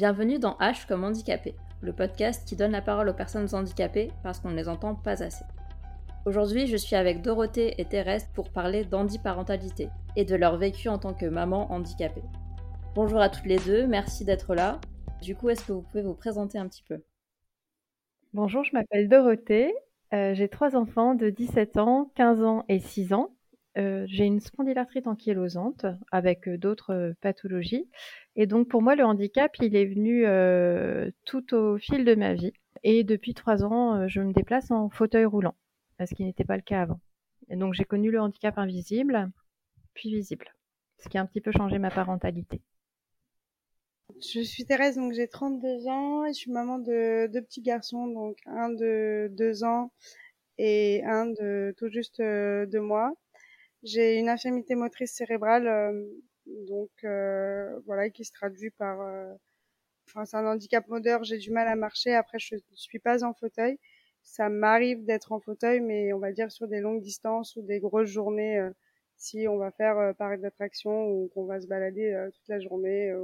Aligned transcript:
Bienvenue 0.00 0.38
dans 0.38 0.56
H 0.60 0.86
comme 0.88 1.04
handicapé, 1.04 1.54
le 1.82 1.92
podcast 1.92 2.48
qui 2.48 2.56
donne 2.56 2.72
la 2.72 2.80
parole 2.80 3.10
aux 3.10 3.12
personnes 3.12 3.54
handicapées 3.54 4.10
parce 4.22 4.40
qu'on 4.40 4.48
ne 4.48 4.56
les 4.56 4.70
entend 4.70 4.94
pas 4.94 5.22
assez. 5.22 5.44
Aujourd'hui, 6.24 6.66
je 6.68 6.78
suis 6.78 6.96
avec 6.96 7.20
Dorothée 7.20 7.74
et 7.76 7.84
Thérèse 7.84 8.26
pour 8.32 8.48
parler 8.48 8.86
d'handiparentalité 8.86 9.90
et 10.16 10.24
de 10.24 10.34
leur 10.36 10.56
vécu 10.56 10.88
en 10.88 10.96
tant 10.96 11.12
que 11.12 11.26
maman 11.26 11.70
handicapée. 11.70 12.22
Bonjour 12.94 13.20
à 13.20 13.28
toutes 13.28 13.44
les 13.44 13.58
deux, 13.58 13.86
merci 13.86 14.24
d'être 14.24 14.54
là. 14.54 14.80
Du 15.20 15.36
coup, 15.36 15.50
est-ce 15.50 15.66
que 15.66 15.72
vous 15.72 15.82
pouvez 15.82 16.02
vous 16.02 16.14
présenter 16.14 16.56
un 16.56 16.66
petit 16.66 16.82
peu? 16.88 17.02
Bonjour, 18.32 18.64
je 18.64 18.72
m'appelle 18.72 19.06
Dorothée, 19.06 19.74
euh, 20.14 20.32
j'ai 20.32 20.48
trois 20.48 20.76
enfants 20.76 21.14
de 21.14 21.28
17 21.28 21.76
ans, 21.76 22.10
15 22.14 22.42
ans 22.42 22.64
et 22.70 22.78
6 22.78 23.12
ans. 23.12 23.34
Euh, 23.78 24.04
j'ai 24.08 24.24
une 24.24 24.40
spondylarthrite 24.40 25.06
ankylosante 25.06 25.86
avec 26.10 26.48
euh, 26.48 26.58
d'autres 26.58 27.14
pathologies. 27.20 27.88
Et 28.36 28.46
donc 28.46 28.68
pour 28.68 28.82
moi, 28.82 28.96
le 28.96 29.04
handicap, 29.04 29.52
il 29.60 29.76
est 29.76 29.86
venu 29.86 30.24
tout 31.24 31.54
au 31.54 31.78
fil 31.78 32.04
de 32.04 32.14
ma 32.14 32.34
vie. 32.34 32.52
Et 32.82 33.04
depuis 33.04 33.34
trois 33.34 33.64
ans, 33.64 34.08
je 34.08 34.20
me 34.20 34.32
déplace 34.32 34.70
en 34.70 34.88
fauteuil 34.88 35.24
roulant, 35.24 35.54
ce 35.98 36.14
qui 36.14 36.24
n'était 36.24 36.44
pas 36.44 36.56
le 36.56 36.62
cas 36.62 36.82
avant. 36.82 37.00
Et 37.48 37.56
donc 37.56 37.74
j'ai 37.74 37.84
connu 37.84 38.10
le 38.10 38.20
handicap 38.20 38.56
invisible, 38.58 39.30
puis 39.92 40.10
visible, 40.10 40.54
ce 40.98 41.08
qui 41.08 41.18
a 41.18 41.20
un 41.20 41.26
petit 41.26 41.40
peu 41.40 41.52
changé 41.52 41.78
ma 41.78 41.90
parentalité. 41.90 42.62
Je 44.20 44.40
suis 44.40 44.64
Thérèse, 44.64 44.96
donc 44.96 45.12
j'ai 45.12 45.28
32 45.28 45.86
ans 45.88 46.24
et 46.24 46.32
je 46.32 46.38
suis 46.38 46.50
maman 46.50 46.78
de 46.78 47.26
deux 47.26 47.42
petits 47.42 47.62
garçons, 47.62 48.06
donc 48.06 48.38
un 48.46 48.70
de 48.70 49.28
deux 49.32 49.62
ans 49.64 49.92
et 50.58 51.02
un 51.04 51.26
de 51.26 51.74
tout 51.76 51.88
juste 51.88 52.20
deux 52.20 52.80
mois. 52.80 53.14
J'ai 53.82 54.18
une 54.18 54.28
infirmité 54.28 54.74
motrice 54.74 55.12
cérébrale, 55.12 55.66
euh, 55.66 56.04
donc 56.68 56.90
euh, 57.04 57.78
voilà, 57.86 58.10
qui 58.10 58.24
se 58.24 58.32
traduit 58.32 58.70
par, 58.70 59.00
euh, 59.00 59.32
enfin 60.08 60.24
c'est 60.26 60.36
un 60.36 60.46
handicap 60.46 60.86
moteur. 60.88 61.24
J'ai 61.24 61.38
du 61.38 61.50
mal 61.50 61.68
à 61.68 61.76
marcher. 61.76 62.14
Après, 62.14 62.38
je 62.38 62.56
ne 62.56 62.60
suis 62.76 62.98
pas 62.98 63.24
en 63.24 63.34
fauteuil. 63.34 63.78
Ça 64.22 64.48
m'arrive 64.50 65.04
d'être 65.04 65.32
en 65.32 65.40
fauteuil, 65.40 65.80
mais 65.80 66.12
on 66.12 66.18
va 66.18 66.32
dire 66.32 66.52
sur 66.52 66.68
des 66.68 66.80
longues 66.80 67.02
distances 67.02 67.56
ou 67.56 67.62
des 67.62 67.80
grosses 67.80 68.08
journées, 68.10 68.60
si 69.16 69.48
on 69.48 69.58
va 69.58 69.70
faire 69.72 69.98
euh, 69.98 70.12
parc 70.12 70.40
d'attraction 70.40 71.08
ou 71.08 71.28
qu'on 71.34 71.44
va 71.46 71.60
se 71.60 71.66
balader 71.66 72.28
toute 72.34 72.48
la 72.48 72.60
journée. 72.60 73.14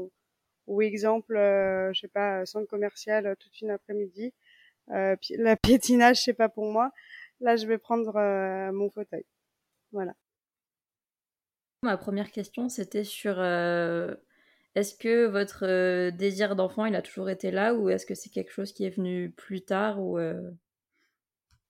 ou 0.67 0.83
exemple, 0.83 1.35
je 1.37 2.01
sais 2.01 2.09
pas, 2.09 2.47
centre 2.47 2.69
commercial 2.69 3.37
toute 3.41 3.61
une 3.61 3.71
après-midi. 3.71 4.33
la 4.89 5.57
piétinage, 5.63 6.23
c'est 6.25 6.35
pas 6.35 6.49
pour 6.49 6.73
moi. 6.73 6.93
Là, 7.41 7.57
je 7.57 7.67
vais 7.67 7.79
prendre 7.79 8.13
mon 8.73 8.91
fauteuil. 8.91 9.25
Voilà. 9.93 10.15
Ma 11.83 11.97
première 11.97 12.33
question, 12.33 12.69
c'était 12.69 13.05
sur 13.05 13.39
euh, 13.39 14.15
est-ce 14.75 14.95
que 14.95 15.27
votre 15.27 15.65
euh, 15.65 16.11
désir 16.11 16.57
d'enfant, 16.57 16.85
il 16.85 16.95
a 16.95 17.03
toujours 17.03 17.31
été 17.31 17.51
là 17.51 17.75
ou 17.75 17.89
est-ce 17.89 18.07
que 18.07 18.15
c'est 18.15 18.31
quelque 18.31 18.53
chose 18.53 18.73
qui 18.73 18.85
est 18.85 18.91
venu 18.91 19.31
plus 19.31 19.63
tard 19.63 20.03
ou 20.03 20.19
euh? 20.19 20.51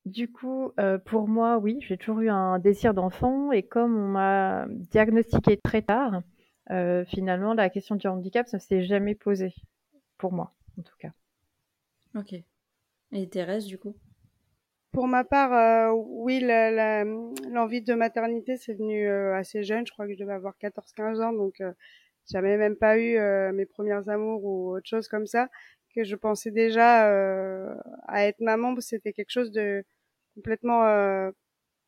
Du 0.05 0.31
coup, 0.31 0.73
pour 1.05 1.27
moi, 1.27 1.59
oui, 1.59 1.79
j'ai 1.81 1.97
toujours 1.99 2.21
eu 2.21 2.29
un 2.29 2.61
désir 2.61 2.95
d'enfant 2.95 3.51
et 3.51 3.65
comme 3.65 3.97
on 3.97 4.09
m'a 4.09 4.67
diagnostiqué 4.69 5.57
très 5.57 5.83
tard, 5.83 6.23
finalement, 7.09 7.55
la 7.55 7.71
question 7.71 7.97
du 7.97 8.07
handicap, 8.07 8.47
ça 8.47 8.59
ne 8.59 8.63
s'est 8.63 8.85
jamais 8.85 9.17
posé 9.17 9.53
pour 10.17 10.33
moi, 10.33 10.55
en 10.79 10.83
tout 10.83 10.95
cas. 11.01 11.11
Ok. 12.15 12.35
Et 13.13 13.29
Thérèse, 13.29 13.67
du 13.67 13.79
coup? 13.79 13.97
Pour 14.93 15.09
ma 15.09 15.25
part, 15.25 15.53
euh, 15.53 15.93
oui, 15.93 16.41
l'envie 16.41 17.83
de 17.83 17.95
maternité, 17.95 18.57
c'est 18.57 18.75
venu 18.75 19.09
euh, 19.09 19.35
assez 19.35 19.63
jeune. 19.63 19.87
Je 19.87 19.93
crois 19.93 20.07
que 20.07 20.15
je 20.15 20.19
devais 20.19 20.33
avoir 20.33 20.55
14-15 20.61 21.23
ans, 21.23 21.33
donc 21.33 21.61
euh, 21.61 21.73
j'avais 22.31 22.57
même 22.57 22.77
pas 22.77 22.99
eu 22.99 23.19
mes 23.53 23.67
premières 23.67 24.09
amours 24.09 24.45
ou 24.45 24.77
autre 24.77 24.89
chose 24.89 25.09
comme 25.09 25.27
ça. 25.27 25.49
Que 25.95 26.05
je 26.05 26.17
pensais 26.17 26.51
déjà 26.51 27.07
à 28.09 28.27
être 28.27 28.41
maman, 28.41 28.79
c'était 28.81 29.13
quelque 29.13 29.31
chose 29.31 29.53
de 29.53 29.85
complètement, 30.35 31.31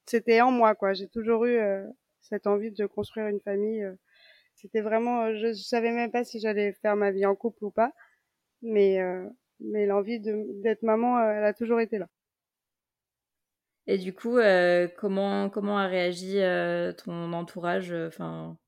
c'était 0.06 0.40
en 0.40 0.50
moi, 0.50 0.74
quoi. 0.74 0.94
J'ai 0.94 1.08
toujours 1.08 1.44
eu 1.46 1.58
cette 2.22 2.46
envie 2.46 2.72
de 2.72 2.86
construire 2.86 3.26
une 3.28 3.40
famille. 3.40 3.84
c'était 4.54 4.80
vraiment, 4.80 5.34
je, 5.34 5.48
je, 5.48 5.62
savais 5.62 5.92
même 5.92 6.10
pas 6.12 6.24
si 6.24 6.40
j'allais 6.40 6.72
faire 6.74 6.96
ma 6.96 7.10
vie 7.10 7.26
en 7.26 7.34
couple 7.36 7.64
ou 7.64 7.70
pas, 7.70 7.92
mais 8.62 8.98
mais 9.60 9.86
l'envie 9.86 10.20
d'être 10.20 10.82
maman, 10.82 11.20
elle 11.20 11.44
a 11.44 11.54
toujours 11.54 11.80
été 11.80 11.98
là. 11.98 12.08
Et 13.90 13.96
du 13.96 14.12
coup, 14.12 14.36
euh, 14.36 14.86
comment, 14.98 15.48
comment 15.48 15.78
a 15.78 15.86
réagi 15.86 16.40
euh, 16.40 16.92
ton 16.92 17.32
entourage 17.32 17.90
euh, 17.90 18.08
enfin, 18.08 18.58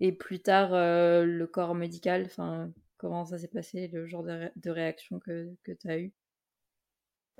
Et 0.00 0.12
plus 0.12 0.40
tard, 0.40 0.70
le 0.72 1.44
corps 1.44 1.74
médical 1.74 2.22
enfin, 2.24 2.70
Comment 2.96 3.26
ça 3.26 3.38
s'est 3.38 3.48
passé, 3.48 3.88
le 3.92 4.06
genre 4.06 4.22
de, 4.22 4.70
réaction 4.70 5.20
que, 5.20 5.50
que 5.62 5.72
tu 5.72 5.90
as 5.90 5.98
eu? 5.98 6.12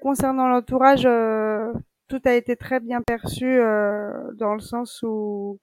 Concernant 0.02 0.48
l'entourage, 0.48 1.08
tout 2.08 2.20
a 2.24 2.34
été 2.34 2.56
très 2.56 2.80
bien 2.80 3.02
perçu 3.02 3.58
dans 4.34 4.54
le 4.54 4.60
sens 4.60 5.02
où 5.02 5.58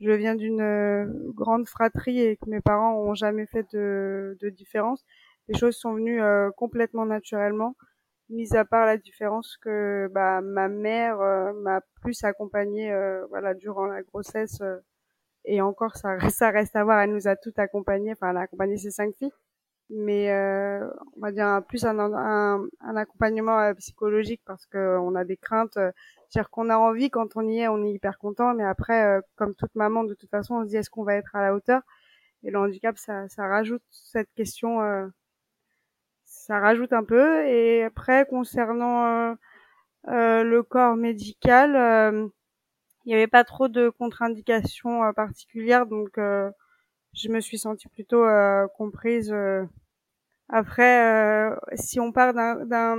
je 0.00 0.10
viens 0.10 0.34
d'une 0.34 1.32
grande 1.34 1.68
fratrie 1.68 2.20
et 2.20 2.36
que 2.36 2.48
mes 2.48 2.60
parents 2.60 2.96
ont 2.96 3.14
jamais 3.14 3.46
fait 3.46 3.66
de, 3.72 4.38
de 4.40 4.48
différence. 4.48 5.04
Les 5.48 5.58
choses 5.58 5.76
sont 5.76 5.92
venues 5.94 6.22
complètement 6.56 7.04
naturellement 7.04 7.76
mis 8.28 8.56
à 8.56 8.64
part 8.64 8.86
la 8.86 8.96
différence 8.96 9.56
que 9.58 10.08
bah, 10.12 10.40
ma 10.40 10.68
mère 10.68 11.20
euh, 11.20 11.52
m'a 11.54 11.80
plus 12.00 12.24
accompagnée 12.24 12.92
euh, 12.92 13.26
voilà 13.26 13.54
durant 13.54 13.86
la 13.86 14.02
grossesse 14.02 14.60
euh, 14.62 14.78
et 15.44 15.60
encore 15.62 15.96
ça 15.96 16.18
ça 16.30 16.50
reste 16.50 16.76
à 16.76 16.84
voir. 16.84 17.00
Elle 17.00 17.12
nous 17.12 17.28
a 17.28 17.36
toutes 17.36 17.58
accompagnées. 17.58 18.12
Enfin 18.12 18.30
elle 18.30 18.38
a 18.38 18.42
accompagné 18.42 18.76
ses 18.78 18.90
cinq 18.90 19.14
filles. 19.16 19.32
Mais 19.90 20.32
on 21.16 21.20
va 21.20 21.32
dire 21.32 21.62
plus 21.68 21.84
un, 21.84 21.98
un, 21.98 22.66
un 22.80 22.96
accompagnement 22.96 23.74
psychologique 23.74 24.42
parce 24.46 24.66
que 24.66 24.98
on 24.98 25.14
a 25.16 25.24
des 25.24 25.36
craintes 25.36 25.78
dire 26.30 26.50
qu'on 26.50 26.70
a 26.70 26.78
envie 26.78 27.10
quand 27.10 27.36
on 27.36 27.46
y 27.48 27.60
est 27.60 27.68
on 27.68 27.84
est 27.84 27.92
hyper 27.92 28.18
content. 28.18 28.54
Mais 28.54 28.64
après 28.64 29.20
comme 29.36 29.54
toute 29.54 29.74
maman 29.74 30.04
de 30.04 30.14
toute 30.14 30.30
façon 30.30 30.56
on 30.56 30.64
se 30.64 30.68
dit 30.70 30.76
est-ce 30.76 30.90
qu'on 30.90 31.04
va 31.04 31.16
être 31.16 31.36
à 31.36 31.42
la 31.42 31.54
hauteur? 31.54 31.82
Et 32.44 32.50
le 32.50 32.58
handicap 32.58 32.98
ça 32.98 33.28
ça 33.28 33.46
rajoute 33.48 33.82
cette 33.90 34.32
question 34.34 34.80
ça 36.46 36.58
rajoute 36.58 36.92
un 36.92 37.04
peu. 37.04 37.46
Et 37.46 37.84
après, 37.84 38.26
concernant 38.26 39.04
euh, 39.06 39.34
euh, 40.08 40.42
le 40.42 40.62
corps 40.62 40.96
médical, 40.96 41.76
euh, 41.76 42.28
il 43.04 43.08
n'y 43.08 43.14
avait 43.14 43.28
pas 43.28 43.44
trop 43.44 43.68
de 43.68 43.90
contre-indications 43.90 45.12
particulières, 45.14 45.86
donc 45.86 46.10
je 46.16 47.28
me 47.28 47.40
suis 47.40 47.58
sentie 47.58 47.88
plutôt 47.88 48.24
comprise. 48.76 49.34
Après, 50.48 51.50
si 51.74 51.98
on 51.98 52.12
part 52.12 52.32
d'un 52.32 52.96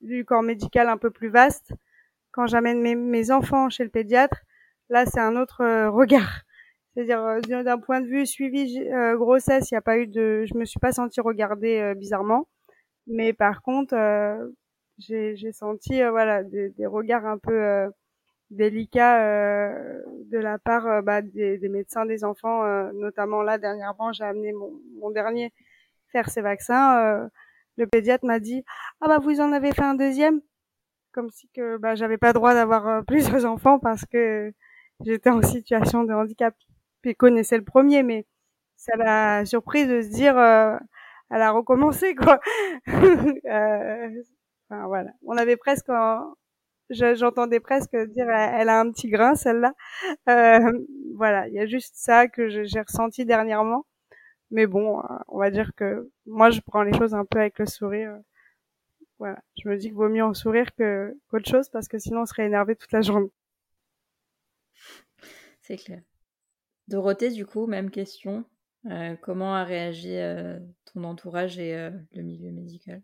du 0.00 0.24
corps 0.24 0.42
médical 0.42 0.88
un 0.88 0.96
peu 0.96 1.10
plus 1.10 1.28
vaste, 1.28 1.72
quand 2.32 2.46
j'amène 2.46 2.80
mes, 2.80 2.96
mes, 2.96 3.30
enfants 3.30 3.70
chez 3.70 3.84
le 3.84 3.90
pédiatre, 3.90 4.38
là 4.88 5.06
c'est 5.06 5.20
un 5.20 5.36
autre 5.36 5.86
regard. 5.86 6.42
C'est-à-dire 6.94 7.64
d'un 7.64 7.78
point 7.78 8.00
de 8.00 8.08
vue 8.08 8.26
suivi 8.26 8.80
grossesse, 9.14 9.70
il 9.70 9.74
n'y 9.74 9.78
a 9.78 9.82
pas 9.82 9.98
eu 9.98 10.08
de, 10.08 10.44
je 10.46 10.58
me 10.58 10.64
suis 10.64 10.80
pas 10.80 10.92
sentie 10.92 11.20
regardée 11.20 11.94
bizarrement. 11.96 12.48
Mais 13.08 13.32
par 13.32 13.62
contre, 13.62 13.94
euh, 13.94 14.48
j'ai 14.98 15.52
senti 15.52 16.02
euh, 16.02 16.10
voilà 16.10 16.42
des, 16.44 16.70
des, 16.70 16.86
regards 16.86 17.26
un 17.26 17.38
peu 17.38 17.52
euh, 17.64 17.88
délicats 18.50 19.22
euh, 19.24 20.02
de 20.30 20.38
la 20.38 20.58
part 20.58 21.02
bah, 21.02 21.22
des, 21.22 21.58
des, 21.58 21.68
médecins 21.68 22.06
des 22.06 22.24
enfants, 22.24 22.64
notamment 22.92 23.42
là 23.42 23.58
dernièrement, 23.58 24.12
j'ai 24.12 24.24
amené 24.24 24.52
mon, 24.52 24.72
mon, 25.00 25.10
dernier 25.10 25.52
faire 26.12 26.30
ses 26.30 26.42
vaccins. 26.42 27.28
le 27.76 27.86
pédiatre 27.86 28.26
m'a 28.26 28.40
dit 28.40 28.64
ah 29.00 29.08
bah 29.08 29.18
vous 29.18 29.40
en 29.40 29.52
avez 29.52 29.72
fait 29.72 29.82
un 29.82 29.94
deuxième, 29.94 30.40
comme 31.12 31.30
si 31.30 31.48
que 31.54 31.78
bah 31.78 31.94
j'avais 31.94 32.18
pas 32.18 32.32
droit 32.32 32.54
d'avoir 32.54 33.04
plusieurs 33.06 33.44
enfants 33.52 33.78
parce 33.78 34.04
que 34.06 34.52
j'étais 35.00 35.30
en 35.30 35.42
situation 35.42 36.04
de 36.04 36.12
handicap. 36.14 36.54
Puis 37.02 37.14
connaissait 37.14 37.58
le 37.58 37.64
premier, 37.64 38.02
mais 38.02 38.26
ça 38.76 38.96
l'a 38.96 39.44
surpris 39.46 39.86
de 39.86 40.02
se 40.02 40.08
dire 40.08 40.36
elle 41.30 41.42
a 41.42 41.50
recommencé 41.52 42.14
quoi. 42.14 42.40
euh, 42.88 44.22
enfin 44.70 44.86
voilà, 44.86 45.10
on 45.22 45.36
avait 45.36 45.56
presque, 45.56 45.90
j'entendais 46.90 47.60
presque 47.60 47.96
dire, 47.96 48.28
elle 48.30 48.68
a 48.68 48.80
un 48.80 48.90
petit 48.90 49.08
grain 49.08 49.34
celle-là. 49.34 49.74
Euh, 50.28 50.72
voilà, 51.16 51.48
il 51.48 51.54
y 51.54 51.60
a 51.60 51.66
juste 51.66 51.96
ça 51.96 52.28
que 52.28 52.48
j'ai 52.48 52.80
ressenti 52.80 53.24
dernièrement. 53.24 53.86
Mais 54.50 54.66
bon, 54.66 55.00
euh, 55.00 55.02
on 55.28 55.38
va 55.38 55.50
dire 55.50 55.72
que 55.76 56.10
moi 56.26 56.50
je 56.50 56.60
prends 56.60 56.82
les 56.82 56.96
choses 56.96 57.14
un 57.14 57.24
peu 57.24 57.40
avec 57.40 57.58
le 57.58 57.66
sourire. 57.66 58.18
Voilà, 59.18 59.38
je 59.62 59.68
me 59.68 59.76
dis 59.76 59.88
qu'il 59.88 59.94
vaut 59.96 60.08
mieux 60.08 60.24
en 60.24 60.34
sourire 60.34 60.74
que 60.76 61.16
qu'autre 61.28 61.48
chose 61.50 61.68
parce 61.70 61.88
que 61.88 61.98
sinon 61.98 62.22
on 62.22 62.26
serait 62.26 62.46
énervé 62.46 62.76
toute 62.76 62.92
la 62.92 63.02
journée. 63.02 63.30
C'est 65.62 65.76
clair. 65.76 66.00
Dorothée, 66.88 67.30
du 67.30 67.44
coup, 67.44 67.66
même 67.66 67.90
question. 67.90 68.44
Euh, 68.90 69.16
comment 69.20 69.54
a 69.54 69.64
réagi 69.64 70.16
euh, 70.16 70.58
ton 70.92 71.04
entourage 71.04 71.58
et 71.58 71.74
euh, 71.74 71.90
le 72.14 72.22
milieu 72.22 72.50
médical? 72.52 73.02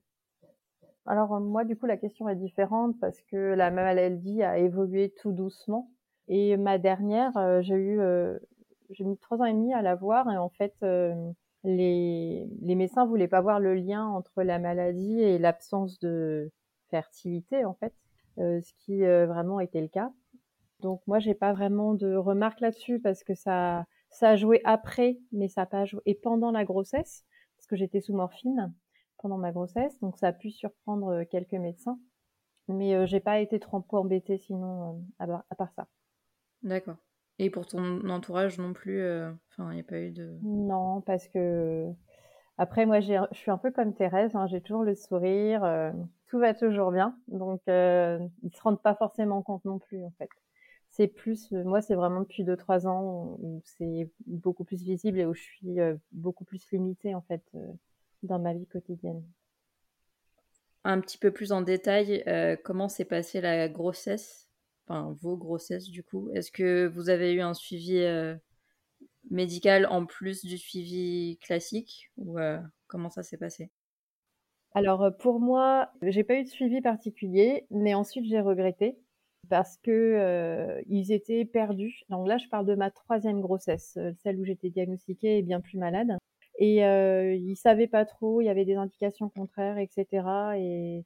Alors 1.06 1.38
moi, 1.40 1.64
du 1.64 1.76
coup, 1.76 1.86
la 1.86 1.98
question 1.98 2.28
est 2.28 2.36
différente 2.36 2.98
parce 3.00 3.20
que 3.22 3.54
la 3.54 3.70
maladie 3.70 4.42
a 4.42 4.58
évolué 4.58 5.12
tout 5.20 5.32
doucement. 5.32 5.90
Et 6.28 6.56
ma 6.56 6.78
dernière, 6.78 7.32
j'ai 7.60 7.74
eu, 7.74 8.00
j'ai 8.88 9.04
mis 9.04 9.18
trois 9.18 9.42
ans 9.42 9.44
et 9.44 9.52
demi 9.52 9.74
à 9.74 9.82
la 9.82 9.94
voir 9.94 10.30
et 10.32 10.38
en 10.38 10.48
fait, 10.48 10.74
les, 11.64 12.48
les 12.62 12.74
médecins 12.74 13.04
voulaient 13.04 13.28
pas 13.28 13.42
voir 13.42 13.60
le 13.60 13.74
lien 13.74 14.06
entre 14.06 14.42
la 14.42 14.58
maladie 14.58 15.20
et 15.20 15.38
l'absence 15.38 15.98
de 15.98 16.50
fertilité, 16.88 17.66
en 17.66 17.74
fait, 17.74 17.92
ce 18.38 18.72
qui 18.78 19.00
vraiment 19.02 19.60
était 19.60 19.82
le 19.82 19.88
cas. 19.88 20.10
Donc 20.80 21.02
moi, 21.06 21.18
j'ai 21.18 21.34
pas 21.34 21.52
vraiment 21.52 21.92
de 21.92 22.14
remarques 22.14 22.60
là-dessus 22.60 22.98
parce 22.98 23.22
que 23.22 23.34
ça, 23.34 23.84
ça 24.14 24.30
a 24.30 24.36
joué 24.36 24.60
après, 24.64 25.18
mais 25.32 25.48
ça 25.48 25.62
a 25.62 25.66
pas 25.66 25.84
joué 25.84 26.00
et 26.06 26.14
pendant 26.14 26.50
la 26.50 26.64
grossesse 26.64 27.24
parce 27.56 27.66
que 27.66 27.76
j'étais 27.76 28.00
sous 28.00 28.14
morphine 28.14 28.72
pendant 29.18 29.38
ma 29.38 29.52
grossesse, 29.52 29.98
donc 30.00 30.18
ça 30.18 30.28
a 30.28 30.32
pu 30.32 30.50
surprendre 30.50 31.08
euh, 31.08 31.24
quelques 31.24 31.52
médecins. 31.52 31.98
Mais 32.68 32.94
euh, 32.94 33.06
j'ai 33.06 33.20
pas 33.20 33.40
été 33.40 33.60
trop 33.60 33.84
embêtée 33.92 34.38
sinon 34.38 35.02
à, 35.18 35.24
à 35.50 35.54
part 35.54 35.72
ça. 35.74 35.86
D'accord. 36.62 36.96
Et 37.38 37.50
pour 37.50 37.66
ton 37.66 38.08
entourage 38.08 38.58
non 38.58 38.72
plus, 38.72 39.02
enfin, 39.50 39.70
il 39.72 39.74
n'y 39.74 39.80
a 39.80 39.84
pas 39.84 39.98
eu 39.98 40.12
de. 40.12 40.30
Non, 40.42 41.00
parce 41.00 41.26
que 41.28 41.92
après, 42.58 42.86
moi, 42.86 43.00
je 43.00 43.14
suis 43.32 43.50
un 43.50 43.58
peu 43.58 43.72
comme 43.72 43.94
Thérèse, 43.94 44.36
hein, 44.36 44.46
j'ai 44.46 44.60
toujours 44.60 44.84
le 44.84 44.94
sourire, 44.94 45.92
tout 46.28 46.38
va 46.38 46.54
toujours 46.54 46.90
bien, 46.90 47.16
donc 47.28 47.60
euh, 47.68 48.18
ils 48.42 48.54
se 48.54 48.60
rendent 48.62 48.82
pas 48.82 48.94
forcément 48.94 49.42
compte 49.42 49.64
non 49.64 49.78
plus, 49.78 50.04
en 50.04 50.12
fait. 50.18 50.28
C'est 50.96 51.08
plus, 51.08 51.50
moi, 51.50 51.80
c'est 51.82 51.96
vraiment 51.96 52.20
depuis 52.20 52.44
2-3 52.44 52.86
ans 52.86 53.36
où 53.40 53.60
c'est 53.64 54.08
beaucoup 54.26 54.62
plus 54.62 54.80
visible 54.82 55.18
et 55.18 55.26
où 55.26 55.34
je 55.34 55.42
suis 55.42 55.76
beaucoup 56.12 56.44
plus 56.44 56.64
limitée, 56.70 57.16
en 57.16 57.22
fait, 57.22 57.42
dans 58.22 58.38
ma 58.38 58.54
vie 58.54 58.66
quotidienne. 58.66 59.22
Un 60.84 61.00
petit 61.00 61.18
peu 61.18 61.32
plus 61.32 61.50
en 61.50 61.62
détail, 61.62 62.24
comment 62.62 62.88
s'est 62.88 63.04
passée 63.04 63.40
la 63.40 63.68
grossesse? 63.68 64.48
Enfin 64.86 65.16
vos 65.20 65.36
grossesses 65.36 65.88
du 65.88 66.02
coup. 66.02 66.30
Est-ce 66.34 66.52
que 66.52 66.86
vous 66.86 67.08
avez 67.08 67.32
eu 67.32 67.40
un 67.40 67.54
suivi 67.54 67.98
euh, 67.98 68.34
médical 69.30 69.86
en 69.86 70.04
plus 70.04 70.44
du 70.44 70.58
suivi 70.58 71.38
classique 71.40 72.10
ou 72.16 72.38
euh, 72.38 72.60
comment 72.86 73.10
ça 73.10 73.22
s'est 73.22 73.38
passé? 73.38 73.70
Alors 74.74 75.02
euh, 75.02 75.10
pour 75.10 75.40
moi, 75.40 75.90
j'ai 76.02 76.24
pas 76.24 76.34
eu 76.34 76.44
de 76.44 76.48
suivi 76.48 76.82
particulier, 76.82 77.66
mais 77.70 77.94
ensuite 77.94 78.26
j'ai 78.26 78.40
regretté 78.40 78.98
parce 79.48 79.76
que 79.78 80.82
ils 80.88 81.12
étaient 81.12 81.44
perdus. 81.44 82.02
Donc 82.08 82.28
là, 82.28 82.38
je 82.38 82.48
parle 82.48 82.66
de 82.66 82.74
ma 82.74 82.90
troisième 82.90 83.40
grossesse, 83.40 83.98
celle 84.22 84.38
où 84.40 84.44
j'étais 84.44 84.70
diagnostiquée 84.70 85.38
et 85.38 85.42
bien 85.42 85.60
plus 85.60 85.78
malade. 85.78 86.16
Et 86.58 86.84
euh, 86.84 87.34
ils 87.34 87.56
savaient 87.56 87.88
pas 87.88 88.04
trop, 88.04 88.40
il 88.40 88.44
y 88.44 88.48
avait 88.48 88.64
des 88.64 88.76
indications 88.76 89.28
contraires, 89.28 89.78
etc. 89.78 90.26
Et 90.56 91.04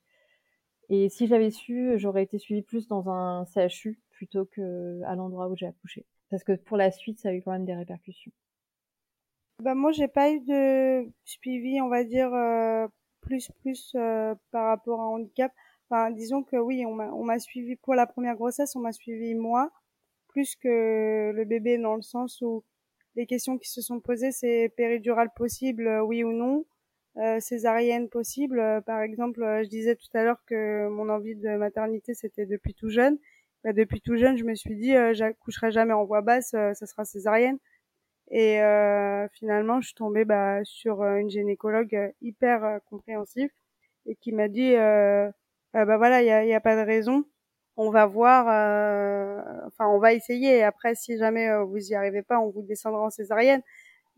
et 0.90 1.10
si 1.10 1.26
j'avais 1.26 1.50
su, 1.50 1.98
j'aurais 1.98 2.22
été 2.22 2.38
suivie 2.38 2.62
plus 2.62 2.88
dans 2.88 3.10
un 3.10 3.44
CHU 3.44 4.00
plutôt 4.10 4.46
que 4.46 5.02
à 5.04 5.14
l'endroit 5.16 5.48
où 5.48 5.56
j'ai 5.56 5.66
accouché. 5.66 6.06
Parce 6.30 6.44
que 6.44 6.52
pour 6.52 6.76
la 6.78 6.90
suite, 6.90 7.18
ça 7.18 7.28
a 7.28 7.32
eu 7.32 7.42
quand 7.42 7.52
même 7.52 7.66
des 7.66 7.74
répercussions. 7.74 8.32
Bah 9.62 9.74
moi, 9.74 9.92
j'ai 9.92 10.08
pas 10.08 10.30
eu 10.30 10.40
de 10.40 11.10
suivi, 11.24 11.80
on 11.80 11.88
va 11.88 12.04
dire 12.04 12.32
euh, 12.32 12.86
plus 13.20 13.50
plus 13.60 13.92
euh, 13.96 14.34
par 14.50 14.66
rapport 14.66 15.00
à 15.00 15.04
un 15.04 15.08
handicap. 15.08 15.52
Enfin, 15.90 16.10
disons 16.10 16.42
que 16.42 16.56
oui, 16.56 16.84
on 16.86 16.94
m'a 16.94 17.10
on 17.12 17.24
m'a 17.24 17.38
suivi 17.38 17.76
pour 17.76 17.94
la 17.94 18.06
première 18.06 18.36
grossesse, 18.36 18.76
on 18.76 18.80
m'a 18.80 18.92
suivi 18.92 19.34
moi 19.34 19.70
plus 20.28 20.56
que 20.56 21.32
le 21.34 21.44
bébé 21.44 21.78
dans 21.78 21.96
le 21.96 22.02
sens 22.02 22.40
où 22.42 22.64
les 23.16 23.26
questions 23.26 23.58
qui 23.58 23.68
se 23.70 23.80
sont 23.82 24.00
posées, 24.00 24.30
c'est 24.32 24.72
péridurale 24.76 25.30
possible, 25.34 25.88
oui 26.04 26.22
ou 26.24 26.32
non 26.32 26.66
euh, 27.18 27.40
césarienne 27.40 28.08
possible. 28.08 28.60
Euh, 28.60 28.80
par 28.80 29.00
exemple, 29.02 29.42
euh, 29.42 29.64
je 29.64 29.68
disais 29.68 29.96
tout 29.96 30.06
à 30.14 30.22
l'heure 30.22 30.40
que 30.46 30.88
mon 30.88 31.08
envie 31.08 31.34
de 31.34 31.56
maternité 31.56 32.14
c'était 32.14 32.46
depuis 32.46 32.74
tout 32.74 32.90
jeune. 32.90 33.18
Bah, 33.64 33.72
depuis 33.72 34.00
tout 34.00 34.16
jeune, 34.16 34.36
je 34.36 34.44
me 34.44 34.54
suis 34.54 34.76
dit 34.76 34.92
j'accoucherai 35.14 35.72
jamais 35.72 35.92
en 35.92 36.04
voix 36.04 36.20
basse, 36.22 36.50
ça 36.50 36.74
sera 36.86 37.04
césarienne. 37.04 37.58
Et 38.30 38.60
finalement, 39.32 39.80
je 39.80 39.88
suis 39.88 39.94
tombée 39.96 40.24
bah, 40.24 40.60
sur 40.64 41.02
une 41.04 41.30
gynécologue 41.30 42.14
hyper 42.22 42.80
compréhensive 42.90 43.50
et 44.06 44.14
qui 44.16 44.32
m'a 44.32 44.48
dit 44.48 44.74
bah 45.74 45.96
voilà, 45.96 46.22
il 46.22 46.26
y 46.26 46.30
a, 46.30 46.44
y 46.44 46.54
a, 46.54 46.60
pas 46.60 46.76
de 46.76 46.86
raison. 46.86 47.24
On 47.76 47.90
va 47.90 48.06
voir, 48.06 48.46
enfin 49.66 49.86
on 49.88 49.98
va 49.98 50.12
essayer. 50.12 50.62
Après, 50.64 50.94
si 50.94 51.16
jamais 51.18 51.48
vous 51.64 51.78
y 51.78 51.94
arrivez 51.94 52.22
pas, 52.22 52.40
on 52.40 52.50
vous 52.50 52.62
descendra 52.62 53.00
en 53.02 53.10
césarienne 53.10 53.62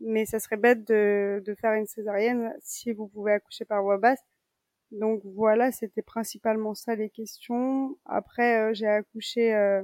mais 0.01 0.25
ça 0.25 0.39
serait 0.39 0.57
bête 0.57 0.87
de, 0.87 1.41
de 1.45 1.55
faire 1.55 1.73
une 1.73 1.85
césarienne 1.85 2.53
si 2.61 2.91
vous 2.91 3.07
pouvez 3.07 3.33
accoucher 3.33 3.65
par 3.65 3.81
voie 3.83 3.97
basse. 3.97 4.21
Donc 4.91 5.21
voilà, 5.23 5.71
c'était 5.71 6.01
principalement 6.01 6.73
ça 6.75 6.95
les 6.95 7.09
questions. 7.09 7.97
Après, 8.05 8.71
euh, 8.71 8.73
j'ai 8.73 8.87
accouché, 8.87 9.53
euh, 9.55 9.83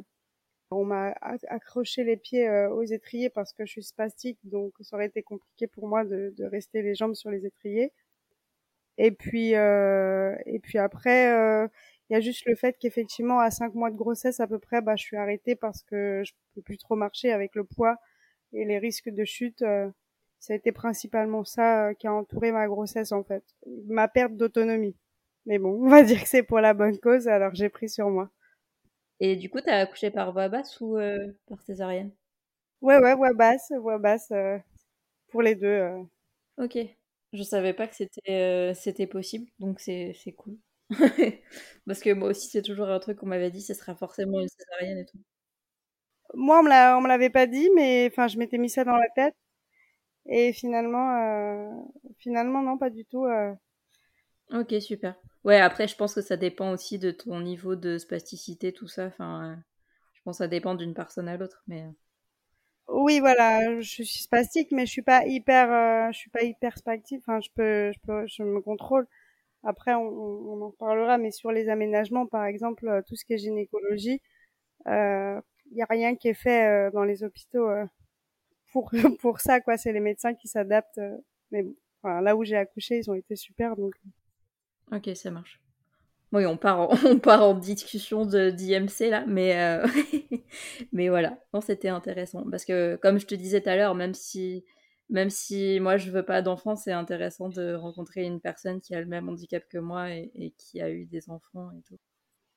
on 0.71 0.85
m'a 0.85 1.13
accroché 1.49 2.03
les 2.03 2.17
pieds 2.17 2.47
euh, 2.49 2.69
aux 2.71 2.83
étriers 2.83 3.29
parce 3.29 3.53
que 3.53 3.65
je 3.65 3.71
suis 3.71 3.83
spastique, 3.83 4.39
donc 4.43 4.73
ça 4.81 4.97
aurait 4.97 5.07
été 5.07 5.23
compliqué 5.23 5.67
pour 5.67 5.87
moi 5.87 6.03
de, 6.05 6.33
de 6.37 6.45
rester 6.45 6.81
les 6.81 6.95
jambes 6.95 7.15
sur 7.15 7.29
les 7.31 7.45
étriers. 7.45 7.93
Et 8.97 9.11
puis, 9.11 9.51
et 9.51 10.59
puis 10.63 10.77
après, 10.77 11.25
il 12.09 12.13
y 12.13 12.15
a 12.15 12.19
juste 12.19 12.45
le 12.45 12.55
fait 12.55 12.77
qu'effectivement, 12.79 13.39
à 13.39 13.51
cinq 13.51 13.73
mois 13.75 13.91
de 13.91 13.95
grossesse 13.97 14.39
à 14.39 14.47
peu 14.47 14.59
près, 14.59 14.81
bah, 14.81 14.95
je 14.95 15.03
suis 15.03 15.17
arrêtée 15.17 15.55
parce 15.55 15.83
que 15.83 16.23
je 16.25 16.33
peux 16.55 16.61
plus 16.61 16.77
trop 16.77 16.95
marcher 16.95 17.31
avec 17.31 17.55
le 17.55 17.63
poids 17.63 17.97
et 18.53 18.65
les 18.65 18.79
risques 18.79 19.09
de 19.09 19.25
chute 19.25 19.63
ça 20.39 20.53
a 20.53 20.55
été 20.55 20.71
principalement 20.71 21.43
ça 21.43 21.87
euh, 21.87 21.93
qui 21.93 22.07
a 22.07 22.13
entouré 22.13 22.51
ma 22.51 22.67
grossesse 22.67 23.11
en 23.11 23.23
fait, 23.23 23.43
ma 23.87 24.07
perte 24.07 24.33
d'autonomie. 24.33 24.95
Mais 25.45 25.59
bon, 25.59 25.83
on 25.83 25.89
va 25.89 26.03
dire 26.03 26.21
que 26.21 26.27
c'est 26.27 26.43
pour 26.43 26.59
la 26.59 26.73
bonne 26.73 26.99
cause, 26.99 27.27
alors 27.27 27.53
j'ai 27.53 27.69
pris 27.69 27.89
sur 27.89 28.09
moi. 28.09 28.29
Et 29.19 29.35
du 29.35 29.49
coup, 29.49 29.61
t'as 29.61 29.79
accouché 29.79 30.11
par 30.11 30.31
voie 30.31 30.47
basse 30.47 30.79
ou 30.79 30.97
euh, 30.97 31.17
par 31.47 31.61
césarienne? 31.63 32.11
Ouais, 32.81 32.99
ouais, 32.99 33.15
voix 33.15 33.33
basse, 33.33 33.71
voix 33.81 33.97
basse, 33.97 34.29
euh, 34.31 34.57
pour 35.29 35.41
les 35.41 35.55
deux. 35.55 35.89
Ok. 36.57 36.77
Je 37.33 37.43
savais 37.43 37.73
pas 37.73 37.87
que 37.87 37.95
c'était 37.95 38.73
c'était 38.73 39.07
possible, 39.07 39.49
donc 39.59 39.79
c'est 39.79 40.15
cool. 40.37 40.57
Parce 41.85 41.99
que 41.99 42.13
moi 42.13 42.29
aussi, 42.29 42.47
c'est 42.47 42.61
toujours 42.61 42.87
un 42.89 42.99
truc 42.99 43.17
qu'on 43.17 43.25
m'avait 43.27 43.51
dit, 43.51 43.61
ce 43.61 43.73
sera 43.73 43.95
forcément 43.95 44.39
une 44.39 44.47
césarienne 44.47 44.99
et 44.99 45.05
tout. 45.05 45.19
Moi, 46.33 46.59
on 46.59 46.63
me 47.01 47.07
l'avait 47.07 47.29
pas 47.29 47.47
dit, 47.47 47.69
mais 47.75 48.09
enfin, 48.11 48.27
je 48.27 48.37
m'étais 48.37 48.57
mis 48.57 48.69
ça 48.69 48.83
dans 48.83 48.97
la 48.97 49.09
tête. 49.15 49.35
Et 50.27 50.51
finalement, 50.51 51.15
euh, 51.17 51.69
finalement, 52.19 52.61
non, 52.61 52.77
pas 52.77 52.89
du 52.89 53.05
tout. 53.05 53.25
Euh. 53.25 53.53
Ok, 54.51 54.73
super. 54.81 55.15
Ouais, 55.43 55.59
après, 55.59 55.87
je 55.87 55.95
pense 55.95 56.13
que 56.13 56.21
ça 56.21 56.35
dépend 56.35 56.71
aussi 56.71 56.99
de 56.99 57.11
ton 57.11 57.39
niveau 57.39 57.75
de 57.75 57.97
spasticité, 57.97 58.73
tout 58.73 58.87
ça. 58.87 59.05
Enfin, 59.05 59.51
euh, 59.51 59.55
je 60.13 60.21
pense 60.23 60.37
que 60.37 60.43
ça 60.43 60.47
dépend 60.47 60.75
d'une 60.75 60.93
personne 60.93 61.29
à 61.29 61.37
l'autre, 61.37 61.63
mais. 61.67 61.85
Oui, 62.89 63.19
voilà, 63.19 63.79
je 63.81 64.03
suis 64.03 64.21
spastique, 64.21 64.71
mais 64.71 64.85
je 64.85 64.91
suis 64.91 65.01
pas 65.01 65.25
hyper, 65.25 66.11
je 66.11 66.17
suis 66.17 66.29
pas 66.29 66.43
hyper 66.43 66.77
spastique. 66.77 67.21
Enfin, 67.27 67.39
je 67.41 67.49
peux, 67.53 67.91
je 67.91 67.99
peux, 68.05 68.27
je 68.27 68.43
me 68.43 68.61
contrôle. 68.61 69.07
Après, 69.63 69.93
on, 69.93 70.07
on 70.07 70.61
en 70.61 70.71
parlera, 70.71 71.17
mais 71.17 71.31
sur 71.31 71.51
les 71.51 71.69
aménagements, 71.69 72.25
par 72.25 72.45
exemple, 72.45 73.03
tout 73.07 73.15
ce 73.15 73.25
qui 73.25 73.33
est 73.33 73.37
gynécologie, 73.37 74.21
il 74.85 74.91
euh, 74.91 75.41
y 75.73 75.81
a 75.81 75.87
rien 75.89 76.15
qui 76.15 76.29
est 76.29 76.33
fait 76.33 76.91
dans 76.91 77.03
les 77.03 77.23
hôpitaux 77.23 77.67
pour 78.71 78.91
pour 79.21 79.39
ça 79.39 79.61
quoi. 79.61 79.77
C'est 79.77 79.91
les 79.91 79.99
médecins 79.99 80.33
qui 80.33 80.47
s'adaptent. 80.47 80.97
Euh, 80.97 81.17
mais 81.51 81.63
bon, 81.63 81.75
enfin, 82.01 82.21
là 82.21 82.35
où 82.35 82.43
j'ai 82.43 82.57
accouché, 82.57 82.97
ils 82.97 83.09
ont 83.09 83.15
été 83.15 83.35
super 83.35 83.75
donc. 83.75 83.95
Euh. 84.91 84.97
Ok, 84.97 85.15
ça 85.15 85.31
marche. 85.31 85.59
Oui, 86.33 86.45
on 86.45 86.57
part 86.57 86.79
en, 86.79 86.89
on 87.05 87.19
part 87.19 87.43
en 87.43 87.53
discussion 87.53 88.25
d'IMC 88.25 89.09
là, 89.09 89.25
mais 89.27 89.57
euh, 89.59 89.87
mais 90.91 91.09
voilà, 91.09 91.39
c'était 91.65 91.89
intéressant 91.89 92.43
parce 92.49 92.65
que 92.65 92.97
comme 92.97 93.19
je 93.19 93.25
te 93.25 93.35
disais 93.35 93.61
tout 93.61 93.69
à 93.69 93.75
l'heure, 93.75 93.95
même 93.95 94.13
si 94.13 94.65
même 95.09 95.29
si 95.29 95.79
moi 95.79 95.97
je 95.97 96.11
veux 96.11 96.25
pas 96.25 96.41
d'enfants, 96.41 96.75
c'est 96.75 96.91
intéressant 96.91 97.49
de 97.49 97.73
rencontrer 97.75 98.23
une 98.23 98.41
personne 98.41 98.81
qui 98.81 98.93
a 98.93 98.99
le 98.99 99.07
même 99.07 99.29
handicap 99.29 99.63
que 99.69 99.77
moi 99.77 100.11
et, 100.11 100.53
qui 100.57 100.81
a 100.81 100.89
eu 100.91 101.05
des 101.05 101.29
enfants 101.29 101.71
et 101.71 101.81
tout. 101.83 101.97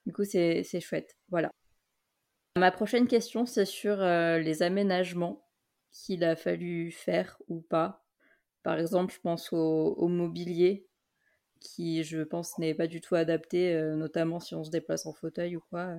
Du 0.07 0.13
coup, 0.13 0.25
c'est 0.25 0.65
chouette. 0.81 1.17
Voilà. 1.29 1.51
Ma 2.57 2.73
prochaine 2.73 3.07
question, 3.07 3.47
c'est 3.47 3.65
sur 3.65 3.99
les 3.99 4.63
aménagements 4.63 5.47
qu'il 5.93 6.25
a 6.25 6.37
fallu 6.37 6.91
faire 6.91 7.41
ou 7.49 7.61
pas. 7.61 8.05
Par 8.63 8.79
exemple, 8.79 9.15
je 9.15 9.21
pense 9.21 9.53
au, 9.53 10.09
mobilier 10.09 10.87
qui, 11.61 12.03
je 12.03 12.23
pense, 12.23 12.59
n'est 12.59 12.75
pas 12.75 12.87
du 12.87 13.01
tout 13.01 13.15
adapté, 13.15 13.75
euh, 13.75 13.95
notamment 13.95 14.41
si 14.41 14.55
on 14.55 14.65
se 14.65 14.71
déplace 14.71 15.07
en 15.07 15.13
fauteuil 15.13 15.57
ou 15.57 15.61
quoi. 15.71 15.95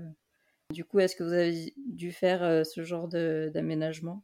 Du 0.71 0.83
coup, 0.83 0.99
est-ce 0.99 1.15
que 1.15 1.23
vous 1.23 1.33
avez 1.33 1.73
dû 1.77 2.11
faire 2.11 2.43
euh, 2.43 2.63
ce 2.63 2.83
genre 2.83 3.07
d'aménagement? 3.07 4.23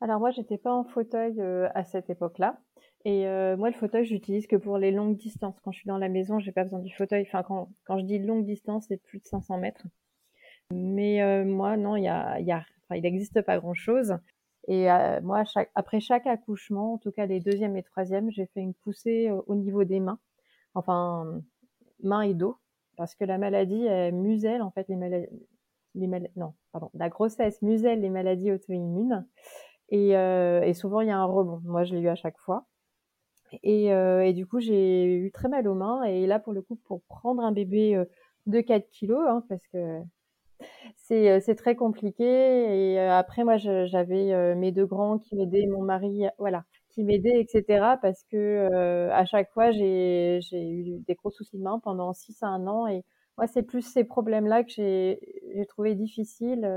Alors 0.00 0.20
moi, 0.20 0.30
j'étais 0.30 0.58
pas 0.58 0.72
en 0.72 0.84
fauteuil 0.84 1.40
euh, 1.40 1.68
à 1.74 1.84
cette 1.84 2.10
époque-là. 2.10 2.60
Et 3.04 3.24
moi, 3.56 3.70
le 3.70 3.76
fauteuil, 3.76 4.04
j'utilise 4.04 4.48
que 4.48 4.56
pour 4.56 4.78
les 4.78 4.90
longues 4.90 5.16
distances. 5.16 5.54
Quand 5.62 5.70
je 5.70 5.78
suis 5.78 5.86
dans 5.86 5.96
la 5.96 6.08
maison, 6.08 6.40
j'ai 6.40 6.50
pas 6.50 6.64
besoin 6.64 6.80
du 6.80 6.92
fauteuil. 6.92 7.22
Enfin, 7.22 7.44
quand, 7.44 7.70
quand 7.84 8.00
je 8.00 8.04
dis 8.04 8.18
longue 8.18 8.44
distance, 8.44 8.86
c'est 8.88 8.96
plus 8.96 9.20
de 9.20 9.24
500 9.26 9.58
mètres. 9.58 9.86
Mais 10.72 11.44
moi, 11.44 11.76
non, 11.76 11.94
y 11.94 12.08
a 12.08 12.36
il 12.94 13.02
n'existe 13.02 13.42
pas 13.42 13.58
grand-chose. 13.58 14.16
Et 14.68 14.90
euh, 14.90 15.20
moi, 15.22 15.44
après 15.74 16.00
chaque 16.00 16.26
accouchement, 16.26 16.94
en 16.94 16.98
tout 16.98 17.12
cas 17.12 17.26
les 17.26 17.40
deuxième 17.40 17.76
et 17.76 17.82
troisième, 17.82 18.30
j'ai 18.30 18.46
fait 18.46 18.60
une 18.60 18.74
poussée 18.74 19.30
au 19.46 19.54
niveau 19.54 19.84
des 19.84 20.00
mains, 20.00 20.18
enfin 20.74 21.40
mains 22.02 22.22
et 22.22 22.34
dos, 22.34 22.56
parce 22.96 23.14
que 23.14 23.24
la 23.24 23.38
maladie 23.38 23.84
elle 23.86 24.14
muselle 24.14 24.62
en 24.62 24.70
fait 24.70 24.88
les 24.88 24.96
maladies, 24.96 25.28
les 25.94 26.08
non, 26.36 26.54
pardon, 26.72 26.90
la 26.94 27.08
grossesse 27.08 27.62
muselle 27.62 28.00
les 28.00 28.10
maladies 28.10 28.52
auto-immunes. 28.52 29.26
Et, 29.90 30.10
et 30.10 30.74
souvent, 30.74 31.00
il 31.00 31.08
y 31.08 31.10
a 31.12 31.18
un 31.18 31.24
rebond. 31.24 31.60
Moi, 31.64 31.84
je 31.84 31.94
l'ai 31.94 32.00
eu 32.00 32.08
à 32.08 32.16
chaque 32.16 32.38
fois. 32.38 32.66
Et, 33.62 33.86
et, 33.86 34.32
du 34.32 34.46
coup, 34.46 34.58
j'ai 34.58 35.04
eu 35.04 35.30
très 35.30 35.48
mal 35.48 35.68
aux 35.68 35.74
mains. 35.74 36.02
Et 36.04 36.26
là, 36.26 36.40
pour 36.40 36.52
le 36.52 36.60
coup, 36.60 36.74
pour 36.74 37.02
prendre 37.04 37.42
un 37.42 37.52
bébé 37.52 38.04
de 38.46 38.60
4 38.60 38.88
kilos, 38.90 39.24
hein, 39.28 39.44
parce 39.48 39.64
que 39.68 40.00
c'est 40.96 41.40
c'est 41.40 41.54
très 41.54 41.76
compliqué. 41.76 42.24
Et 42.24 42.98
après, 42.98 43.44
moi, 43.44 43.56
j'avais 43.56 44.54
mes 44.54 44.72
deux 44.72 44.86
grands 44.86 45.18
qui 45.18 45.36
m'aidaient, 45.36 45.66
mon 45.66 45.82
mari, 45.82 46.24
voilà, 46.38 46.64
qui 46.90 47.04
m'aidaient, 47.04 47.40
etc. 47.40 47.96
Parce 48.02 48.22
que 48.30 49.10
à 49.12 49.24
chaque 49.24 49.50
fois, 49.52 49.70
j'ai 49.70 50.40
eu 50.52 50.98
des 51.06 51.14
gros 51.14 51.30
soucis 51.30 51.58
de 51.58 51.62
main 51.62 51.80
pendant 51.82 52.12
6 52.12 52.42
à 52.42 52.48
1 52.48 52.66
an. 52.66 52.86
Et 52.86 53.04
moi, 53.38 53.46
c'est 53.46 53.62
plus 53.62 53.82
ces 53.82 54.04
problèmes-là 54.04 54.64
que 54.64 54.70
j'ai 54.70 55.18
trouvé 55.68 55.94
difficiles, 55.94 56.68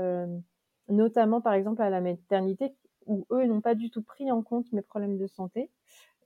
notamment 0.88 1.40
par 1.40 1.54
exemple 1.54 1.82
à 1.82 1.90
la 1.90 2.00
maternité, 2.00 2.74
où 3.06 3.26
eux 3.32 3.46
n'ont 3.46 3.60
pas 3.60 3.74
du 3.74 3.90
tout 3.90 4.02
pris 4.02 4.30
en 4.30 4.42
compte 4.42 4.72
mes 4.72 4.82
problèmes 4.82 5.18
de 5.18 5.26
santé 5.26 5.70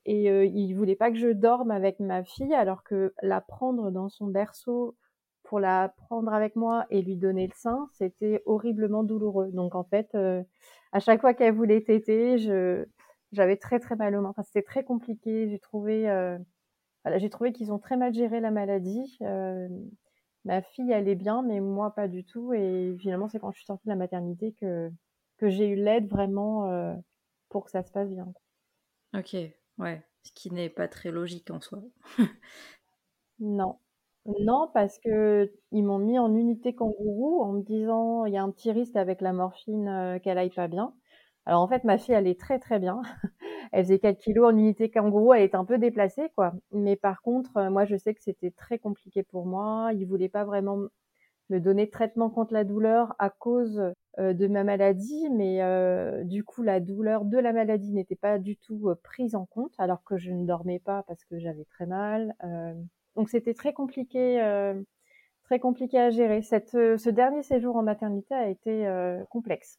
et 0.06 0.30
euh, 0.30 0.44
il 0.44 0.74
voulait 0.74 0.96
pas 0.96 1.10
que 1.10 1.18
je 1.18 1.28
dorme 1.28 1.70
avec 1.70 1.98
ma 2.00 2.24
fille 2.24 2.54
alors 2.54 2.82
que 2.84 3.14
la 3.22 3.40
prendre 3.40 3.90
dans 3.90 4.08
son 4.08 4.26
berceau 4.26 4.96
pour 5.54 5.60
la 5.60 5.94
prendre 5.96 6.34
avec 6.34 6.56
moi 6.56 6.84
et 6.90 7.00
lui 7.00 7.14
donner 7.14 7.46
le 7.46 7.52
sein, 7.54 7.88
c'était 7.92 8.42
horriblement 8.44 9.04
douloureux. 9.04 9.52
Donc 9.52 9.76
en 9.76 9.84
fait, 9.84 10.12
euh, 10.16 10.42
à 10.90 10.98
chaque 10.98 11.20
fois 11.20 11.32
qu'elle 11.32 11.54
voulait 11.54 11.80
téter, 11.80 12.38
je 12.38 12.84
j'avais 13.30 13.56
très 13.56 13.78
très 13.78 13.94
mal 13.94 14.16
aux 14.16 14.20
mains. 14.20 14.30
Enfin, 14.30 14.42
c'était 14.42 14.64
très 14.64 14.82
compliqué. 14.82 15.48
J'ai 15.48 15.60
trouvé 15.60 16.10
euh, 16.10 16.36
voilà, 17.04 17.18
j'ai 17.18 17.30
trouvé 17.30 17.52
qu'ils 17.52 17.70
ont 17.70 17.78
très 17.78 17.96
mal 17.96 18.12
géré 18.12 18.40
la 18.40 18.50
maladie. 18.50 19.16
Euh, 19.22 19.68
ma 20.44 20.60
fille 20.60 20.92
allait 20.92 21.14
bien, 21.14 21.42
mais 21.42 21.60
moi 21.60 21.94
pas 21.94 22.08
du 22.08 22.24
tout. 22.24 22.52
Et 22.52 22.92
finalement, 22.98 23.28
c'est 23.28 23.38
quand 23.38 23.52
je 23.52 23.58
suis 23.58 23.66
sortie 23.66 23.86
de 23.86 23.92
la 23.92 23.96
maternité 23.96 24.56
que 24.60 24.90
que 25.36 25.50
j'ai 25.50 25.68
eu 25.68 25.76
l'aide 25.76 26.08
vraiment 26.08 26.98
pour 27.48 27.64
que 27.64 27.70
ça 27.70 27.84
se 27.84 27.92
passe 27.92 28.10
bien. 28.10 28.26
Ok, 29.16 29.36
ouais, 29.78 30.02
ce 30.24 30.32
qui 30.32 30.50
n'est 30.50 30.68
pas 30.68 30.88
très 30.88 31.12
logique 31.12 31.48
en 31.52 31.60
soi. 31.60 31.80
non, 33.38 33.78
non, 34.40 34.70
parce 34.72 34.98
que 34.98 35.52
ils 35.70 35.82
m'ont 35.84 35.98
mis 35.98 36.18
en 36.18 36.34
unité 36.34 36.74
kangourou 36.74 37.42
en 37.42 37.52
me 37.52 37.62
disant 37.62 38.24
il 38.24 38.32
y 38.32 38.36
a 38.38 38.42
un 38.42 38.50
petit 38.50 38.72
risque 38.72 38.96
avec 38.96 39.20
la 39.20 39.32
morphine 39.34 39.88
euh, 39.88 40.18
qu'elle 40.18 40.38
aille 40.38 40.50
pas 40.50 40.68
bien. 40.68 40.94
Alors 41.46 41.60
en 41.62 41.68
fait, 41.68 41.84
ma 41.84 41.98
fille, 41.98 42.14
elle 42.14 42.26
est 42.26 42.40
très 42.40 42.58
très 42.58 42.78
bien. 42.78 43.02
elle 43.72 43.84
faisait 43.84 43.98
4 43.98 44.18
kilos 44.18 44.46
en 44.52 44.56
unité 44.56 44.90
kangourou, 44.90 45.34
elle 45.34 45.42
est 45.42 45.54
un 45.54 45.64
peu 45.66 45.78
déplacée, 45.78 46.30
quoi. 46.36 46.54
Mais 46.72 46.96
par 46.96 47.20
contre, 47.22 47.56
euh, 47.58 47.70
moi, 47.70 47.84
je 47.84 47.96
sais 47.96 48.14
que 48.14 48.22
c'était 48.22 48.50
très 48.50 48.78
compliqué 48.78 49.22
pour 49.22 49.44
moi. 49.46 49.90
Ils 49.94 50.06
voulaient 50.06 50.30
pas 50.30 50.44
vraiment 50.44 50.78
me 51.50 51.60
donner 51.60 51.86
de 51.86 51.90
traitement 51.90 52.30
contre 52.30 52.54
la 52.54 52.64
douleur 52.64 53.14
à 53.18 53.30
cause 53.30 53.82
euh, 54.18 54.32
de 54.34 54.46
ma 54.48 54.64
maladie, 54.64 55.28
mais 55.30 55.60
du 56.24 56.44
coup, 56.44 56.62
la 56.62 56.80
douleur 56.80 57.24
de 57.26 57.38
la 57.38 57.52
maladie 57.52 57.92
n'était 57.92 58.16
pas 58.16 58.38
du 58.38 58.56
tout 58.56 58.94
prise 59.02 59.34
en 59.34 59.46
compte, 59.46 59.74
alors 59.78 60.02
que 60.04 60.16
je 60.18 60.30
ne 60.32 60.46
dormais 60.46 60.78
pas 60.80 61.04
parce 61.08 61.24
que 61.24 61.38
j'avais 61.38 61.66
très 61.66 61.86
mal. 61.86 62.34
Donc 63.16 63.28
c'était 63.28 63.54
très 63.54 63.72
compliqué, 63.72 64.42
euh, 64.42 64.80
très 65.44 65.58
compliqué 65.58 65.98
à 65.98 66.10
gérer. 66.10 66.40
Euh, 66.74 66.98
ce 66.98 67.10
dernier 67.10 67.42
séjour 67.42 67.76
en 67.76 67.82
maternité 67.82 68.34
a 68.34 68.48
été 68.48 68.86
euh, 68.86 69.22
complexe, 69.30 69.78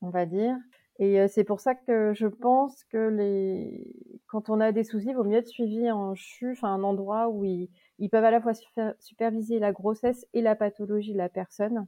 on 0.00 0.10
va 0.10 0.26
dire. 0.26 0.56
Et 0.98 1.26
c'est 1.26 1.42
pour 1.42 1.58
ça 1.58 1.74
que 1.74 2.12
je 2.12 2.26
pense 2.26 2.84
que 2.84 3.08
les, 3.08 4.20
quand 4.26 4.50
on 4.50 4.60
a 4.60 4.72
des 4.72 4.84
soucis, 4.84 5.08
il 5.08 5.16
vaut 5.16 5.24
mieux 5.24 5.38
être 5.38 5.48
suivi 5.48 5.90
en 5.90 6.14
CHU, 6.14 6.52
enfin 6.52 6.68
un 6.68 6.84
endroit 6.84 7.28
où 7.28 7.44
ils, 7.44 7.70
peuvent 8.10 8.24
à 8.24 8.30
la 8.30 8.40
fois 8.40 8.52
superviser 9.00 9.58
la 9.58 9.72
grossesse 9.72 10.26
et 10.32 10.42
la 10.42 10.54
pathologie 10.54 11.14
de 11.14 11.18
la 11.18 11.30
personne, 11.30 11.86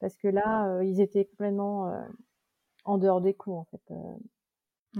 parce 0.00 0.16
que 0.16 0.28
là, 0.28 0.80
ils 0.82 1.00
étaient 1.00 1.24
complètement 1.24 1.92
en 2.84 2.98
dehors 2.98 3.22
des 3.22 3.34
cours, 3.34 3.58
en 3.58 3.64
fait. 3.64 3.94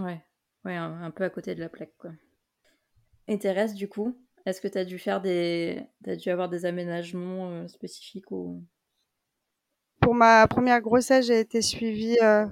Ouais, 0.02 0.24
ouais, 0.64 0.74
un, 0.74 1.02
un, 1.02 1.10
peu 1.10 1.22
à 1.22 1.30
côté 1.30 1.54
de 1.54 1.60
la 1.60 1.68
plaque, 1.68 1.94
quoi. 1.98 2.10
Et 3.28 3.38
Thérèse, 3.38 3.74
du 3.74 3.88
coup, 3.88 4.16
est-ce 4.46 4.60
que 4.60 4.68
tu 4.68 4.78
as 4.78 4.84
dû 4.84 4.98
faire 4.98 5.20
des. 5.20 5.80
As 6.06 6.16
dû 6.16 6.30
avoir 6.30 6.48
des 6.48 6.66
aménagements 6.66 7.50
euh, 7.50 7.68
spécifiques 7.68 8.30
ou... 8.30 8.62
Pour 10.00 10.14
ma 10.14 10.46
première 10.48 10.80
grossesse, 10.80 11.26
j'ai 11.26 11.38
été 11.38 11.62
suivie. 11.62 12.18
Euh, 12.22 12.46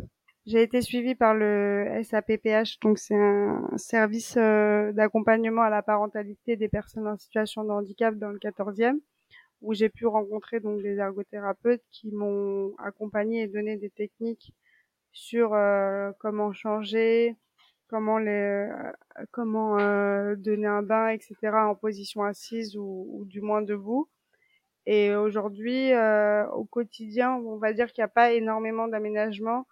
j'ai 0.46 0.62
été 0.62 0.80
suivie 0.80 1.14
par 1.14 1.34
le 1.34 2.00
SAPPH, 2.02 2.78
donc 2.80 2.98
c'est 2.98 3.14
un 3.14 3.76
service 3.76 4.36
euh, 4.36 4.90
d'accompagnement 4.92 5.62
à 5.62 5.70
la 5.70 5.82
parentalité 5.82 6.56
des 6.56 6.68
personnes 6.68 7.06
en 7.06 7.16
situation 7.16 7.64
de 7.64 7.70
handicap 7.70 8.16
dans 8.16 8.30
le 8.30 8.38
14e, 8.38 8.98
où 9.60 9.74
j'ai 9.74 9.90
pu 9.90 10.06
rencontrer 10.06 10.60
donc 10.60 10.82
des 10.82 10.96
ergothérapeutes 10.96 11.82
qui 11.90 12.10
m'ont 12.10 12.72
accompagné 12.78 13.42
et 13.42 13.48
donné 13.48 13.76
des 13.76 13.90
techniques 13.90 14.54
sur 15.12 15.50
comment 16.20 16.52
changer, 16.52 17.36
comment 17.90 18.18
les 18.18 18.30
euh, 18.30 18.92
comment 19.32 19.78
euh, 19.78 20.36
donner 20.36 20.68
un 20.68 20.82
bain 20.82 21.08
etc 21.08 21.34
en 21.52 21.74
position 21.74 22.22
assise 22.22 22.76
ou, 22.76 23.24
du 23.26 23.40
moins 23.40 23.62
debout. 23.62 24.08
Et 24.86 25.14
aujourd'hui 25.14 25.92
euh, 25.92 26.46
au 26.50 26.64
quotidien 26.64 27.32
on 27.34 27.58
va 27.58 27.72
dire 27.72 27.92
qu'il 27.92 28.02
n'y 28.02 28.06
a 28.06 28.08
pas 28.08 28.32
énormément 28.32 28.88
d'aménagement 28.88 29.66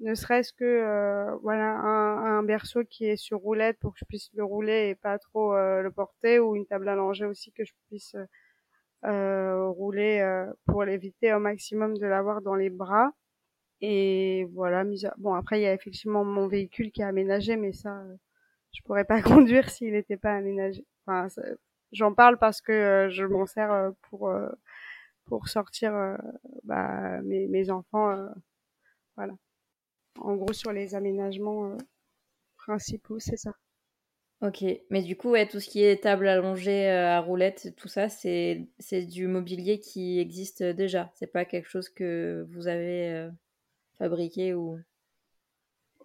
ne 0.00 0.14
serait-ce 0.14 0.52
que 0.52 1.34
voilà 1.42 1.70
un, 1.70 2.38
un, 2.38 2.42
berceau 2.42 2.84
qui 2.84 3.06
est 3.06 3.16
sur 3.16 3.38
roulette 3.38 3.78
pour 3.80 3.94
que 3.94 4.00
je 4.00 4.04
puisse 4.04 4.30
le 4.34 4.44
rouler 4.44 4.90
et 4.90 4.94
pas 4.94 5.18
trop 5.18 5.54
le 5.54 5.90
porter 5.90 6.38
ou 6.38 6.54
une 6.54 6.66
table 6.66 6.88
allongée 6.88 7.24
aussi 7.24 7.50
que 7.52 7.64
je 7.64 7.72
puisse 7.88 8.14
rouler 9.02 10.46
pour 10.66 10.84
l'éviter 10.84 11.32
au 11.32 11.40
maximum 11.40 11.96
de 11.96 12.06
l'avoir 12.06 12.42
dans 12.42 12.54
les 12.54 12.70
bras 12.70 13.12
et 13.80 14.46
voilà, 14.54 14.84
bon 15.18 15.34
après 15.34 15.60
il 15.60 15.62
y 15.62 15.66
a 15.66 15.74
effectivement 15.74 16.24
mon 16.24 16.48
véhicule 16.48 16.90
qui 16.92 17.02
est 17.02 17.04
aménagé, 17.04 17.56
mais 17.56 17.72
ça, 17.72 18.00
euh, 18.00 18.16
je 18.72 18.82
pourrais 18.82 19.04
pas 19.04 19.22
conduire 19.22 19.70
s'il 19.70 19.92
n'était 19.92 20.16
pas 20.16 20.34
aménagé. 20.34 20.86
Enfin, 21.06 21.28
j'en 21.92 22.14
parle 22.14 22.38
parce 22.38 22.60
que 22.60 22.72
euh, 22.72 23.10
je 23.10 23.24
m'en 23.24 23.46
sers 23.46 23.70
euh, 23.72 23.90
pour 24.02 24.32
pour 25.26 25.48
sortir 25.48 25.92
bah, 26.64 27.20
mes, 27.22 27.48
mes 27.48 27.70
enfants, 27.70 28.16
voilà. 29.16 29.34
En 30.20 30.36
gros 30.36 30.52
sur 30.52 30.72
les 30.72 30.94
aménagements 30.94 31.76
principaux, 32.56 33.18
c'est 33.18 33.36
ça. 33.36 33.52
Ok, 34.42 34.64
mais 34.90 35.02
du 35.02 35.16
coup, 35.16 35.30
ouais, 35.30 35.48
tout 35.48 35.60
ce 35.60 35.68
qui 35.68 35.82
est 35.82 36.02
table 36.02 36.28
allongée 36.28 36.88
à 36.88 37.20
roulette, 37.20 37.74
tout 37.76 37.88
ça, 37.88 38.08
c'est 38.08 38.68
c'est 38.78 39.04
du 39.04 39.26
mobilier 39.26 39.80
qui 39.80 40.20
existe 40.20 40.62
déjà. 40.62 41.10
C'est 41.14 41.26
pas 41.26 41.44
quelque 41.44 41.68
chose 41.68 41.88
que 41.88 42.46
vous 42.50 42.68
avez 42.68 43.30
fabriquer 43.98 44.54
ou? 44.54 44.78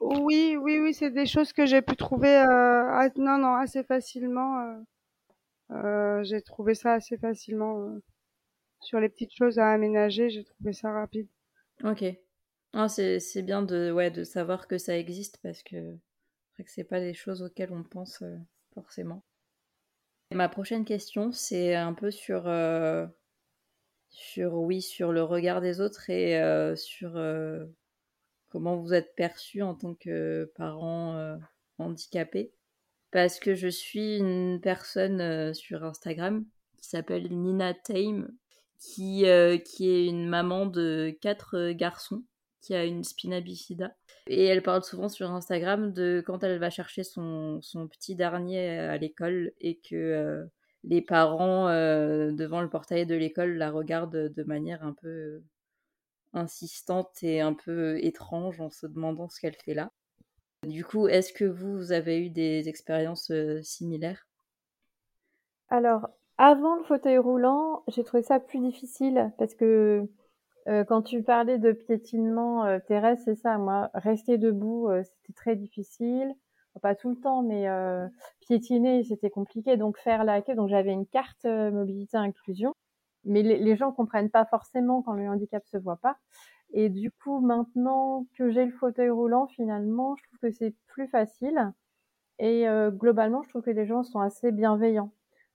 Oui, 0.01 0.57
oui, 0.59 0.79
oui, 0.79 0.93
c'est 0.95 1.11
des 1.11 1.27
choses 1.27 1.53
que 1.53 1.67
j'ai 1.67 1.83
pu 1.83 1.95
trouver 1.95 2.35
euh, 2.35 3.09
non, 3.17 3.37
non, 3.37 3.53
assez 3.53 3.83
facilement. 3.83 4.59
Euh, 4.59 4.77
euh, 5.75 6.23
j'ai 6.23 6.41
trouvé 6.41 6.73
ça 6.73 6.93
assez 6.93 7.17
facilement 7.17 7.97
sur 8.81 8.99
les 8.99 9.09
petites 9.09 9.33
choses 9.33 9.59
à 9.59 9.71
aménager. 9.71 10.31
J'ai 10.31 10.43
trouvé 10.43 10.73
ça 10.73 10.91
rapide. 10.91 11.27
Ok. 11.83 12.03
Ah, 12.73 12.87
c'est 12.89 13.41
bien 13.43 13.61
de 13.61 13.91
ouais 13.91 14.09
de 14.09 14.23
savoir 14.23 14.67
que 14.67 14.77
ça 14.77 14.97
existe 14.97 15.37
parce 15.43 15.61
que 15.61 15.97
que 16.57 16.69
c'est 16.69 16.83
pas 16.83 16.99
des 16.99 17.15
choses 17.15 17.41
auxquelles 17.41 17.73
on 17.73 17.83
pense 17.83 18.23
forcément. 18.75 19.23
Ma 20.31 20.47
prochaine 20.47 20.85
question, 20.85 21.31
c'est 21.31 21.73
un 21.75 21.93
peu 21.93 22.11
sur 22.11 22.43
sur 24.09 24.53
oui 24.53 24.81
sur 24.81 25.11
le 25.11 25.23
regard 25.23 25.59
des 25.61 25.81
autres 25.81 26.09
et 26.09 26.39
sur 26.75 27.17
comment 28.51 28.77
vous 28.77 28.93
êtes 28.93 29.15
perçu 29.15 29.61
en 29.61 29.73
tant 29.73 29.95
que 29.95 30.51
parent 30.55 31.15
euh, 31.15 31.37
handicapé? 31.79 32.53
Parce 33.11 33.39
que 33.39 33.55
je 33.55 33.67
suis 33.67 34.17
une 34.17 34.59
personne 34.61 35.21
euh, 35.21 35.53
sur 35.53 35.83
Instagram 35.83 36.45
qui 36.77 36.87
s'appelle 36.87 37.29
Nina 37.31 37.73
Tame, 37.73 38.29
qui, 38.79 39.25
euh, 39.25 39.57
qui 39.57 39.89
est 39.89 40.05
une 40.05 40.27
maman 40.27 40.65
de 40.65 41.15
quatre 41.21 41.71
garçons, 41.71 42.23
qui 42.61 42.75
a 42.75 42.85
une 42.85 43.03
spina 43.03 43.41
bifida. 43.41 43.95
Et 44.27 44.45
elle 44.45 44.63
parle 44.63 44.83
souvent 44.83 45.09
sur 45.09 45.31
Instagram 45.31 45.93
de 45.93 46.23
quand 46.25 46.43
elle 46.43 46.59
va 46.59 46.69
chercher 46.69 47.03
son, 47.03 47.59
son 47.61 47.87
petit 47.87 48.15
dernier 48.15 48.69
à 48.69 48.97
l'école 48.97 49.51
et 49.59 49.79
que 49.79 50.47
les 50.83 51.01
parents 51.01 51.67
devant 51.67 52.61
le 52.61 52.69
portail 52.69 53.07
de 53.07 53.15
l'école 53.15 53.57
la 53.57 53.71
regardent 53.71 54.31
de 54.31 54.43
manière 54.43 54.83
un 54.83 54.93
peu 54.93 55.41
insistante 56.33 57.23
et 57.23 57.41
un 57.41 57.53
peu 57.53 57.97
étrange 58.03 58.61
en 58.61 58.69
se 58.69 58.87
demandant 58.87 59.29
ce 59.29 59.39
qu'elle 59.39 59.55
fait 59.55 59.73
là. 59.73 59.91
Du 60.67 60.85
coup, 60.85 61.07
est-ce 61.07 61.33
que 61.33 61.45
vous, 61.45 61.91
avez 61.91 62.23
eu 62.23 62.29
des 62.29 62.69
expériences 62.69 63.31
euh, 63.31 63.61
similaires? 63.63 64.27
Alors, 65.69 66.07
avant 66.37 66.75
le 66.75 66.83
fauteuil 66.83 67.17
roulant, 67.17 67.83
j'ai 67.87 68.03
trouvé 68.03 68.21
ça 68.21 68.39
plus 68.39 68.59
difficile 68.59 69.31
parce 69.39 69.55
que 69.55 70.07
euh, 70.67 70.83
quand 70.83 71.01
tu 71.01 71.23
parlais 71.23 71.57
de 71.57 71.71
piétinement 71.71 72.65
euh, 72.65 72.77
terrestre, 72.87 73.23
c'est 73.25 73.35
ça, 73.35 73.57
moi, 73.57 73.89
rester 73.95 74.37
debout, 74.37 74.89
c'était 75.03 75.33
très 75.33 75.55
difficile. 75.55 76.31
Pas 76.81 76.95
tout 76.95 77.09
le 77.09 77.19
temps, 77.19 77.41
mais 77.43 77.67
piétiner, 78.39 79.03
c'était 79.03 79.29
compliqué. 79.29 79.75
Donc, 79.75 79.97
faire 79.97 80.23
la 80.23 80.41
queue, 80.41 80.55
donc 80.55 80.69
j'avais 80.69 80.93
une 80.93 81.05
carte 81.05 81.43
mobilité 81.43 82.15
inclusion 82.15 82.73
mais 83.25 83.43
les, 83.43 83.57
les 83.57 83.75
gens 83.75 83.91
comprennent 83.91 84.29
pas 84.29 84.45
forcément 84.45 85.01
quand 85.01 85.13
le 85.13 85.27
handicap 85.27 85.65
se 85.65 85.77
voit 85.77 85.97
pas. 85.97 86.17
Et 86.73 86.89
du 86.89 87.11
coup, 87.11 87.39
maintenant 87.39 88.25
que 88.37 88.49
j'ai 88.49 88.65
le 88.65 88.71
fauteuil 88.71 89.09
roulant, 89.09 89.47
finalement, 89.47 90.15
je 90.15 90.23
trouve 90.23 90.39
que 90.39 90.51
c'est 90.51 90.75
plus 90.87 91.07
facile. 91.07 91.73
Et 92.39 92.67
euh, 92.67 92.91
globalement, 92.91 93.43
je 93.43 93.49
trouve 93.49 93.63
que 93.63 93.71
les 93.71 93.85
gens 93.85 94.03
sont 94.03 94.19
assez 94.19 94.51
bienveillants. 94.51 95.11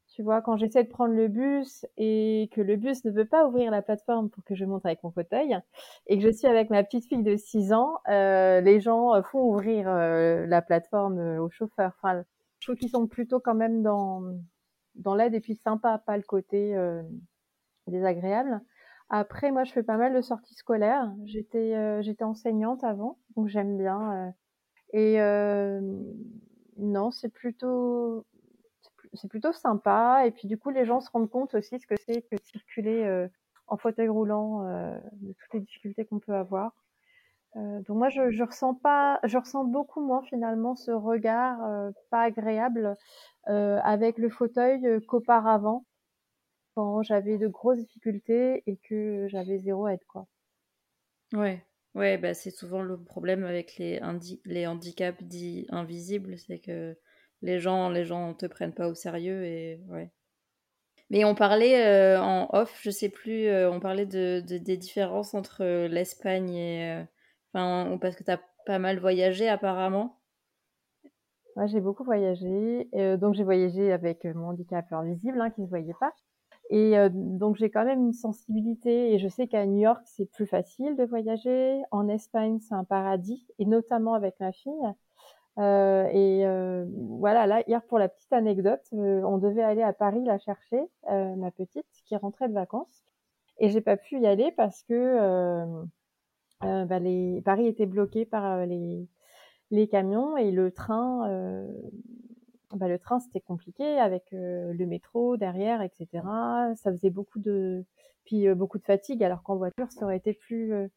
Tu 0.08 0.22
vois, 0.22 0.40
quand 0.40 0.56
j'essaie 0.56 0.84
de 0.84 0.88
prendre 0.88 1.14
le 1.14 1.28
bus 1.28 1.84
et 1.96 2.48
que 2.52 2.60
le 2.60 2.76
bus 2.76 3.04
ne 3.04 3.10
veut 3.10 3.24
pas 3.24 3.46
ouvrir 3.46 3.70
la 3.70 3.82
plateforme 3.82 4.30
pour 4.30 4.44
que 4.44 4.54
je 4.54 4.64
monte 4.64 4.86
avec 4.86 5.02
mon 5.02 5.10
fauteuil 5.10 5.58
et 6.06 6.18
que 6.18 6.24
je 6.24 6.30
suis 6.30 6.46
avec 6.46 6.70
ma 6.70 6.84
petite 6.84 7.06
fille 7.06 7.22
de 7.22 7.36
6 7.36 7.72
ans, 7.72 7.98
euh, 8.08 8.60
les 8.60 8.80
gens 8.80 9.20
font 9.24 9.40
ouvrir 9.40 9.88
euh, 9.88 10.46
la 10.46 10.62
plateforme 10.62 11.18
euh, 11.18 11.42
au 11.42 11.50
chauffeur. 11.50 11.92
Enfin, 11.98 12.22
je 12.60 12.66
trouve 12.68 12.76
qu'ils 12.76 12.90
sont 12.90 13.06
plutôt 13.08 13.40
quand 13.40 13.54
même 13.54 13.82
dans, 13.82 14.22
dans 14.94 15.14
l'aide 15.14 15.34
et 15.34 15.40
puis 15.40 15.56
sympa, 15.56 15.98
pas 15.98 16.16
le 16.16 16.22
côté 16.22 16.76
euh, 16.76 17.02
désagréable. 17.90 18.60
Après, 19.08 19.52
moi, 19.52 19.64
je 19.64 19.72
fais 19.72 19.82
pas 19.82 19.96
mal 19.96 20.14
de 20.14 20.20
sorties 20.20 20.54
scolaires. 20.54 21.12
J'étais 21.24 21.74
euh, 21.76 22.02
j'étais 22.02 22.24
enseignante 22.24 22.84
avant, 22.84 23.18
donc 23.36 23.48
j'aime 23.48 23.76
bien. 23.78 24.34
et 24.92 25.18
non, 26.78 27.10
c'est 27.10 27.30
plutôt 27.30 28.26
c'est 29.14 29.28
plutôt 29.28 29.52
sympa. 29.52 30.26
Et 30.26 30.30
puis 30.30 30.48
du 30.48 30.58
coup, 30.58 30.70
les 30.70 30.84
gens 30.84 31.00
se 31.00 31.10
rendent 31.10 31.30
compte 31.30 31.54
aussi 31.54 31.78
ce 31.78 31.86
que 31.86 31.94
c'est 32.06 32.22
que 32.22 32.36
circuler 32.42 33.04
euh, 33.04 33.28
en 33.66 33.76
fauteuil 33.76 34.08
roulant, 34.08 34.66
euh, 34.66 34.98
de 35.12 35.32
toutes 35.32 35.54
les 35.54 35.60
difficultés 35.60 36.04
qu'on 36.04 36.20
peut 36.20 36.34
avoir. 36.34 36.72
Euh, 37.56 37.80
donc 37.82 37.96
moi, 37.96 38.08
je, 38.10 38.30
je 38.30 38.44
ressens 38.44 38.74
pas, 38.74 39.18
je 39.24 39.38
ressens 39.38 39.64
beaucoup 39.64 40.00
moins 40.00 40.22
finalement 40.22 40.74
ce 40.76 40.90
regard 40.90 41.58
pas 42.10 42.22
agréable 42.22 42.96
avec 43.46 44.18
le 44.18 44.28
fauteuil 44.28 45.00
qu'auparavant, 45.06 45.84
quand 46.76 47.02
j'avais 47.02 47.38
de 47.38 47.48
grosses 47.48 47.78
difficultés 47.78 48.62
et 48.66 48.76
que 48.76 49.26
j'avais 49.28 49.58
zéro 49.58 49.88
aide, 49.88 50.04
quoi. 50.06 50.28
Ouais, 51.32 51.64
ouais, 51.94 52.18
bah 52.18 52.34
c'est 52.34 52.50
souvent 52.50 52.82
le 52.82 53.02
problème 53.02 53.44
avec 53.44 53.78
les, 53.78 54.00
les 54.44 54.66
handicaps 54.66 55.22
dits 55.22 55.66
invisibles, 55.70 56.38
c'est 56.38 56.58
que 56.58 56.96
les 57.40 57.58
gens, 57.58 57.88
les 57.88 58.04
gens 58.04 58.34
te 58.34 58.44
prennent 58.44 58.74
pas 58.74 58.88
au 58.88 58.94
sérieux 58.94 59.44
et 59.44 59.80
ouais. 59.88 60.10
Mais 61.08 61.24
on 61.24 61.34
parlait 61.34 61.86
euh, 61.86 62.20
en 62.20 62.48
off, 62.52 62.80
je 62.82 62.90
sais 62.90 63.08
plus, 63.08 63.46
euh, 63.46 63.70
on 63.70 63.80
parlait 63.80 64.06
de, 64.06 64.40
des 64.40 64.76
différences 64.76 65.34
entre 65.34 65.62
euh, 65.62 65.88
l'Espagne 65.88 66.54
et. 66.54 67.04
Enfin, 67.54 67.96
parce 68.00 68.16
que 68.16 68.24
tu 68.24 68.30
as 68.30 68.40
pas 68.66 68.78
mal 68.78 68.98
voyagé 68.98 69.48
apparemment. 69.48 70.20
Ouais, 71.54 71.68
j'ai 71.68 71.80
beaucoup 71.80 72.04
voyagé. 72.04 72.90
donc, 73.16 73.34
j'ai 73.34 73.44
voyagé 73.44 73.92
avec 73.92 74.24
mon 74.26 74.48
handicap 74.48 74.92
invisible 74.92 75.40
hein, 75.40 75.50
qui 75.50 75.62
ne 75.62 75.66
voyait 75.66 75.94
pas. 75.98 76.12
Et 76.70 76.94
donc, 77.10 77.56
j'ai 77.56 77.70
quand 77.70 77.84
même 77.84 78.00
une 78.06 78.12
sensibilité. 78.12 79.12
Et 79.12 79.18
je 79.18 79.28
sais 79.28 79.46
qu'à 79.46 79.66
New 79.66 79.80
York, 79.80 80.02
c'est 80.04 80.26
plus 80.30 80.46
facile 80.46 80.96
de 80.96 81.04
voyager. 81.04 81.82
En 81.90 82.08
Espagne, 82.08 82.58
c'est 82.60 82.74
un 82.74 82.84
paradis. 82.84 83.46
Et 83.58 83.66
notamment 83.66 84.14
avec 84.14 84.34
ma 84.40 84.52
fille. 84.52 84.72
Euh, 85.58 86.06
et 86.12 86.46
euh, 86.46 86.84
voilà, 87.18 87.46
là, 87.46 87.62
hier 87.66 87.82
pour 87.82 87.98
la 87.98 88.08
petite 88.08 88.32
anecdote, 88.32 88.82
euh, 88.92 89.22
on 89.22 89.38
devait 89.38 89.62
aller 89.62 89.82
à 89.82 89.92
Paris 89.92 90.22
la 90.24 90.38
chercher, 90.38 90.80
ma 91.08 91.50
petite, 91.50 91.86
qui 92.04 92.16
rentrait 92.16 92.48
de 92.48 92.54
vacances. 92.54 93.04
Et 93.58 93.70
j'ai 93.70 93.80
pas 93.80 93.96
pu 93.96 94.20
y 94.20 94.26
aller 94.26 94.52
parce 94.52 94.82
que 94.82 95.84
bah, 96.60 96.98
les, 96.98 97.40
Paris 97.44 97.66
était 97.66 97.86
bloqué 97.86 98.26
par 98.26 98.66
les, 98.66 99.06
les 99.70 99.88
camions 99.88 100.36
et 100.36 100.50
le 100.50 100.70
train, 100.70 101.66
bah, 102.74 102.88
le 102.88 102.98
train 102.98 103.20
c'était 103.20 103.40
compliqué 103.40 103.98
avec 103.98 104.24
le 104.32 104.86
métro 104.86 105.36
derrière, 105.36 105.82
etc. 105.82 106.06
Ça 106.76 106.90
faisait 106.92 107.10
beaucoup 107.10 107.38
de, 107.38 107.84
puis 108.24 108.52
beaucoup 108.54 108.78
de 108.78 108.84
fatigue, 108.84 109.22
alors 109.22 109.42
qu'en 109.42 109.56
voiture 109.56 109.90
ça 109.92 110.04
aurait 110.04 110.16
été 110.16 110.32
plus 110.34 110.90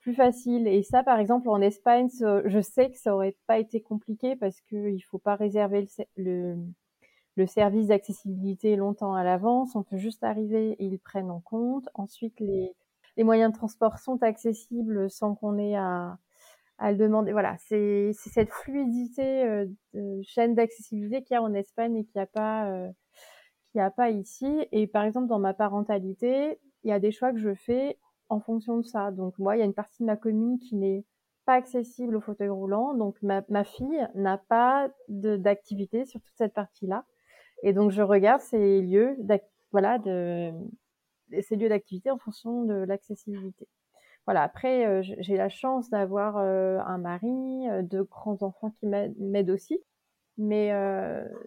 plus 0.00 0.14
facile. 0.14 0.66
Et 0.66 0.82
ça, 0.82 1.02
par 1.02 1.18
exemple, 1.18 1.48
en 1.48 1.60
Espagne, 1.60 2.08
je 2.10 2.60
sais 2.60 2.90
que 2.90 2.98
ça 2.98 3.14
aurait 3.14 3.36
pas 3.46 3.58
été 3.58 3.80
compliqué 3.80 4.36
parce 4.36 4.60
qu'il 4.62 5.02
faut 5.04 5.18
pas 5.18 5.36
réserver 5.36 5.86
le, 6.16 6.56
le, 7.36 7.46
service 7.46 7.88
d'accessibilité 7.88 8.76
longtemps 8.76 9.14
à 9.14 9.24
l'avance. 9.24 9.76
On 9.76 9.82
peut 9.82 9.98
juste 9.98 10.24
arriver 10.24 10.72
et 10.72 10.86
ils 10.86 10.98
prennent 10.98 11.30
en 11.30 11.40
compte. 11.40 11.88
Ensuite, 11.94 12.40
les, 12.40 12.74
les 13.16 13.24
moyens 13.24 13.52
de 13.52 13.56
transport 13.56 13.98
sont 13.98 14.22
accessibles 14.22 15.10
sans 15.10 15.34
qu'on 15.34 15.58
ait 15.58 15.76
à, 15.76 16.18
à 16.80 16.90
le 16.90 16.98
demander. 16.98 17.32
Voilà, 17.32 17.56
c'est 17.58 18.12
cette 18.14 18.50
fluidité 18.50 19.44
euh, 19.44 19.66
de 19.94 20.22
chaîne 20.22 20.54
d'accessibilité 20.54 21.22
qu'il 21.22 21.34
y 21.34 21.36
a 21.36 21.42
en 21.42 21.54
Espagne 21.54 21.96
et 21.96 22.04
qu'il 22.04 22.16
n'y 22.16 22.22
a 22.22 22.26
pas 22.26 22.70
euh, 22.70 22.88
qu'il 23.70 23.80
a 23.80 23.90
pas 23.90 24.10
ici. 24.10 24.66
Et 24.72 24.86
par 24.86 25.04
exemple, 25.04 25.28
dans 25.28 25.38
ma 25.38 25.54
parentalité, 25.54 26.58
il 26.82 26.90
y 26.90 26.92
a 26.92 26.98
des 26.98 27.12
choix 27.12 27.32
que 27.32 27.38
je 27.38 27.54
fais 27.54 27.98
en 28.30 28.40
fonction 28.40 28.78
de 28.78 28.82
ça. 28.82 29.10
Donc 29.12 29.38
moi, 29.38 29.56
il 29.56 29.60
y 29.60 29.62
a 29.62 29.66
une 29.66 29.74
partie 29.74 30.02
de 30.02 30.06
ma 30.06 30.16
commune 30.16 30.58
qui 30.58 30.74
n'est 30.76 31.04
pas 31.44 31.54
accessible 31.54 32.16
au 32.16 32.20
fauteuil 32.20 32.48
roulant. 32.48 32.94
Donc 32.94 33.16
ma, 33.22 33.44
ma 33.50 33.64
fille 33.64 34.08
n'a 34.14 34.38
pas 34.38 34.88
d'activité 35.08 36.06
sur 36.06 36.20
toute 36.20 36.36
cette 36.36 36.54
partie-là. 36.54 37.04
Et 37.62 37.74
donc 37.74 37.90
je 37.90 38.02
regarde 38.02 38.40
ces 38.40 38.80
lieux, 38.80 39.16
voilà, 39.70 39.98
de, 39.98 40.50
ces 41.42 41.56
lieux 41.56 41.68
d'activité 41.68 42.10
en 42.10 42.18
fonction 42.18 42.64
de 42.64 42.74
l'accessibilité. 42.74 43.68
Voilà. 44.30 44.44
Après, 44.44 44.86
euh, 44.86 45.02
j'ai 45.02 45.36
la 45.36 45.48
chance 45.48 45.90
d'avoir 45.90 46.36
euh, 46.36 46.78
un 46.86 46.98
mari, 46.98 47.68
euh, 47.68 47.82
de 47.82 48.02
grands 48.02 48.40
enfants 48.44 48.70
qui 48.78 48.86
m'aident 48.86 49.50
aussi. 49.50 49.80
Mais 50.38 50.70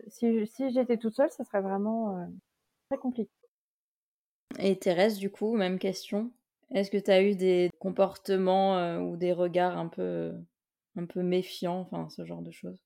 si, 0.08 0.46
si 0.48 0.70
j'étais 0.70 0.98
toute 0.98 1.16
seule, 1.16 1.32
ça 1.32 1.46
serait 1.46 1.62
vraiment 1.62 2.28
très 2.90 3.00
compliqué. 3.00 3.32
Et 4.60 4.78
Thérèse, 4.78 5.18
du 5.18 5.32
coup, 5.32 5.56
même 5.56 5.80
question. 5.80 6.30
Est-ce 6.72 6.92
que 6.92 6.98
tu 6.98 7.10
as 7.10 7.24
eu 7.24 7.36
des 7.38 7.70
comportements 7.80 8.78
euh, 8.78 9.00
ou 9.00 9.16
des 9.16 9.32
regards 9.32 9.78
un 9.78 9.88
peu, 9.88 10.34
un 10.98 11.06
peu 11.06 11.24
méfiants, 11.24 11.80
enfin 11.90 12.10
ce 12.10 12.26
genre 12.26 12.42
de 12.42 12.52
choses? 12.52 12.84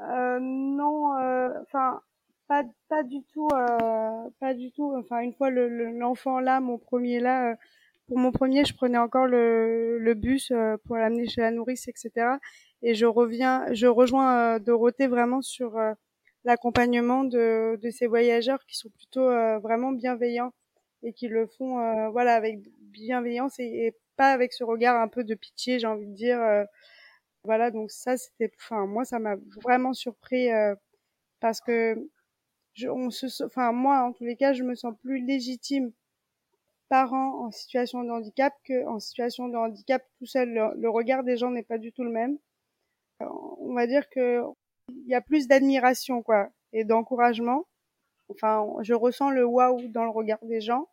Euh, 0.00 0.38
Non, 0.40 1.18
euh, 1.18 1.48
enfin 1.62 2.00
pas, 2.46 2.62
pas 2.88 3.02
du 3.02 3.24
tout, 3.24 3.48
pas 3.48 4.54
du 4.54 4.70
tout. 4.70 4.94
Enfin 4.96 5.18
une 5.22 5.34
fois 5.34 5.50
l'enfant 5.50 6.38
là, 6.38 6.60
mon 6.60 6.78
premier 6.78 7.18
là, 7.18 7.56
pour 8.06 8.18
mon 8.18 8.32
premier, 8.32 8.64
je 8.64 8.74
prenais 8.74 8.98
encore 8.98 9.26
le, 9.26 9.98
le 9.98 10.14
bus 10.14 10.52
pour 10.84 10.96
l'amener 10.96 11.28
chez 11.28 11.40
la 11.40 11.50
nourrice, 11.50 11.88
etc. 11.88 12.36
Et 12.82 12.94
je 12.94 13.06
reviens, 13.06 13.66
je 13.72 13.86
rejoins 13.86 14.58
Dorothée 14.60 15.06
vraiment 15.06 15.42
sur 15.42 15.78
l'accompagnement 16.44 17.24
de, 17.24 17.78
de 17.82 17.90
ces 17.90 18.06
voyageurs 18.06 18.64
qui 18.66 18.76
sont 18.76 18.90
plutôt 18.90 19.28
vraiment 19.60 19.92
bienveillants 19.92 20.52
et 21.02 21.12
qui 21.12 21.28
le 21.28 21.46
font 21.46 21.78
euh, 21.78 22.08
voilà 22.10 22.34
avec 22.34 22.60
bienveillance 22.80 23.58
et, 23.58 23.94
pas 24.16 24.32
avec 24.32 24.54
ce 24.54 24.64
regard 24.64 24.98
un 24.98 25.08
peu 25.08 25.24
de 25.24 25.34
pitié 25.34 25.78
j'ai 25.78 25.86
envie 25.86 26.06
de 26.06 26.14
dire 26.14 26.40
euh, 26.40 26.64
voilà 27.44 27.70
donc 27.70 27.90
ça 27.90 28.16
c'était 28.16 28.50
enfin 28.58 28.86
moi 28.86 29.04
ça 29.04 29.18
m'a 29.18 29.36
vraiment 29.62 29.92
surpris 29.92 30.50
euh, 30.50 30.74
parce 31.40 31.60
que 31.60 31.96
je, 32.72 32.88
on 32.88 33.10
se 33.10 33.44
enfin 33.44 33.72
moi 33.72 34.00
en 34.04 34.12
tous 34.12 34.24
les 34.24 34.36
cas 34.36 34.54
je 34.54 34.62
me 34.62 34.74
sens 34.74 34.94
plus 35.02 35.24
légitime 35.24 35.92
parent 36.88 37.44
en 37.44 37.50
situation 37.50 38.02
de 38.02 38.10
handicap 38.10 38.54
que 38.64 38.86
en 38.86 38.98
situation 38.98 39.48
de 39.48 39.56
handicap 39.56 40.02
tout 40.18 40.26
seul 40.26 40.50
le, 40.52 40.74
le 40.76 40.90
regard 40.90 41.24
des 41.24 41.36
gens 41.36 41.50
n'est 41.50 41.62
pas 41.62 41.78
du 41.78 41.92
tout 41.92 42.04
le 42.04 42.10
même 42.10 42.38
on 43.20 43.74
va 43.74 43.86
dire 43.86 44.08
que 44.08 44.42
il 44.88 45.08
y 45.08 45.14
a 45.14 45.20
plus 45.20 45.48
d'admiration 45.48 46.22
quoi 46.22 46.50
et 46.72 46.84
d'encouragement 46.84 47.66
enfin 48.30 48.66
je 48.82 48.94
ressens 48.94 49.30
le 49.30 49.44
waouh 49.44 49.88
dans 49.88 50.04
le 50.04 50.10
regard 50.10 50.44
des 50.44 50.60
gens 50.60 50.88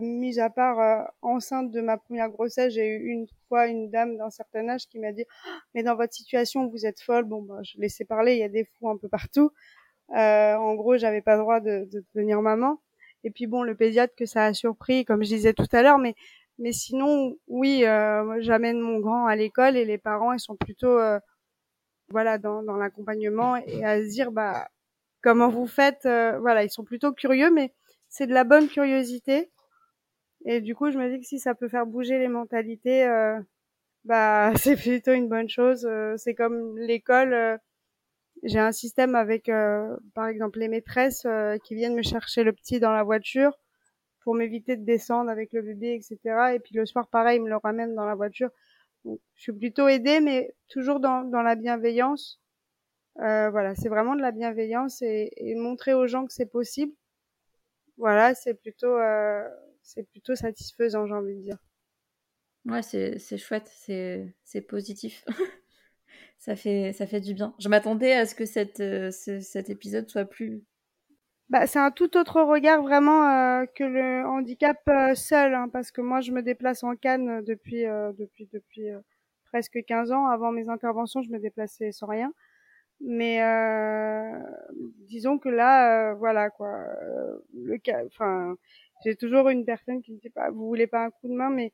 mis 0.00 0.38
à 0.38 0.50
part 0.50 0.80
euh, 0.80 1.04
enceinte 1.22 1.70
de 1.70 1.80
ma 1.80 1.96
première 1.96 2.28
grossesse, 2.30 2.74
j'ai 2.74 2.86
eu 2.86 3.08
une 3.08 3.26
fois 3.48 3.66
une 3.66 3.90
dame 3.90 4.16
d'un 4.16 4.30
certain 4.30 4.68
âge 4.68 4.86
qui 4.88 4.98
m'a 4.98 5.12
dit 5.12 5.24
«Ah, 5.46 5.58
mais 5.74 5.82
dans 5.82 5.96
votre 5.96 6.12
situation 6.12 6.68
vous 6.68 6.86
êtes 6.86 7.00
folle. 7.00 7.24
Bon 7.24 7.42
bah 7.42 7.60
je 7.62 7.78
laissais 7.78 8.04
parler, 8.04 8.34
il 8.34 8.38
y 8.38 8.42
a 8.42 8.48
des 8.48 8.64
fous 8.64 8.88
un 8.88 8.96
peu 8.96 9.08
partout. 9.08 9.50
Euh, 10.16 10.54
en 10.56 10.74
gros 10.74 10.96
j'avais 10.98 11.22
pas 11.22 11.36
le 11.36 11.42
droit 11.42 11.60
de, 11.60 11.88
de, 11.90 12.04
devenir 12.14 12.42
maman. 12.42 12.80
Et 13.26 13.30
puis 13.32 13.48
bon 13.48 13.64
le 13.64 13.74
pédiatre 13.74 14.14
que 14.16 14.24
ça 14.24 14.44
a 14.46 14.54
surpris 14.54 15.04
comme 15.04 15.24
je 15.24 15.30
disais 15.30 15.52
tout 15.52 15.66
à 15.72 15.82
l'heure, 15.82 15.98
mais 15.98 16.14
mais 16.58 16.70
sinon 16.72 17.36
oui 17.48 17.84
euh, 17.84 18.36
j'amène 18.40 18.78
mon 18.80 19.00
grand 19.00 19.26
à 19.26 19.34
l'école 19.34 19.76
et 19.76 19.84
les 19.84 19.98
parents 19.98 20.32
ils 20.32 20.40
sont 20.40 20.56
plutôt 20.56 20.96
euh, 20.98 21.18
voilà 22.10 22.38
dans, 22.38 22.62
dans 22.62 22.76
l'accompagnement 22.76 23.56
et 23.56 23.84
à 23.84 24.00
se 24.00 24.08
dire 24.10 24.30
bah 24.32 24.68
comment 25.22 25.48
vous 25.48 25.66
faites 25.66 26.06
euh, 26.06 26.38
voilà 26.40 26.64
ils 26.64 26.70
sont 26.70 26.84
plutôt 26.84 27.12
curieux 27.12 27.50
mais 27.50 27.74
c'est 28.08 28.28
de 28.28 28.32
la 28.34 28.44
bonne 28.44 28.68
curiosité 28.68 29.50
et 30.44 30.60
du 30.60 30.76
coup, 30.76 30.92
je 30.92 30.98
me 30.98 31.10
dis 31.10 31.20
que 31.20 31.26
si 31.26 31.40
ça 31.40 31.56
peut 31.56 31.68
faire 31.68 31.86
bouger 31.86 32.20
les 32.20 32.28
mentalités, 32.28 33.04
bah 34.04 34.52
c'est 34.56 34.76
plutôt 34.76 35.12
une 35.12 35.28
bonne 35.28 35.48
chose. 35.48 35.88
C'est 36.18 36.34
comme 36.34 36.78
l'école. 36.78 37.58
Euh, 38.44 38.48
j'ai 38.48 38.58
un 38.58 38.72
système 38.72 39.14
avec, 39.14 39.50
par 40.14 40.26
exemple, 40.26 40.58
les 40.58 40.68
maîtresses 40.68 41.26
qui 41.64 41.74
viennent 41.74 41.94
me 41.94 42.02
chercher 42.02 42.44
le 42.44 42.52
petit 42.52 42.80
dans 42.80 42.92
la 42.92 43.02
voiture 43.02 43.58
pour 44.20 44.34
m'éviter 44.34 44.76
de 44.76 44.84
descendre 44.84 45.30
avec 45.30 45.52
le 45.52 45.62
bébé, 45.62 45.94
etc. 45.94 46.54
Et 46.54 46.58
puis 46.58 46.74
le 46.74 46.84
soir, 46.86 47.08
pareil, 47.08 47.38
ils 47.38 47.42
me 47.42 47.48
le 47.48 47.56
ramènent 47.56 47.94
dans 47.94 48.06
la 48.06 48.14
voiture. 48.14 48.50
Je 49.04 49.12
suis 49.36 49.52
plutôt 49.52 49.88
aidée, 49.88 50.20
mais 50.20 50.54
toujours 50.68 51.00
dans, 51.00 51.22
dans 51.22 51.42
la 51.42 51.54
bienveillance. 51.54 52.40
voilà, 53.16 53.74
c'est 53.74 53.88
vraiment 53.88 54.16
de 54.16 54.22
la 54.22 54.32
bienveillance 54.32 55.00
et, 55.02 55.30
et, 55.36 55.54
montrer 55.54 55.94
aux 55.94 56.06
gens 56.06 56.26
que 56.26 56.32
c'est 56.32 56.50
possible. 56.50 56.92
Voilà, 57.98 58.34
c'est 58.34 58.54
plutôt 58.54 58.96
c'est 59.86 60.02
plutôt 60.02 60.34
satisfaisant, 60.34 61.06
j'ai 61.06 61.14
envie 61.14 61.36
de 61.36 61.42
dire. 61.42 61.58
Ouais, 62.64 62.82
c'est 62.82 63.38
chouette, 63.38 63.70
c'est 63.72 64.60
positif. 64.62 65.24
ça, 66.38 66.56
fait, 66.56 66.92
ça 66.92 67.06
fait 67.06 67.20
du 67.20 67.34
bien. 67.34 67.54
Je 67.58 67.68
m'attendais 67.68 68.12
à 68.12 68.26
ce 68.26 68.34
que 68.34 68.44
cette, 68.44 68.80
euh, 68.80 69.10
cet 69.10 69.70
épisode 69.70 70.08
soit 70.08 70.24
plus... 70.24 70.62
Bah, 71.48 71.66
c'est 71.68 71.78
un 71.78 71.92
tout 71.92 72.16
autre 72.16 72.42
regard 72.42 72.82
vraiment 72.82 73.28
euh, 73.28 73.66
que 73.76 73.84
le 73.84 74.26
handicap 74.26 74.78
euh, 74.88 75.14
seul, 75.14 75.54
hein, 75.54 75.68
parce 75.72 75.92
que 75.92 76.00
moi 76.00 76.20
je 76.20 76.32
me 76.32 76.42
déplace 76.42 76.82
en 76.82 76.96
Cannes 76.96 77.40
depuis 77.44 77.84
depuis 78.18 78.48
depuis 78.52 78.88
presque 79.44 79.78
15 79.86 80.10
ans. 80.10 80.26
Avant 80.26 80.50
mes 80.50 80.68
interventions, 80.68 81.22
je 81.22 81.30
me 81.30 81.38
déplaçais 81.38 81.92
sans 81.92 82.08
rien. 82.08 82.32
Mais 83.00 83.40
disons 85.06 85.38
que 85.38 85.48
là, 85.48 86.14
voilà 86.14 86.50
quoi, 86.50 86.84
le 87.54 87.78
cas, 87.78 88.04
enfin, 88.06 88.56
j'ai 89.04 89.14
toujours 89.14 89.48
une 89.48 89.64
personne 89.64 90.02
qui 90.02 90.12
me 90.12 90.18
dit 90.18 90.30
pas, 90.30 90.50
vous 90.50 90.66
voulez 90.66 90.86
pas 90.88 91.04
un 91.04 91.10
coup 91.10 91.28
de 91.28 91.34
main, 91.34 91.50
mais 91.50 91.72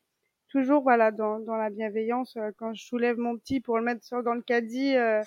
toujours 0.53 0.83
voilà 0.83 1.11
dans, 1.11 1.41
dans 1.41 1.57
la 1.57 1.71
bienveillance 1.71 2.37
euh, 2.37 2.51
quand 2.59 2.75
je 2.75 2.85
soulève 2.85 3.17
mon 3.17 3.39
petit 3.39 3.61
pour 3.61 3.79
le 3.79 3.85
mettre 3.85 4.05
sur 4.05 4.23
dans 4.23 4.35
le 4.35 4.43
caddie 4.43 4.95
euh, 4.95 5.23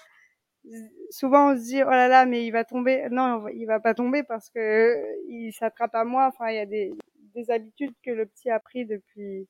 souvent 1.09 1.51
on 1.51 1.57
se 1.57 1.63
dit 1.63 1.81
oh 1.83 1.89
là 1.89 2.07
là 2.07 2.25
mais 2.27 2.45
il 2.45 2.51
va 2.51 2.63
tomber. 2.63 3.07
Non 3.09 3.47
il 3.49 3.65
va 3.65 3.79
pas 3.79 3.95
tomber 3.95 4.23
parce 4.23 4.49
que 4.51 4.59
euh, 4.59 5.15
il 5.27 5.51
s'attrape 5.51 5.95
à 5.95 6.05
moi. 6.05 6.27
Enfin 6.27 6.49
il 6.49 6.55
y 6.55 6.59
a 6.59 6.65
des, 6.67 6.93
des 7.33 7.49
habitudes 7.51 7.93
que 8.03 8.11
le 8.11 8.27
petit 8.27 8.49
a 8.51 8.59
pris 8.59 8.85
depuis 8.85 9.47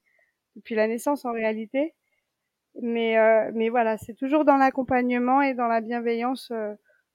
depuis 0.55 0.75
la 0.75 0.87
naissance 0.87 1.25
en 1.25 1.33
réalité. 1.33 1.93
Mais 2.81 3.15
mais 3.53 3.69
voilà 3.69 3.97
c'est 3.97 4.15
toujours 4.15 4.45
dans 4.45 4.57
l'accompagnement 4.57 5.41
et 5.41 5.53
dans 5.53 5.67
la 5.67 5.81
bienveillance 5.81 6.51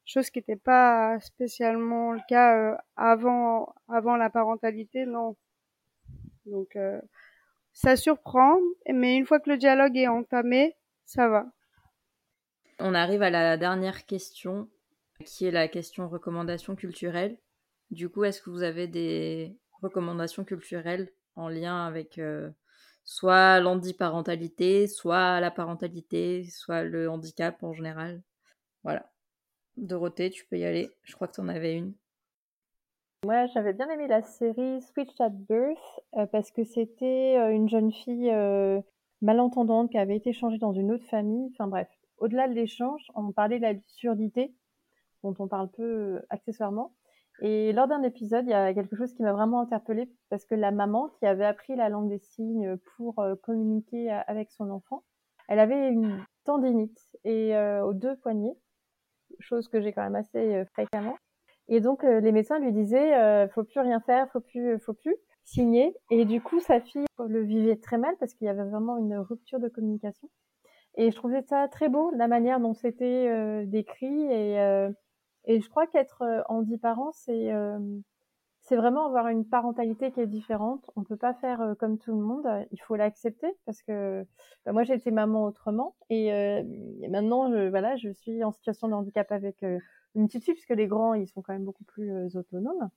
chose 0.06 0.30
qui 0.30 0.40
n'était 0.40 0.56
pas 0.56 1.18
spécialement 1.20 2.12
le 2.12 2.20
cas 2.28 2.78
avant 2.96 3.74
avant 3.88 4.16
la 4.16 4.30
parentalité 4.30 5.06
non. 5.06 5.36
Donc 6.46 6.76
ça 7.82 7.96
surprend, 7.96 8.58
mais 8.92 9.16
une 9.16 9.24
fois 9.24 9.40
que 9.40 9.48
le 9.48 9.56
dialogue 9.56 9.96
est 9.96 10.06
entamé, 10.06 10.76
ça 11.06 11.30
va. 11.30 11.46
On 12.78 12.94
arrive 12.94 13.22
à 13.22 13.30
la 13.30 13.56
dernière 13.56 14.04
question, 14.04 14.68
qui 15.24 15.46
est 15.46 15.50
la 15.50 15.66
question 15.66 16.06
recommandation 16.06 16.76
culturelle. 16.76 17.38
Du 17.90 18.10
coup, 18.10 18.24
est-ce 18.24 18.42
que 18.42 18.50
vous 18.50 18.62
avez 18.62 18.86
des 18.86 19.56
recommandations 19.80 20.44
culturelles 20.44 21.10
en 21.36 21.48
lien 21.48 21.86
avec 21.86 22.18
euh, 22.18 22.50
soit 23.02 23.60
l'handiparentalité, 23.60 24.86
soit 24.86 25.40
la 25.40 25.50
parentalité, 25.50 26.44
soit 26.50 26.82
le 26.82 27.08
handicap 27.08 27.62
en 27.62 27.72
général? 27.72 28.22
Voilà. 28.84 29.10
Dorothée, 29.78 30.28
tu 30.28 30.44
peux 30.44 30.58
y 30.58 30.66
aller. 30.66 30.90
Je 31.04 31.14
crois 31.14 31.28
que 31.28 31.34
tu 31.34 31.40
en 31.40 31.48
avais 31.48 31.76
une. 31.76 31.94
Moi, 33.26 33.44
j'avais 33.48 33.74
bien 33.74 33.86
aimé 33.90 34.06
la 34.08 34.22
série 34.22 34.80
Switch 34.80 35.20
at 35.20 35.28
Birth 35.28 36.00
euh, 36.16 36.24
parce 36.24 36.50
que 36.50 36.64
c'était 36.64 37.36
euh, 37.38 37.50
une 37.50 37.68
jeune 37.68 37.92
fille 37.92 38.30
euh, 38.30 38.80
malentendante 39.20 39.90
qui 39.90 39.98
avait 39.98 40.16
été 40.16 40.32
changée 40.32 40.56
dans 40.56 40.72
une 40.72 40.90
autre 40.90 41.04
famille. 41.04 41.50
Enfin 41.52 41.66
bref, 41.66 41.88
au-delà 42.16 42.48
de 42.48 42.54
l'échange, 42.54 43.02
on 43.14 43.30
parlait 43.30 43.58
de 43.58 43.64
la 43.64 43.74
surdité 43.88 44.54
dont 45.22 45.34
on 45.38 45.48
parle 45.48 45.70
peu 45.70 46.22
accessoirement. 46.30 46.94
Et 47.42 47.74
lors 47.74 47.88
d'un 47.88 48.02
épisode, 48.04 48.46
il 48.46 48.52
y 48.52 48.54
a 48.54 48.72
quelque 48.72 48.96
chose 48.96 49.12
qui 49.12 49.22
m'a 49.22 49.34
vraiment 49.34 49.60
interpellée 49.60 50.10
parce 50.30 50.46
que 50.46 50.54
la 50.54 50.70
maman 50.70 51.10
qui 51.18 51.26
avait 51.26 51.44
appris 51.44 51.76
la 51.76 51.90
langue 51.90 52.08
des 52.08 52.20
signes 52.20 52.78
pour 52.96 53.22
communiquer 53.42 54.10
avec 54.10 54.50
son 54.50 54.70
enfant, 54.70 55.04
elle 55.48 55.58
avait 55.58 55.90
une 55.90 56.24
tendinite 56.44 56.98
et 57.24 57.54
aux 57.82 57.94
deux 57.94 58.16
poignets, 58.16 58.56
chose 59.40 59.68
que 59.68 59.80
j'ai 59.80 59.92
quand 59.92 60.02
même 60.02 60.16
assez 60.16 60.64
fréquemment. 60.72 61.16
Et 61.70 61.80
donc 61.80 62.02
euh, 62.02 62.20
les 62.20 62.32
médecins 62.32 62.58
lui 62.58 62.72
disaient 62.72 63.14
euh, 63.16 63.48
faut 63.48 63.62
plus 63.62 63.78
rien 63.80 64.00
faire, 64.00 64.28
faut 64.32 64.40
plus, 64.40 64.78
faut 64.80 64.92
plus 64.92 65.14
signer. 65.44 65.96
Et 66.10 66.24
du 66.24 66.42
coup 66.42 66.58
sa 66.60 66.80
fille 66.80 67.06
le 67.24 67.42
vivait 67.42 67.76
très 67.76 67.96
mal 67.96 68.14
parce 68.18 68.34
qu'il 68.34 68.46
y 68.46 68.50
avait 68.50 68.68
vraiment 68.68 68.98
une 68.98 69.16
rupture 69.16 69.60
de 69.60 69.68
communication. 69.68 70.28
Et 70.96 71.12
je 71.12 71.16
trouvais 71.16 71.42
ça 71.42 71.68
très 71.68 71.88
beau 71.88 72.10
la 72.16 72.26
manière 72.26 72.58
dont 72.58 72.74
c'était 72.74 73.28
euh, 73.28 73.64
décrit 73.66 74.24
et 74.32 74.88
et 75.46 75.60
je 75.60 75.68
crois 75.70 75.86
qu'être 75.86 76.22
handiparent 76.48 77.12
c'est 77.12 77.50
c'est 78.62 78.76
vraiment 78.76 79.06
avoir 79.06 79.28
une 79.28 79.46
parentalité 79.48 80.12
qui 80.12 80.20
est 80.20 80.26
différente. 80.26 80.90
On 80.96 81.02
peut 81.02 81.16
pas 81.16 81.34
faire 81.34 81.74
comme 81.78 81.98
tout 81.98 82.12
le 82.12 82.22
monde. 82.22 82.46
Il 82.72 82.80
faut 82.82 82.94
l'accepter 82.96 83.48
parce 83.64 83.80
que 83.82 84.26
bah, 84.66 84.72
moi 84.72 84.82
j'ai 84.82 84.94
été 84.94 85.10
maman 85.12 85.44
autrement 85.44 85.94
et, 86.10 86.26
et 86.26 87.08
maintenant 87.08 87.50
je, 87.50 87.68
voilà 87.68 87.96
je 87.96 88.10
suis 88.10 88.42
en 88.42 88.50
situation 88.50 88.88
de 88.88 88.94
handicap 88.94 89.30
avec 89.30 89.64
une 90.14 90.26
petite 90.26 90.44
fille, 90.44 90.54
puisque 90.54 90.70
les 90.70 90.86
grands, 90.86 91.14
ils 91.14 91.28
sont 91.28 91.42
quand 91.42 91.52
même 91.52 91.64
beaucoup 91.64 91.84
plus 91.84 92.10
euh, 92.10 92.38
autonomes. 92.38 92.90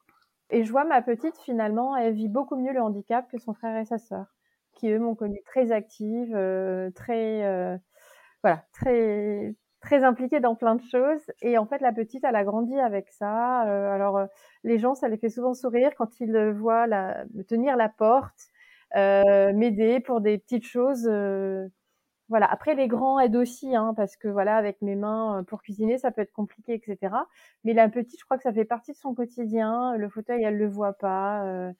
Et 0.50 0.64
je 0.64 0.72
vois 0.72 0.86
ma 0.86 1.02
petite, 1.02 1.38
finalement, 1.40 1.96
elle 1.96 2.14
vit 2.14 2.28
beaucoup 2.28 2.56
mieux 2.56 2.74
le 2.74 2.82
handicap 2.82 3.30
que 3.30 3.38
son 3.38 3.54
frère 3.54 3.78
et 3.78 3.86
sa 3.86 3.98
sœur, 3.98 4.26
qui 4.74 4.90
eux 4.90 5.00
m'ont 5.00 5.16
connue 5.16 5.42
très 5.46 5.72
active, 5.72 6.34
euh, 6.36 6.92
très, 6.92 7.44
euh, 7.44 7.78
voilà, 8.44 8.64
très, 8.74 9.56
très 9.82 10.04
impliquée 10.04 10.40
dans 10.40 10.56
plein 10.56 10.76
de 10.76 10.82
choses. 10.82 11.22
Et 11.42 11.58
en 11.58 11.66
fait, 11.66 11.82
la 11.82 11.94
petite, 11.94 12.24
elle 12.24 12.36
a 12.36 12.44
grandi 12.44 12.78
avec 12.80 13.10
ça. 13.10 13.62
alors, 13.62 14.28
les 14.64 14.80
gens, 14.80 14.96
ça 14.96 15.08
les 15.08 15.18
fait 15.18 15.30
souvent 15.30 15.54
sourire 15.54 15.92
quand 15.98 16.20
ils 16.20 16.52
voient 16.52 16.88
la, 16.88 17.26
tenir 17.48 17.76
la 17.78 17.90
porte, 17.90 18.50
m'aider 18.96 20.00
pour 20.02 20.22
des 20.22 20.38
petites 20.38 20.66
choses 20.66 21.10
voilà. 22.30 22.46
Après, 22.52 22.76
les 22.76 22.88
grands 22.88 23.20
aident 23.20 23.36
aussi, 23.36 23.76
hein, 23.76 23.94
parce 23.96 24.16
que 24.16 24.28
voilà, 24.28 24.56
avec 24.58 24.82
mes 24.82 24.96
mains 24.96 25.40
euh, 25.40 25.44
pour 25.44 25.62
cuisiner, 25.62 25.98
ça 25.98 26.12
peut 26.12 26.22
être 26.22 26.32
compliqué, 26.32 26.74
etc. 26.74 27.16
Mais 27.64 27.74
la 27.74 27.90
petite, 27.90 28.20
je 28.20 28.26
crois 28.26 28.38
que 28.38 28.44
ça 28.44 28.54
fait 28.54 28.66
partie 28.66 28.94
de 28.94 28.98
son 28.98 29.14
quotidien. 29.14 29.96
Le 29.98 30.10
fauteuil, 30.10 30.44
elle 30.44 30.58
le 30.58 30.68
voit 30.68 30.94
pas. 30.94 31.46
Euh, 31.46 31.72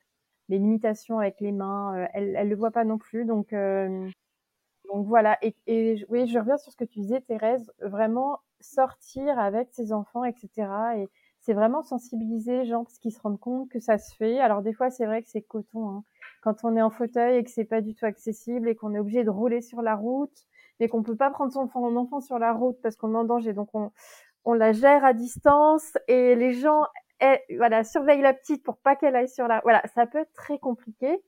les 0.50 0.60
limitations 0.60 1.20
avec 1.20 1.40
les 1.42 1.52
mains, 1.54 1.98
euh, 1.98 2.08
elle, 2.14 2.36
elle 2.38 2.50
le 2.50 2.56
voit 2.56 2.72
pas 2.72 2.84
non 2.84 2.98
plus. 2.98 3.26
Donc, 3.26 3.54
donc 4.92 5.08
voilà. 5.08 5.38
Et, 5.42 5.56
et, 5.68 6.06
oui, 6.10 6.28
je 6.28 6.38
reviens 6.40 6.58
sur 6.58 6.72
ce 6.72 6.78
que 6.78 6.86
tu 6.86 7.00
disais, 7.00 7.22
Thérèse. 7.22 7.72
Vraiment 7.82 8.40
sortir 8.60 9.40
avec 9.40 9.70
ses 9.72 9.92
enfants, 9.94 10.24
etc. 10.24 10.68
Et 10.98 11.10
c'est 11.40 11.54
vraiment 11.54 11.84
sensibiliser 11.84 12.60
les 12.60 12.66
gens 12.66 12.84
parce 12.84 12.98
qu'ils 13.00 13.12
se 13.14 13.20
rendent 13.20 13.40
compte 13.40 13.70
que 13.70 13.80
ça 13.80 13.98
se 13.98 14.16
fait. 14.16 14.40
Alors 14.40 14.62
des 14.62 14.74
fois, 14.74 14.90
c'est 14.90 15.06
vrai 15.06 15.22
que 15.24 15.30
c'est 15.30 15.42
coton. 15.42 15.90
Hein 15.90 16.04
quand 16.44 16.64
on 16.64 16.76
est 16.76 16.82
en 16.82 16.90
fauteuil 16.90 17.38
et 17.38 17.44
que 17.44 17.50
c'est 17.50 17.66
pas 17.66 17.82
du 17.82 17.96
tout 17.96 18.06
accessible 18.06 18.68
et 18.68 18.76
qu'on 18.76 18.94
est 18.94 19.00
obligé 19.00 19.24
de 19.24 19.30
rouler 19.30 19.62
sur 19.62 19.82
la 19.82 19.96
route, 19.96 20.46
mais 20.80 20.90
qu'on 20.90 21.02
peut 21.02 21.16
pas 21.16 21.30
prendre 21.32 21.54
son 21.54 21.62
enfant, 21.62 22.20
sur 22.20 22.38
la 22.38 22.52
route 22.54 22.78
parce 22.84 22.96
qu'on 22.98 23.14
est 23.14 23.18
en 23.18 23.24
danger, 23.24 23.54
donc 23.54 23.70
on, 23.74 23.92
on 24.44 24.54
la 24.54 24.74
gère 24.74 25.06
à 25.06 25.14
distance 25.14 25.94
et 26.08 26.36
les 26.36 26.54
gens 26.54 26.84
eh, 27.22 27.40
voilà 27.58 27.84
surveillent 27.84 28.22
la 28.22 28.34
petite 28.34 28.64
pour 28.64 28.78
pas 28.78 28.96
qu'elle 28.96 29.16
aille 29.16 29.30
sur 29.30 29.48
la 29.48 29.62
voilà 29.62 29.82
ça 29.96 30.06
peut 30.06 30.20
être 30.20 30.34
très 30.34 30.60
compliqué. 30.60 31.22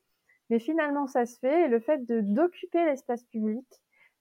Mais 0.50 0.60
finalement 0.60 1.08
ça 1.08 1.26
se 1.26 1.40
fait. 1.40 1.66
Et 1.66 1.68
le 1.68 1.80
fait 1.80 2.06
de 2.06 2.22
d'occuper 2.22 2.84
l'espace 2.86 3.24
public 3.24 3.66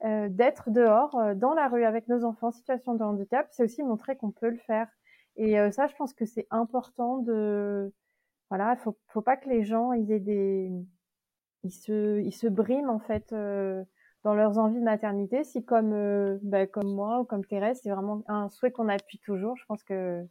euh, 0.04 0.28
d'être 0.30 0.70
dehors 0.70 1.16
euh, 1.18 1.35
dans 1.35 1.54
la 1.54 1.68
rue 1.68 1.85
avec 1.85 2.09
nos 2.09 2.24
enfants 2.24 2.48
en 2.48 2.52
situation 2.52 2.94
de 2.94 3.02
handicap 3.02 3.48
c'est 3.50 3.64
aussi 3.64 3.83
montrer 3.83 4.16
qu'on 4.16 4.30
peut 4.30 4.50
le 4.50 4.59
faire. 4.59 4.88
Et 5.37 5.59
euh, 5.59 5.70
ça 5.72 5.87
je 5.88 5.94
pense 5.96 6.14
que 6.14 6.26
c'est 6.26 6.46
important 6.50 7.18
de 7.18 7.92
voilà, 8.50 8.76
faut, 8.76 8.96
faut 9.09 9.22
pas 9.22 9.37
que 9.37 9.48
les 9.48 9.64
gens 9.64 9.92
ils 9.92 10.12
aient 10.12 10.20
des, 10.20 10.70
ils 11.64 11.72
se, 11.72 12.20
ils 12.20 12.33
se 12.33 12.46
briment 12.46 12.90
en 12.90 13.00
fait 13.00 13.33
euh, 13.33 13.83
dans 14.22 14.35
leurs 14.35 14.59
envies 14.59 14.78
de 14.78 14.85
maternité. 14.85 15.42
Si 15.44 15.64
comme, 15.64 15.92
euh, 15.92 16.38
bah, 16.42 16.66
comme 16.66 16.94
moi 16.94 17.20
ou 17.20 17.24
comme 17.24 17.44
Thérèse, 17.44 17.80
c'est 17.83 17.90
vraiment 17.90 18.22
un 18.28 18.48
souhait 18.50 18.70
qu'on 18.70 18.88
appuie 18.88 19.18
toujours. 19.18 19.57
Je 19.57 19.64
pense 19.66 19.83
que 19.83 20.22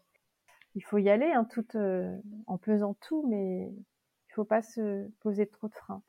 il 0.76 0.84
faut 0.84 0.98
y 0.98 1.10
aller, 1.10 1.32
hein, 1.32 1.48
euh, 1.76 2.18
en 2.48 2.58
pesant 2.58 2.96
tout, 2.96 3.28
mais 3.28 3.68
il 3.68 4.34
faut 4.34 4.46
pas 4.46 4.62
se 4.62 5.08
poser 5.20 5.48
trop 5.48 5.68
de 5.68 5.74
freins. 5.74 6.02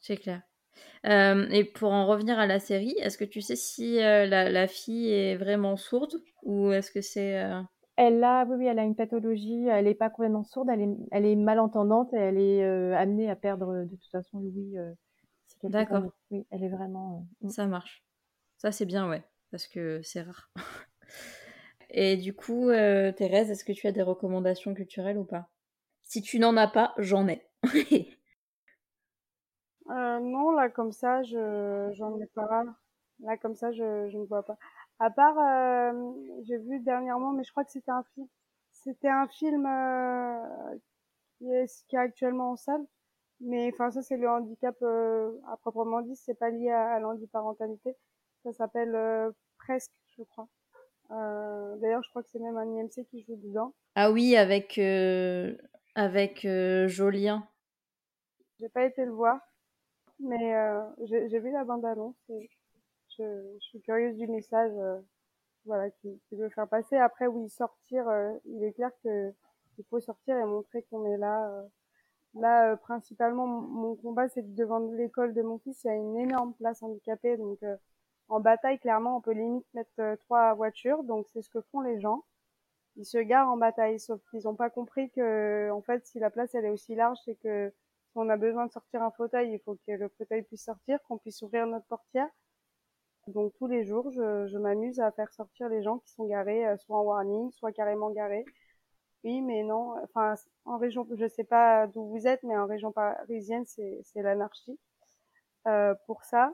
C'est 0.00 0.16
clair. 0.16 0.42
et 1.04 1.64
pour 1.64 1.92
en 1.92 2.06
revenir 2.06 2.38
à 2.38 2.46
la 2.46 2.58
série, 2.58 2.94
est-ce 3.00 3.16
que 3.16 3.24
tu 3.24 3.40
sais 3.40 3.56
si 3.56 3.96
la, 3.96 4.68
fille 4.68 5.10
est 5.10 5.36
vraiment 5.36 5.76
sourde 5.76 6.22
ou 6.42 6.70
est-ce 6.70 6.90
que 6.90 7.00
c'est 7.00 7.42
elle 7.96 8.22
a, 8.24 8.44
oui, 8.44 8.56
oui, 8.58 8.66
elle 8.66 8.78
a 8.78 8.84
une 8.84 8.94
pathologie. 8.94 9.66
Elle 9.68 9.86
n'est 9.86 9.94
pas 9.94 10.10
complètement 10.10 10.44
sourde. 10.44 10.68
Elle 10.70 10.82
est, 10.82 10.96
elle 11.12 11.24
est 11.24 11.36
malentendante 11.36 12.12
et 12.12 12.18
elle 12.18 12.38
est 12.38 12.62
euh, 12.62 12.94
amenée 12.96 13.30
à 13.30 13.36
perdre 13.36 13.84
de 13.84 13.96
toute 13.96 14.10
façon 14.10 14.38
l'ouïe. 14.38 14.78
Euh, 14.78 14.92
D'accord. 15.64 16.04
Oui, 16.30 16.46
elle 16.50 16.62
est 16.62 16.68
vraiment. 16.68 17.26
Euh, 17.42 17.46
mm. 17.46 17.50
Ça 17.50 17.66
marche. 17.66 18.04
Ça 18.58 18.72
c'est 18.72 18.84
bien, 18.84 19.08
ouais, 19.08 19.22
parce 19.50 19.66
que 19.66 20.00
c'est 20.02 20.22
rare. 20.22 20.50
et 21.90 22.16
du 22.16 22.34
coup, 22.34 22.68
Thérèse, 22.68 23.50
est-ce 23.50 23.64
que 23.64 23.72
tu 23.72 23.86
as 23.86 23.92
des 23.92 24.02
recommandations 24.02 24.74
culturelles 24.74 25.18
ou 25.18 25.24
pas? 25.24 25.48
Si 26.02 26.22
tu 26.22 26.38
n'en 26.38 26.56
as 26.56 26.68
pas, 26.68 26.94
j'en 26.98 27.26
ai. 27.28 27.46
non, 29.88 30.50
là 30.52 30.68
comme 30.68 30.92
ça, 30.92 31.22
je 31.22 31.90
j'en 31.94 32.18
ai 32.18 32.26
pas. 32.26 32.64
Là 33.20 33.36
comme 33.38 33.54
ça, 33.54 33.72
je, 33.72 34.08
je 34.10 34.18
ne 34.18 34.24
vois 34.24 34.42
pas. 34.42 34.58
À 34.98 35.10
part, 35.10 35.38
euh, 35.38 36.12
j'ai 36.42 36.58
vu 36.58 36.80
dernièrement, 36.80 37.32
mais 37.32 37.44
je 37.44 37.50
crois 37.50 37.64
que 37.64 37.70
c'était 37.70 37.90
un 37.90 38.04
film. 38.14 38.26
C'était 38.72 39.08
un 39.08 39.26
film 39.28 39.66
euh, 39.66 40.78
qui, 41.38 41.50
est, 41.50 41.84
qui 41.88 41.96
est 41.96 41.98
actuellement 41.98 42.52
en 42.52 42.56
salle. 42.56 42.84
Mais 43.40 43.70
enfin, 43.72 43.90
ça 43.90 44.02
c'est 44.02 44.16
le 44.16 44.28
handicap 44.28 44.76
euh, 44.82 45.32
à 45.48 45.56
proprement 45.58 46.00
dit. 46.00 46.16
C'est 46.16 46.38
pas 46.38 46.50
lié 46.50 46.70
à, 46.70 46.98
l'handiparentalité. 46.98 47.94
Ça 48.42 48.52
s'appelle 48.52 48.96
presque, 49.58 49.92
je 50.16 50.22
crois. 50.22 50.48
D'ailleurs, 51.10 52.02
je 52.02 52.10
crois 52.10 52.22
que 52.22 52.28
c'est 52.30 52.38
même 52.38 52.56
un 52.56 52.66
IMC 52.66 53.06
qui 53.10 53.22
joue 53.22 53.36
dedans. 53.36 53.74
Ah 53.96 54.10
oui, 54.10 54.36
avec 54.36 54.78
avec 55.94 56.46
Jolien. 56.86 57.46
J'ai 58.60 58.68
pas 58.68 58.84
été 58.84 59.04
le 59.04 59.12
voir. 59.12 59.40
mais 60.18 60.54
euh, 60.54 60.82
j'ai 61.04 61.38
vu 61.38 61.50
la 61.50 61.64
bande-annonce 61.64 62.16
et 62.30 62.48
je, 63.18 63.58
suis 63.60 63.80
curieuse 63.82 64.16
du 64.16 64.26
message 64.28 64.72
euh, 64.76 65.00
voilà, 65.66 65.90
qu'il 65.90 66.18
qui 66.28 66.36
veut 66.36 66.48
faire 66.50 66.68
passer. 66.68 66.96
Après, 66.96 67.26
oui, 67.26 67.48
sortir, 67.48 68.08
euh, 68.08 68.32
il 68.46 68.64
est 68.64 68.72
clair 68.72 68.90
que 69.04 69.32
il 69.78 69.84
faut 69.90 70.00
sortir 70.00 70.36
et 70.38 70.44
montrer 70.44 70.82
qu'on 70.84 71.04
est 71.06 71.18
là. 71.18 71.48
Euh. 71.50 71.62
Là, 72.34 72.76
principalement, 72.76 73.46
mon 73.46 73.96
combat, 73.96 74.28
c'est 74.28 74.54
devant 74.54 74.78
l'école 74.92 75.32
de 75.34 75.42
mon 75.42 75.58
fils, 75.58 75.84
il 75.84 75.86
y 75.88 75.90
a 75.90 75.94
une 75.94 76.18
énorme 76.18 76.52
place 76.54 76.82
handicapée, 76.82 77.38
donc 77.38 77.58
en 78.28 78.40
bataille, 78.40 78.78
clairement, 78.78 79.16
on 79.16 79.20
peut 79.22 79.32
limite 79.32 79.66
mettre 79.72 80.16
trois 80.20 80.52
voitures, 80.54 81.02
donc 81.04 81.26
c'est 81.32 81.40
ce 81.40 81.48
que 81.48 81.62
font 81.62 81.80
les 81.80 81.98
gens 81.98 82.24
ils 82.96 83.04
se 83.04 83.18
garent 83.18 83.48
en 83.48 83.56
bataille, 83.56 84.00
sauf 84.00 84.20
qu'ils 84.30 84.44
n'ont 84.44 84.54
pas 84.54 84.70
compris 84.70 85.10
que, 85.10 85.70
en 85.70 85.82
fait, 85.82 86.06
si 86.06 86.18
la 86.18 86.30
place 86.30 86.54
elle 86.54 86.64
est 86.64 86.70
aussi 86.70 86.94
large, 86.94 87.18
c'est 87.24 87.36
que 87.36 87.72
on 88.14 88.28
a 88.30 88.36
besoin 88.38 88.66
de 88.66 88.72
sortir 88.72 89.02
un 89.02 89.10
fauteuil, 89.10 89.52
il 89.52 89.60
faut 89.60 89.76
que 89.86 89.92
le 89.92 90.08
fauteuil 90.08 90.42
puisse 90.42 90.64
sortir, 90.64 90.98
qu'on 91.02 91.18
puisse 91.18 91.42
ouvrir 91.42 91.66
notre 91.66 91.86
portière. 91.86 92.28
Donc 93.28 93.52
tous 93.58 93.66
les 93.66 93.84
jours, 93.84 94.10
je, 94.12 94.46
je 94.46 94.58
m'amuse 94.58 95.00
à 95.00 95.10
faire 95.10 95.32
sortir 95.34 95.68
les 95.68 95.82
gens 95.82 95.98
qui 95.98 96.10
sont 96.12 96.26
garés, 96.26 96.66
euh, 96.66 96.76
soit 96.78 96.98
en 96.98 97.02
warning, 97.02 97.50
soit 97.52 97.72
carrément 97.72 98.10
garés. 98.10 98.44
Oui, 99.24 99.40
mais 99.42 99.64
non. 99.64 99.94
Enfin, 100.04 100.34
en 100.64 100.78
région, 100.78 101.06
je 101.12 101.26
sais 101.28 101.44
pas 101.44 101.86
d'où 101.88 102.06
vous 102.08 102.26
êtes, 102.28 102.42
mais 102.44 102.56
en 102.56 102.66
région 102.66 102.92
parisienne, 102.92 103.64
c'est 103.66 104.22
l'anarchie. 104.22 104.78
Euh, 105.66 105.94
pour 106.06 106.24
ça, 106.24 106.52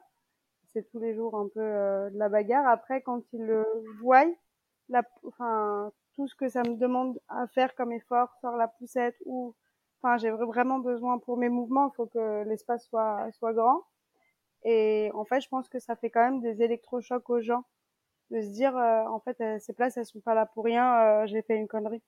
c'est 0.72 0.88
tous 0.90 1.00
les 1.00 1.14
jours 1.14 1.36
un 1.36 1.48
peu 1.48 1.60
euh, 1.60 2.10
de 2.10 2.18
la 2.18 2.28
bagarre. 2.28 2.66
Après, 2.66 3.02
quand 3.02 3.22
ils 3.32 3.44
le 3.44 3.66
voient, 4.00 4.26
la, 4.88 5.02
enfin, 5.26 5.92
tout 6.16 6.28
ce 6.28 6.34
que 6.36 6.48
ça 6.48 6.62
me 6.62 6.76
demande 6.76 7.18
à 7.28 7.46
faire 7.48 7.74
comme 7.74 7.92
effort, 7.92 8.34
sur 8.40 8.52
la 8.52 8.68
poussette 8.68 9.16
ou, 9.26 9.54
enfin, 10.02 10.16
j'ai 10.18 10.30
vraiment 10.30 10.78
besoin 10.78 11.18
pour 11.18 11.36
mes 11.38 11.48
mouvements, 11.50 11.90
il 11.92 11.96
faut 11.96 12.06
que 12.06 12.44
l'espace 12.44 12.86
soit, 12.86 13.30
soit 13.32 13.52
grand. 13.52 13.82
Et 14.64 15.10
en 15.14 15.24
fait, 15.24 15.40
je 15.40 15.48
pense 15.48 15.68
que 15.68 15.78
ça 15.78 15.96
fait 15.96 16.10
quand 16.10 16.24
même 16.24 16.40
des 16.40 16.62
électrochocs 16.62 17.28
aux 17.30 17.40
gens 17.40 17.64
de 18.30 18.40
se 18.40 18.48
dire, 18.48 18.76
euh, 18.76 19.04
en 19.06 19.20
fait, 19.20 19.40
euh, 19.40 19.58
ces 19.60 19.72
places, 19.72 19.96
elles 19.96 20.06
sont 20.06 20.20
pas 20.20 20.34
là 20.34 20.46
pour 20.46 20.64
rien, 20.64 21.22
euh, 21.22 21.26
j'ai 21.26 21.42
fait 21.42 21.56
une 21.56 21.68
connerie. 21.68 22.02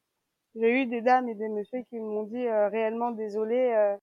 J'ai 0.54 0.82
eu 0.82 0.86
des 0.86 1.02
dames 1.02 1.28
et 1.28 1.34
des 1.34 1.48
messieurs 1.48 1.82
qui 1.90 1.98
m'ont 1.98 2.22
dit 2.24 2.48
réellement 2.48 3.10
désolé, 3.10 3.96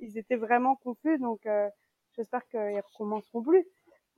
ils 0.00 0.18
étaient 0.18 0.36
vraiment 0.36 0.76
confus, 0.76 1.18
donc 1.18 1.48
j'espère 2.14 2.46
qu'ils 2.48 2.80
recommenceront 2.80 3.42
plus. 3.42 3.66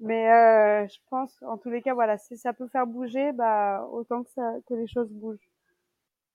Mais 0.00 0.30
euh, 0.30 0.86
je 0.88 0.98
pense, 1.08 1.42
en 1.42 1.56
tous 1.56 1.70
les 1.70 1.80
cas, 1.80 1.94
voilà, 1.94 2.18
si 2.18 2.36
ça 2.36 2.52
peut 2.52 2.68
faire 2.68 2.86
bouger, 2.86 3.32
bah 3.32 3.88
autant 3.92 4.22
que 4.24 4.30
ça, 4.30 4.52
que 4.66 4.74
les 4.74 4.86
choses 4.86 5.10
bougent. 5.10 5.48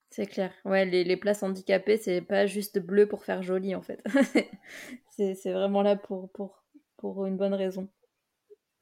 C'est 0.10 0.26
clair. 0.26 0.52
Ouais, 0.66 0.86
les, 0.86 1.04
les 1.04 1.16
places 1.16 1.44
handicapées, 1.44 1.98
c'est 1.98 2.22
pas 2.22 2.46
juste 2.46 2.80
bleu 2.80 3.08
pour 3.08 3.24
faire 3.24 3.44
joli, 3.44 3.76
en 3.76 3.82
fait. 3.82 4.04
c'est 5.10 5.52
vraiment 5.52 5.84
là 5.84 5.96
pour, 5.96 6.30
pour, 6.32 6.61
pour 7.02 7.26
une 7.26 7.36
bonne 7.36 7.54
raison. 7.54 7.90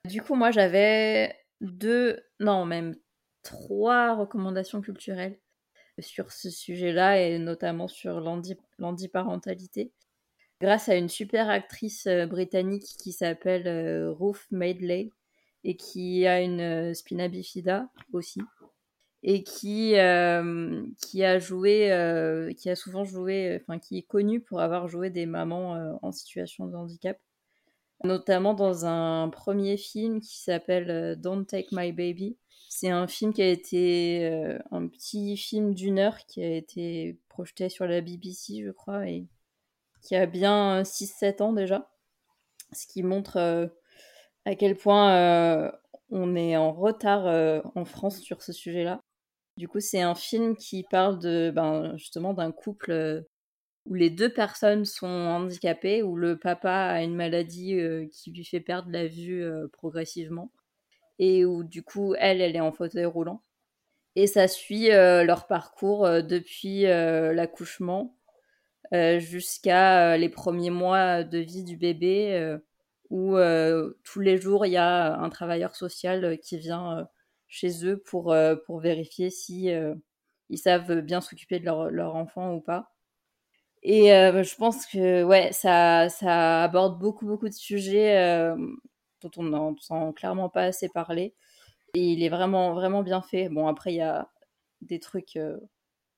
Du 0.06 0.22
coup, 0.22 0.36
moi, 0.36 0.52
j'avais 0.52 1.36
deux, 1.62 2.20
non, 2.40 2.66
même 2.66 2.96
trois 3.42 4.16
recommandations 4.16 4.82
culturelles 4.82 5.40
sur 6.00 6.32
ce 6.32 6.50
sujet-là 6.50 7.22
et 7.22 7.40
notamment 7.40 7.88
sur 7.88 8.22
l'handiparentalité 8.22 9.92
grâce 10.62 10.90
à 10.90 10.96
une 10.96 11.10
super 11.10 11.50
actrice 11.50 12.08
euh, 12.08 12.26
britannique 12.26 12.86
qui 13.02 13.12
s'appelle 13.12 13.68
euh, 13.68 14.12
Ruth 14.12 14.46
Madeley 14.52 15.12
et 15.64 15.76
qui 15.76 16.26
a 16.26 16.42
une 16.42 16.62
euh, 16.62 16.94
spina 16.94 17.28
bifida 17.28 17.90
aussi 18.14 18.42
et 19.24 19.44
qui 19.44 19.96
qui 21.02 21.24
a 21.26 21.40
joué 21.40 22.54
qui 22.58 22.70
a 22.70 22.76
souvent 22.78 23.04
joué 23.04 23.60
enfin 23.62 23.78
qui 23.78 23.98
est 23.98 24.04
connue 24.04 24.40
pour 24.40 24.62
avoir 24.62 24.88
joué 24.88 25.10
des 25.10 25.26
mamans 25.26 26.00
en 26.02 26.14
situation 26.14 26.68
de 26.68 26.76
handicap 26.78 27.20
notamment 28.04 28.54
dans 28.54 28.86
un 28.86 29.30
premier 29.30 29.78
film 29.78 30.22
qui 30.22 30.40
s'appelle 30.42 31.20
Don't 31.20 31.46
Take 31.46 31.70
My 31.72 31.92
Baby 31.92 32.38
c'est 32.70 32.90
un 32.90 33.08
film 33.08 33.34
qui 33.34 33.42
a 33.42 33.50
été 33.50 34.26
un 34.72 34.88
petit 34.88 35.36
film 35.38 35.74
d'une 35.74 36.00
heure 36.00 36.18
qui 36.28 36.44
a 36.44 36.56
été 36.56 37.18
projeté 37.28 37.68
sur 37.70 37.88
la 37.88 38.02
BBC 38.02 38.64
je 38.64 38.72
crois 38.72 39.08
et 39.08 39.28
qui 40.02 40.16
a 40.16 40.26
bien 40.26 40.84
6-7 40.84 41.42
ans 41.42 41.54
déjà, 41.54 41.90
ce 42.74 42.88
qui 42.88 43.04
montre 43.04 43.38
euh, 43.38 43.68
à 44.46 44.56
quel 44.56 44.76
point 44.76 45.14
euh, 45.14 45.72
on 46.10 46.36
est 46.36 46.56
en 46.58 46.72
retard 46.72 47.28
euh, 47.28 47.62
en 47.76 47.86
France 47.86 48.20
sur 48.20 48.42
ce 48.42 48.54
sujet-là. 48.54 49.02
Du 49.58 49.68
coup, 49.68 49.80
c'est 49.80 50.02
un 50.02 50.16
film 50.16 50.56
qui 50.56 50.84
parle 50.84 51.20
de 51.20 51.52
ben, 51.54 51.98
justement 51.98 52.34
d'un 52.34 52.52
couple 52.52 53.26
où 53.90 53.96
les 53.96 54.10
deux 54.10 54.32
personnes 54.32 54.86
sont 54.86 55.08
handicapées, 55.08 56.04
où 56.04 56.16
le 56.16 56.38
papa 56.40 56.72
a 56.72 57.04
une 57.04 57.16
maladie 57.16 57.78
qui 58.12 58.32
lui 58.32 58.46
fait 58.46 58.62
perdre 58.62 58.90
la 58.92 59.08
vue 59.08 59.44
progressivement, 59.74 60.52
et 61.20 61.44
où 61.44 61.64
du 61.64 61.84
coup, 61.84 62.16
elle, 62.18 62.40
elle 62.42 62.56
est 62.56 62.62
en 62.62 62.72
fauteuil 62.72 63.06
roulant. 63.06 63.44
Et 64.16 64.28
ça 64.28 64.48
suit 64.48 64.90
leur 64.90 65.48
parcours 65.48 66.08
depuis 66.24 66.84
l'accouchement 66.84 68.16
euh, 68.94 69.20
jusqu'à 69.20 70.14
euh, 70.14 70.18
les 70.18 70.30
premiers 70.30 70.72
mois 70.72 71.24
de 71.24 71.38
vie 71.38 71.64
du 71.64 71.78
bébé, 71.78 72.34
euh, 72.34 72.58
où 73.12 73.38
tous 74.04 74.20
les 74.20 74.38
jours 74.38 74.66
il 74.68 74.72
y 74.72 74.78
a 74.78 75.16
un 75.18 75.30
travailleur 75.30 75.76
social 75.76 76.38
qui 76.40 76.58
vient 76.60 77.08
chez 77.48 77.86
eux 77.86 77.98
pour, 77.98 78.36
pour 78.68 78.80
vérifier 78.80 79.32
si 79.32 79.72
ils 80.50 80.58
savent 80.60 81.02
bien 81.02 81.20
s'occuper 81.20 81.60
de 81.60 81.66
leur, 81.66 81.90
leur, 81.90 82.16
enfant 82.16 82.54
ou 82.54 82.62
pas. 82.62 82.94
Et 83.84 84.08
je 84.08 84.56
pense 84.56 84.86
que 84.86 85.24
ouais, 85.24 85.52
ça, 85.54 86.10
ça 86.10 86.64
aborde 86.64 87.00
beaucoup 87.00 87.26
beaucoup 87.26 87.48
de 87.48 87.54
sujets 87.54 88.54
dont 89.22 89.32
on 89.38 89.44
n'entend 89.44 90.14
clairement 90.14 90.50
pas 90.50 90.64
assez 90.64 90.90
parler. 90.90 91.34
Et 91.94 92.14
il 92.14 92.24
est 92.24 92.30
vraiment 92.30 92.74
vraiment 92.74 93.04
bien 93.04 93.22
fait. 93.22 93.50
Bon 93.50 93.68
après 93.68 93.94
il 93.94 93.98
y 93.98 94.02
a 94.02 94.30
des 94.82 95.00
trucs 95.00 95.38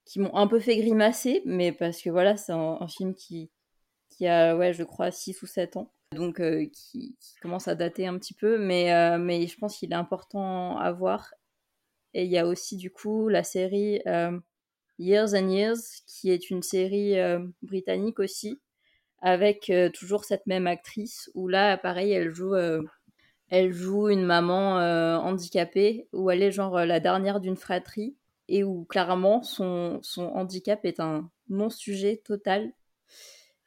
qui 0.05 0.19
m'ont 0.19 0.35
un 0.35 0.47
peu 0.47 0.59
fait 0.59 0.77
grimacer, 0.77 1.41
mais 1.45 1.71
parce 1.71 2.01
que 2.01 2.09
voilà, 2.09 2.37
c'est 2.37 2.51
un, 2.51 2.87
film 2.87 3.13
qui, 3.15 3.49
qui 4.09 4.27
a, 4.27 4.55
ouais, 4.55 4.73
je 4.73 4.83
crois, 4.83 5.11
6 5.11 5.41
ou 5.41 5.47
7 5.47 5.77
ans, 5.77 5.91
donc 6.13 6.39
euh, 6.41 6.65
qui, 6.73 7.17
commence 7.41 7.67
à 7.67 7.75
dater 7.75 8.07
un 8.07 8.17
petit 8.17 8.33
peu, 8.33 8.57
mais, 8.57 8.93
euh, 8.93 9.17
mais 9.17 9.47
je 9.47 9.57
pense 9.57 9.77
qu'il 9.77 9.91
est 9.91 9.95
important 9.95 10.77
à 10.77 10.91
voir. 10.91 11.33
Et 12.13 12.25
il 12.25 12.31
y 12.31 12.37
a 12.37 12.45
aussi, 12.45 12.77
du 12.77 12.91
coup, 12.91 13.29
la 13.29 13.43
série 13.43 14.01
euh, 14.07 14.37
Years 15.01 15.33
and 15.33 15.49
Years, 15.49 15.81
qui 16.07 16.31
est 16.31 16.49
une 16.49 16.61
série 16.63 17.15
britannique 17.61 18.19
aussi, 18.19 18.59
avec 19.19 19.71
toujours 19.93 20.25
cette 20.25 20.47
même 20.47 20.67
actrice, 20.67 21.29
où 21.33 21.47
là, 21.47 21.77
pareil, 21.77 22.11
elle 22.11 22.33
joue 22.33 22.55
elle 23.49 23.73
joue 23.73 24.09
une 24.09 24.23
maman 24.23 24.75
handicapée, 25.23 26.07
où 26.13 26.29
elle 26.31 26.43
est 26.43 26.51
genre 26.51 26.85
la 26.85 26.99
dernière 26.99 27.39
d'une 27.39 27.57
fratrie 27.57 28.15
et 28.51 28.63
où 28.63 28.83
clairement 28.85 29.41
son, 29.43 29.99
son 30.03 30.23
handicap 30.23 30.83
est 30.85 30.99
un 30.99 31.29
non-sujet 31.49 32.21
total. 32.23 32.73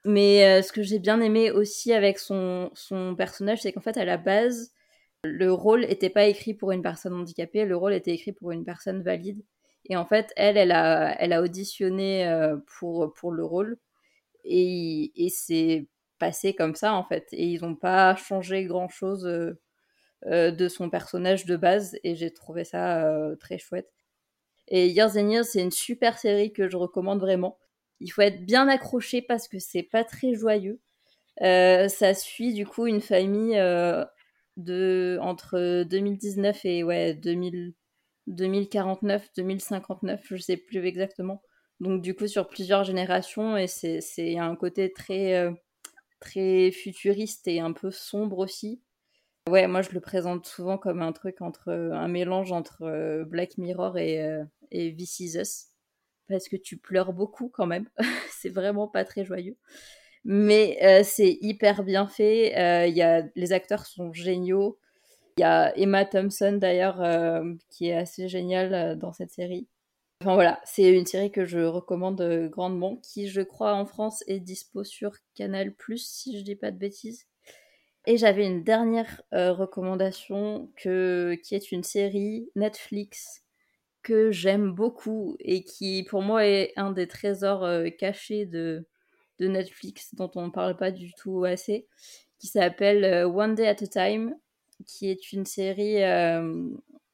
Mais 0.05 0.45
euh, 0.45 0.63
ce 0.63 0.73
que 0.73 0.83
j'ai 0.83 0.99
bien 0.99 1.21
aimé 1.21 1.51
aussi 1.51 1.93
avec 1.93 2.19
son, 2.19 2.71
son 2.75 3.17
personnage, 3.17 3.63
c'est 3.63 3.73
qu'en 3.73 3.81
fait, 3.81 3.97
à 3.97 4.05
la 4.05 4.19
base, 4.19 4.73
le 5.25 5.51
rôle 5.51 5.81
n'était 5.81 6.11
pas 6.11 6.27
écrit 6.27 6.53
pour 6.53 6.73
une 6.73 6.83
personne 6.83 7.15
handicapée, 7.15 7.65
le 7.65 7.77
rôle 7.77 7.95
était 7.95 8.13
écrit 8.13 8.33
pour 8.33 8.53
une 8.53 8.65
personne 8.65 9.03
valide. 9.03 9.43
Et 9.87 9.97
en 9.97 10.07
fait, 10.07 10.33
elle, 10.37 10.57
elle 10.57 10.73
a, 10.73 11.43
auditionné 11.43 12.27
euh, 12.27 12.57
pour, 12.79 13.33
le 13.33 13.45
rôle. 13.45 13.79
Et, 14.45 15.13
c'est 15.31 15.89
passé 16.19 16.55
comme 16.55 16.75
ça, 16.75 16.95
en 16.95 17.05
fait. 17.05 17.27
Et 17.33 17.47
ils 17.47 17.63
n'ont 17.63 17.77
pas 17.77 18.17
changé 18.17 18.65
grand-chose 18.65 19.27
euh, 19.27 20.51
de 20.51 20.69
son 20.69 20.91
personnage 20.91 21.47
de 21.47 21.57
base. 21.57 21.99
Et 22.05 22.15
j'ai 22.17 22.33
trouvé 22.33 22.65
ça 22.65 23.11
très 23.41 23.59
chouette. 23.59 23.91
Et 24.69 24.89
Years 24.89 25.17
and 25.17 25.29
Years, 25.31 25.45
c'est 25.45 25.63
une 25.63 25.71
super 25.71 26.19
série 26.19 26.53
que 26.53 26.69
je 26.69 26.77
recommande 26.77 27.21
vraiment. 27.21 27.59
Il 28.01 28.09
faut 28.11 28.23
être 28.23 28.45
bien 28.45 28.69
accroché 28.69 29.23
parce 29.23 29.49
que 29.49 29.59
c'est 29.59 29.83
pas 29.83 30.05
très 30.05 30.35
joyeux. 30.35 30.81
Euh, 31.43 31.89
ça 31.89 32.15
suit 32.15 32.55
du 32.55 32.67
coup 32.67 32.87
une 32.87 33.01
famille 33.01 33.59
euh, 33.59 34.05
de 34.57 35.19
entre 35.21 35.85
2019 35.85 36.65
et 36.65 36.85
ouais 36.85 37.15
2000, 37.15 37.75
2049, 38.27 39.31
2059, 39.37 40.23
je 40.31 40.37
sais 40.37 40.57
plus 40.57 40.85
exactement. 40.87 41.43
Donc 41.81 42.03
du 42.03 42.15
coup 42.15 42.27
sur 42.27 42.49
plusieurs 42.49 42.85
générations 42.85 43.57
et 43.57 43.67
c'est 43.67 44.39
un 44.39 44.57
côté 44.57 44.93
très 44.93 45.35
euh, 45.35 45.53
très 46.21 46.71
futuriste 46.71 47.49
et 47.49 47.61
un 47.61 47.73
peu 47.73 47.91
sombre 47.91 48.39
aussi. 48.39 48.83
Ouais, 49.49 49.67
moi 49.67 49.83
je 49.83 49.91
le 49.91 50.01
présente 50.01 50.47
souvent 50.47 50.79
comme 50.79 51.03
un 51.03 51.13
truc 51.13 51.43
entre 51.43 51.71
un 51.71 52.09
mélange 52.09 52.53
entre 52.53 53.25
Black 53.25 53.59
Mirror 53.59 53.99
et, 53.99 54.41
et 54.71 54.97
This 54.97 55.21
Is 55.21 55.39
Us 55.39 55.75
parce 56.29 56.49
que 56.49 56.57
tu 56.57 56.77
pleures 56.79 57.13
beaucoup 57.13 57.49
quand 57.49 57.67
même. 57.67 57.89
c'est 58.31 58.49
vraiment 58.49 58.89
pas 58.89 59.05
très 59.05 59.25
joyeux. 59.25 59.57
Mais 60.25 60.79
euh, 60.83 61.03
c'est 61.05 61.37
hyper 61.41 61.83
bien 61.83 62.07
fait. 62.07 62.57
Euh, 62.59 62.87
y 62.87 63.03
a, 63.03 63.23
les 63.35 63.53
acteurs 63.53 63.87
sont 63.87 64.13
géniaux. 64.13 64.79
Il 65.37 65.41
y 65.41 65.45
a 65.45 65.77
Emma 65.77 66.05
Thompson 66.05 66.59
d'ailleurs 66.61 67.01
euh, 67.03 67.43
qui 67.71 67.89
est 67.89 67.97
assez 67.97 68.29
géniale 68.29 68.99
dans 68.99 69.13
cette 69.13 69.31
série. 69.31 69.69
Enfin 70.23 70.35
voilà, 70.35 70.61
c'est 70.65 70.89
une 70.91 71.07
série 71.07 71.33
que 71.33 71.45
je 71.45 71.59
recommande 71.61 72.49
grandement, 72.51 72.97
qui 72.97 73.29
je 73.29 73.43
crois 73.43 73.75
en 73.75 73.85
France 73.85 74.23
est 74.27 74.41
dispo 74.41 74.85
sur 74.85 75.13
Canal+, 75.35 75.75
si 75.97 76.39
je 76.39 76.45
dis 76.45 76.57
pas 76.57 76.71
de 76.71 76.79
bêtises. 76.79 77.27
Et 78.07 78.17
j'avais 78.17 78.47
une 78.47 78.63
dernière 78.63 79.23
recommandation 79.33 80.71
qui 80.77 80.89
est 80.89 81.73
une 81.73 81.83
série 81.83 82.49
Netflix 82.55 83.45
que 84.05 84.31
j'aime 84.31 84.71
beaucoup 84.71 85.37
et 85.41 85.65
qui 85.65 86.05
pour 86.05 86.23
moi 86.23 86.47
est 86.47 86.73
un 86.77 86.93
des 86.93 87.09
trésors 87.09 87.65
euh, 87.65 87.89
cachés 87.89 88.47
de, 88.47 88.87
Netflix 89.41 90.15
dont 90.15 90.31
on 90.37 90.47
ne 90.47 90.51
parle 90.51 90.77
pas 90.77 90.93
du 90.93 91.13
tout 91.15 91.45
assez, 91.45 91.89
qui 92.39 92.47
s'appelle 92.47 93.05
euh, 93.05 93.27
One 93.27 93.55
Day 93.55 93.67
at 93.67 93.83
a 93.83 93.87
Time, 93.87 94.35
qui 94.87 95.11
est 95.11 95.33
une 95.33 95.47
série, 95.47 96.03
euh, 96.03 96.69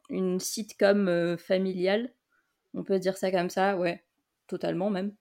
une 0.09 0.41
sitcom 0.41 1.37
familiale, 1.39 2.13
on 2.75 2.85
peut 2.85 2.99
dire 2.99 3.17
ça 3.17 3.31
comme 3.31 3.51
ça, 3.51 3.77
ouais, 3.77 4.05
totalement 4.47 4.91
même, 4.91 5.15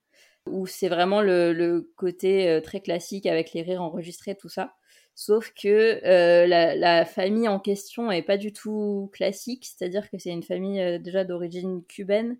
où 0.45 0.67
c'est 0.67 0.89
vraiment 0.89 1.21
le, 1.21 1.91
côté 1.95 2.59
très 2.63 2.81
classique 2.81 3.25
avec 3.25 3.53
les 3.53 3.61
rires 3.61 3.81
enregistrés, 3.81 4.35
tout 4.35 4.49
ça. 4.49 4.75
Sauf 5.19 5.51
que 5.53 5.99
euh, 6.05 6.47
la, 6.47 7.03
famille 7.03 7.49
en 7.49 7.59
question 7.59 8.09
est 8.09 8.21
pas 8.21 8.37
du 8.37 8.53
tout 8.53 9.09
classique, 9.11 9.65
c'est-à-dire 9.65 10.09
que 10.09 10.17
c'est 10.17 10.29
une 10.29 10.43
famille 10.43 10.79
euh, 10.79 10.97
déjà 10.97 11.25
d'origine 11.25 11.83
cubaine 11.83 12.37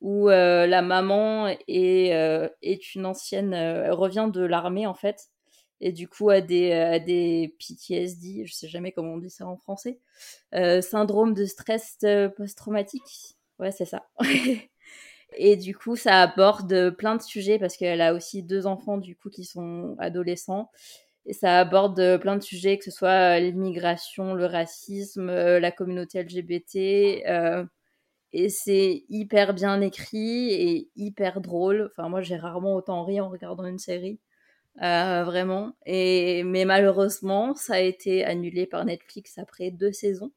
où 0.00 0.30
euh, 0.30 0.68
la 0.68 0.82
maman 0.82 1.48
est, 1.66 2.46
est 2.62 2.94
une 2.94 3.06
ancienne, 3.06 3.56
revient 3.90 4.30
de 4.32 4.44
l'armée 4.44 4.86
en 4.86 4.94
fait, 4.94 5.30
et 5.80 5.92
du 5.92 6.08
coup 6.08 6.30
a 6.30 6.40
des, 6.40 6.72
a 6.72 6.98
des 6.98 7.54
PTSD, 7.58 8.46
je 8.46 8.52
sais 8.54 8.68
jamais 8.68 8.92
comment 8.92 9.14
on 9.14 9.18
dit 9.18 9.30
ça 9.30 9.46
en 9.46 9.56
français, 9.56 10.00
syndrome 10.80 11.34
de 11.34 11.44
stress 11.44 11.98
post-traumatique, 12.36 13.36
ouais 13.58 13.72
c'est 13.72 13.84
ça. 13.84 14.08
et 15.36 15.56
du 15.56 15.76
coup 15.76 15.96
ça 15.96 16.22
aborde 16.22 16.90
plein 16.96 17.16
de 17.16 17.22
sujets 17.22 17.58
parce 17.58 17.76
qu'elle 17.76 18.00
a 18.00 18.14
aussi 18.14 18.42
deux 18.42 18.66
enfants 18.66 18.96
du 18.98 19.16
coup 19.16 19.28
qui 19.28 19.44
sont 19.44 19.96
adolescents 19.98 20.70
et 21.26 21.32
ça 21.32 21.58
aborde 21.58 21.98
euh, 22.00 22.18
plein 22.18 22.36
de 22.36 22.42
sujets, 22.42 22.78
que 22.78 22.84
ce 22.84 22.90
soit 22.90 23.36
euh, 23.36 23.40
l'immigration, 23.40 24.34
le 24.34 24.46
racisme, 24.46 25.28
euh, 25.28 25.60
la 25.60 25.72
communauté 25.72 26.22
LGBT. 26.22 26.76
et 28.32 28.48
c'est 28.48 29.04
hyper 29.08 29.54
bien 29.54 29.80
écrit 29.80 30.50
et 30.52 30.90
hyper 30.96 31.40
drôle. 31.40 31.90
Enfin, 31.90 32.08
moi, 32.08 32.20
j'ai 32.22 32.36
rarement 32.36 32.74
autant 32.76 33.04
ri 33.04 33.20
en 33.20 33.30
regardant 33.30 33.64
une 33.66 33.78
série. 33.78 34.20
Vraiment. 34.78 35.76
Et, 35.86 36.42
mais 36.44 36.64
malheureusement, 36.64 37.54
ça 37.54 37.74
a 37.74 37.80
été 37.80 38.24
annulé 38.24 38.66
par 38.66 38.84
Netflix 38.84 39.38
après 39.38 39.70
deux 39.70 39.92
saisons. 39.92 40.32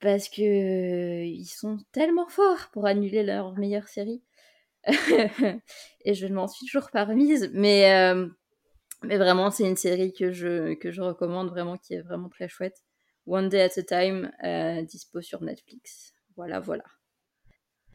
Parce 0.00 0.28
que 0.28 1.24
ils 1.24 1.46
sont 1.46 1.78
tellement 1.92 2.28
forts 2.28 2.68
pour 2.72 2.86
annuler 2.86 3.22
leur 3.22 3.56
meilleure 3.56 3.88
série. 3.88 4.22
et 6.04 6.14
je 6.14 6.26
ne 6.26 6.34
m'en 6.34 6.46
suis 6.46 6.66
toujours 6.66 6.90
pas 6.90 7.04
remise. 7.04 7.50
Mais 7.54 8.14
mais 9.04 9.18
vraiment, 9.18 9.50
c'est 9.50 9.68
une 9.68 9.76
série 9.76 10.12
que 10.12 10.32
je, 10.32 10.74
que 10.74 10.90
je 10.90 11.02
recommande 11.02 11.50
vraiment, 11.50 11.76
qui 11.76 11.94
est 11.94 12.00
vraiment 12.00 12.28
très 12.28 12.48
chouette. 12.48 12.82
One 13.26 13.48
Day 13.48 13.62
at 13.62 13.78
a 13.78 13.82
Time, 13.82 14.32
euh, 14.44 14.82
dispo 14.82 15.20
sur 15.20 15.42
Netflix. 15.42 16.14
Voilà, 16.36 16.60
voilà. 16.60 16.84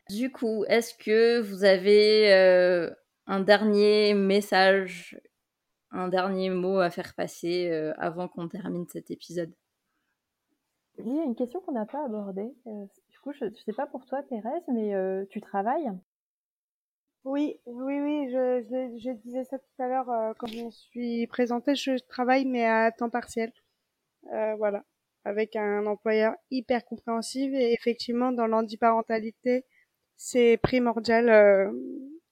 Du 0.10 0.32
coup, 0.32 0.66
est-ce 0.68 0.94
que 0.96 1.40
vous 1.40 1.64
avez 1.64 2.34
euh, 2.34 2.90
un 3.28 3.40
dernier 3.42 4.14
message, 4.14 5.20
un 5.92 6.08
dernier 6.08 6.50
mot 6.50 6.80
à 6.80 6.90
faire 6.90 7.14
passer 7.16 7.70
euh, 7.70 7.94
avant 7.98 8.28
qu'on 8.28 8.48
termine 8.48 8.88
cet 8.88 9.12
épisode? 9.12 9.54
Il 10.98 11.16
y 11.16 11.20
a 11.20 11.24
une 11.24 11.36
question 11.36 11.62
qu'on 11.62 11.72
n'a 11.72 11.86
pas 11.86 12.04
abordée. 12.06 12.54
du 12.66 13.20
coup, 13.24 13.32
je 13.32 13.46
ne 13.46 13.56
sais 13.66 13.74
pas 13.74 13.88
pour 13.88 14.06
toi, 14.06 14.22
Thérèse, 14.24 14.64
mais 14.68 14.94
tu 15.30 15.40
travailles? 15.40 15.92
Oui, 17.26 17.60
oui, 17.66 18.00
oui, 18.00 18.30
je, 18.32 18.64
je, 19.04 19.12
disais 19.12 19.44
ça 19.44 19.60
tout 19.60 19.84
à 19.84 19.88
l'heure 19.88 20.10
euh, 20.10 20.34
quand 20.38 20.48
je 20.48 20.64
me 20.64 20.72
suis 20.72 21.28
présentée. 21.28 21.76
Je 21.76 21.98
travaille 22.08 22.46
mais 22.46 22.66
à 22.66 22.92
temps 22.92 23.10
partiel, 23.10 23.52
euh, 24.34 24.56
voilà, 24.56 24.84
avec 25.26 25.56
un 25.56 25.86
employeur 25.86 26.34
hyper 26.52 26.86
compréhensif 26.86 27.54
et 27.54 27.74
effectivement 27.74 28.32
dans 28.32 28.48
l'handiparentalité, 28.48 29.66
c'est 30.18 30.58
primordial. 30.64 31.30
Euh, 31.30 31.72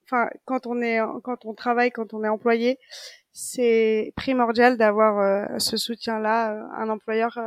enfin, 0.06 0.30
quand 0.46 0.68
on 0.68 0.82
est, 0.82 1.00
quand 1.24 1.46
on 1.46 1.54
travaille, 1.54 1.92
quand 1.92 2.14
on 2.14 2.24
est 2.24 2.30
employé, 2.30 2.80
c'est 3.38 4.14
primordial 4.16 4.78
d'avoir 4.78 5.62
ce 5.62 5.78
soutien-là, 5.78 6.68
un 6.76 6.90
employeur 6.90 7.38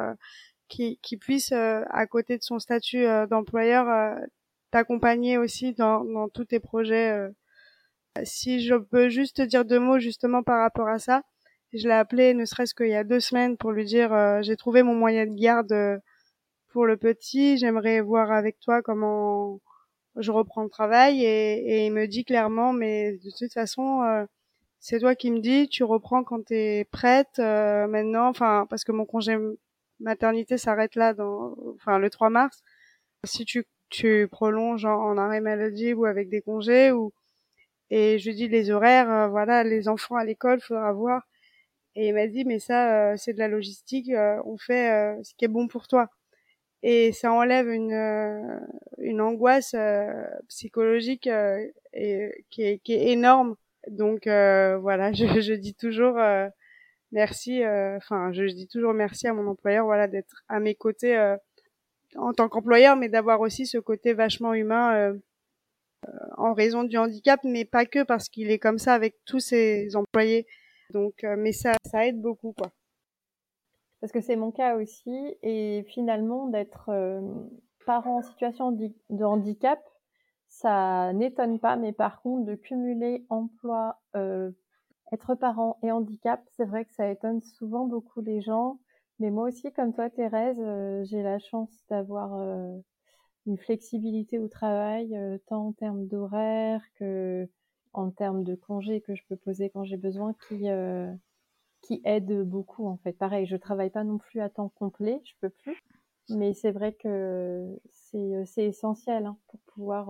qui, 0.68 0.98
qui 1.03 1.16
puisse, 1.16 1.53
à 1.53 2.07
côté 2.07 2.38
de 2.38 2.42
son 2.42 2.59
statut 2.59 3.05
d'employeur, 3.29 4.16
t'accompagner 4.70 5.38
aussi 5.38 5.74
dans, 5.74 6.05
dans 6.05 6.29
tous 6.29 6.44
tes 6.46 6.61
projets. 6.61 7.11
Euh. 7.12 7.31
Si 8.24 8.64
je 8.66 8.74
peux 8.74 9.09
juste 9.09 9.40
dire 9.40 9.64
deux 9.64 9.79
mots 9.81 9.98
justement 9.98 10.42
par 10.42 10.61
rapport 10.61 10.88
à 10.88 10.98
ça, 10.98 11.22
je 11.72 11.87
l'ai 11.88 11.94
appelé 11.94 12.35
ne 12.35 12.44
serait-ce 12.44 12.74
qu'il 12.74 12.88
y 12.88 12.94
a 12.94 13.05
deux 13.05 13.20
semaines 13.20 13.57
pour 13.57 13.72
lui 13.72 13.85
dire 13.85 14.12
euh, 14.12 14.42
j'ai 14.42 14.57
trouvé 14.57 14.83
mon 14.83 14.94
moyen 14.94 15.26
de 15.26 15.35
garde 15.35 15.72
euh, 15.72 15.98
pour 16.70 16.87
le 16.87 16.96
petit, 16.96 17.59
j'aimerais 17.59 18.00
voir 18.00 18.33
avec 18.33 18.59
toi 18.61 18.83
comment 18.83 19.61
je 20.16 20.33
reprends 20.33 20.64
le 20.64 20.70
travail 20.70 21.24
et, 21.24 21.85
et 21.85 21.87
il 21.87 21.92
me 21.92 22.07
dit 22.07 22.24
clairement 22.24 22.72
mais 22.72 23.12
de 23.24 23.31
toute 23.38 23.53
façon 23.53 24.03
c'est 24.81 24.99
toi 25.01 25.14
qui 25.14 25.31
me 25.31 25.40
dis 25.40 25.69
tu 25.69 25.85
reprends 25.85 26.25
quand 26.25 26.47
tu 26.47 26.55
es 26.55 26.85
prête 26.87 27.38
maintenant 27.38 28.29
enfin 28.29 28.66
parce 28.71 28.85
que 28.85 28.93
mon 28.93 29.05
congé 29.07 29.37
maternité 30.01 30.59
s'arrête 30.59 30.95
là 30.97 31.14
dans 31.14 31.55
enfin 31.77 31.99
le 31.99 32.11
3 32.11 32.31
mars 32.31 32.62
si 33.25 33.45
tu 33.45 33.66
tu 33.90 34.29
prolonges 34.31 34.87
en, 34.87 35.19
arrêt 35.19 35.40
maladie 35.40 35.93
ou 35.95 36.07
avec 36.07 36.29
des 36.31 36.40
congés 36.43 36.93
ou 36.93 37.12
et 37.90 38.19
je 38.21 38.31
dis 38.31 38.49
les 38.49 38.71
horaires, 38.71 39.11
euh, 39.11 39.29
voilà, 39.29 39.64
les 39.64 39.88
enfants 39.88 40.16
à 40.16 40.25
l'école, 40.25 40.61
faudra 40.61 40.93
voir. 40.93 41.23
Et 41.97 42.09
il 42.09 42.14
m'a 42.14 42.27
dit 42.29 42.45
mais 42.45 42.61
ça 42.61 43.12
euh, 43.12 43.16
c'est 43.19 43.35
de 43.35 43.38
la 43.40 43.49
logistique, 43.49 44.11
euh, 44.11 44.40
on 44.47 44.59
fait 44.59 45.16
ce 45.25 45.35
qui 45.37 45.45
est 45.45 45.49
bon 45.49 45.69
pour 45.69 45.88
toi. 45.88 46.09
Et 46.83 47.12
ça 47.12 47.33
enlève 47.33 47.69
une 47.71 48.61
une 48.99 49.21
angoisse 49.21 49.75
psychologique 50.49 51.29
et 51.95 52.45
qui 52.51 52.62
est, 52.62 52.79
qui 52.81 52.95
est 52.95 53.12
énorme. 53.12 53.57
Donc 53.88 54.23
voilà, 54.27 55.12
je, 55.12 55.53
dis 55.55 55.75
toujours 55.75 56.19
merci. 57.12 57.62
Enfin, 57.64 58.33
je, 58.33 58.45
dis 58.45 58.69
toujours 58.69 58.95
merci 58.95 59.27
à 59.29 59.35
mon 59.35 59.47
employeur, 59.47 59.85
voilà, 59.85 60.09
d'être 60.09 60.45
à 60.49 60.61
mes 60.61 60.75
côtés 60.75 61.16
en 62.16 62.33
tant 62.33 62.49
qu'employeur, 62.49 62.97
mais 62.97 63.09
d'avoir 63.09 63.40
aussi 63.40 63.66
ce 63.66 63.79
côté 63.79 64.12
vachement 64.12 64.55
humain 64.55 64.95
euh, 64.95 65.14
euh, 66.09 66.12
en 66.37 66.55
raison 66.55 66.85
du 66.85 66.97
handicap, 66.97 67.40
mais 67.45 67.64
pas 67.64 67.85
que 67.87 68.03
parce 68.03 68.29
qu'il 68.29 68.51
est 68.51 68.59
comme 68.59 68.79
ça 68.79 68.95
avec 68.95 69.16
tous 69.25 69.40
ses 69.40 69.95
employés. 69.97 70.47
Donc, 70.93 71.25
euh, 71.25 71.37
mais 71.38 71.53
ça, 71.53 71.73
ça 71.87 72.07
aide 72.07 72.21
beaucoup, 72.21 72.53
quoi. 72.53 72.71
Parce 74.01 74.12
que 74.12 74.21
c'est 74.21 74.37
mon 74.37 74.51
cas 74.51 74.77
aussi, 74.77 75.37
et 75.43 75.85
finalement 75.88 76.49
d'être 76.49 76.90
parent 77.85 78.19
en 78.19 78.23
situation 78.23 78.73
de 78.73 79.25
handicap, 79.25 79.79
ça 80.50 81.12
n'étonne 81.14 81.58
pas, 81.58 81.76
mais 81.76 81.92
par 81.92 82.20
contre 82.20 82.44
de 82.44 82.54
cumuler 82.54 83.24
emploi, 83.30 84.00
être 85.12 85.34
parent 85.34 85.78
et 85.82 85.90
handicap, 85.90 86.42
c'est 86.56 86.66
vrai 86.66 86.84
que 86.84 86.92
ça 86.92 87.08
étonne 87.10 87.40
souvent 87.40 87.86
beaucoup 87.86 88.20
les 88.20 88.42
gens 88.42 88.78
mais 89.20 89.30
moi 89.30 89.48
aussi, 89.48 89.70
comme 89.72 89.92
toi, 89.92 90.08
Thérèse, 90.08 90.56
euh, 90.58 91.04
j'ai 91.04 91.22
la 91.22 91.38
chance 91.38 91.70
d'avoir 91.90 92.34
euh, 92.36 92.78
une 93.46 93.58
flexibilité 93.58 94.38
au 94.38 94.48
travail, 94.48 95.14
euh, 95.14 95.36
tant 95.46 95.68
en 95.68 95.72
termes 95.72 96.06
d'horaire 96.06 96.82
que 96.96 97.46
en 97.92 98.10
termes 98.10 98.44
de 98.44 98.54
congés 98.54 99.02
que 99.02 99.14
je 99.14 99.22
peux 99.28 99.36
poser 99.36 99.68
quand 99.70 99.84
j'ai 99.84 99.96
besoin, 99.98 100.34
qui 100.48 100.66
qui 101.82 102.00
aide 102.04 102.42
beaucoup 102.42 102.86
en 102.86 102.96
fait. 102.98 103.12
Pareil, 103.12 103.46
je 103.46 103.56
travaille 103.56 103.90
pas 103.90 104.04
non 104.04 104.18
plus 104.18 104.40
à 104.40 104.48
temps 104.48 104.68
complet, 104.70 105.20
je 105.24 105.32
peux 105.40 105.50
plus, 105.50 105.82
mais 106.31 106.55
c'est 106.55 106.71
vrai 106.71 106.95
que 106.95 107.79
c'est 107.93 108.45
c'est 108.47 108.64
essentiel 108.64 109.27
hein, 109.27 109.38
pour 109.49 109.61
pouvoir 109.61 110.09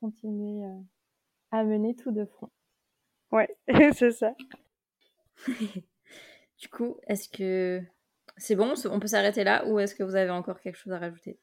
continuer 0.00 0.64
à 1.50 1.64
mener 1.64 1.94
tout 1.94 2.12
de 2.12 2.24
front. 2.24 2.50
Ouais, 3.30 3.48
c'est 3.94 4.12
ça. 4.12 4.34
du 6.58 6.68
coup, 6.68 6.96
est-ce 7.06 7.28
que 7.28 7.82
c'est 8.36 8.56
bon, 8.56 8.74
on 8.90 9.00
peut 9.00 9.06
s'arrêter 9.06 9.44
là 9.44 9.66
ou 9.66 9.78
est-ce 9.78 9.94
que 9.94 10.02
vous 10.02 10.16
avez 10.16 10.30
encore 10.30 10.60
quelque 10.60 10.76
chose 10.76 10.92
à 10.92 10.98
rajouter? 10.98 11.38